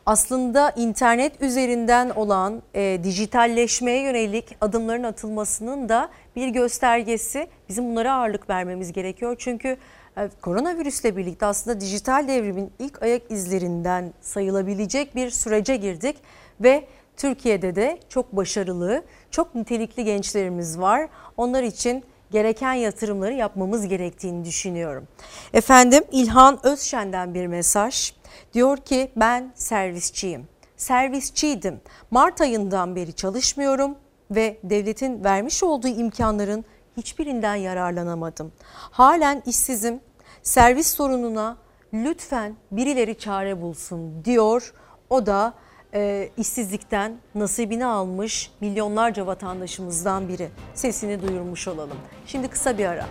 [0.09, 7.47] aslında internet üzerinden olan e, dijitalleşmeye yönelik adımların atılmasının da bir göstergesi.
[7.69, 9.35] Bizim bunlara ağırlık vermemiz gerekiyor.
[9.39, 9.77] Çünkü
[10.17, 16.17] e, koronavirüsle birlikte aslında dijital devrimin ilk ayak izlerinden sayılabilecek bir sürece girdik
[16.61, 16.87] ve
[17.17, 21.09] Türkiye'de de çok başarılı, çok nitelikli gençlerimiz var.
[21.37, 25.07] Onlar için gereken yatırımları yapmamız gerektiğini düşünüyorum.
[25.53, 28.18] Efendim İlhan Özşen'den bir mesaj.
[28.53, 30.47] Diyor ki ben servisçiyim.
[30.77, 31.81] Servisçiydim.
[32.11, 33.95] Mart ayından beri çalışmıyorum
[34.31, 36.65] ve devletin vermiş olduğu imkanların
[36.97, 38.51] hiçbirinden yararlanamadım.
[38.71, 39.99] Halen işsizim.
[40.43, 41.57] Servis sorununa
[41.93, 44.73] lütfen birileri çare bulsun diyor.
[45.09, 45.53] O da
[45.93, 50.49] e, işsizlikten nasibini almış milyonlarca vatandaşımızdan biri.
[50.73, 51.97] Sesini duyurmuş olalım.
[52.25, 53.05] Şimdi kısa bir ara.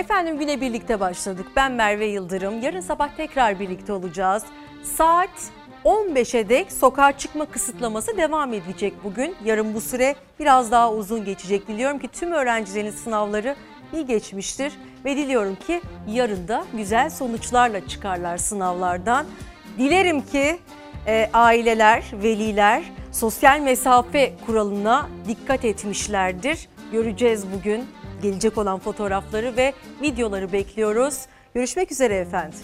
[0.00, 1.46] Efendim güne birlikte başladık.
[1.56, 2.62] Ben Merve Yıldırım.
[2.62, 4.42] Yarın sabah tekrar birlikte olacağız.
[4.82, 5.30] Saat
[5.84, 9.34] 15'e dek sokağa çıkma kısıtlaması devam edecek bugün.
[9.44, 11.68] Yarın bu süre biraz daha uzun geçecek.
[11.68, 13.56] Diliyorum ki tüm öğrencilerin sınavları
[13.92, 14.72] iyi geçmiştir
[15.04, 19.26] ve diliyorum ki yarın da güzel sonuçlarla çıkarlar sınavlardan.
[19.78, 20.58] Dilerim ki
[21.06, 22.82] e, aileler, veliler
[23.12, 26.68] sosyal mesafe kuralına dikkat etmişlerdir.
[26.92, 27.86] Göreceğiz bugün
[28.22, 29.72] gelecek olan fotoğrafları ve
[30.02, 31.26] videoları bekliyoruz.
[31.54, 32.58] Görüşmek üzere efendim.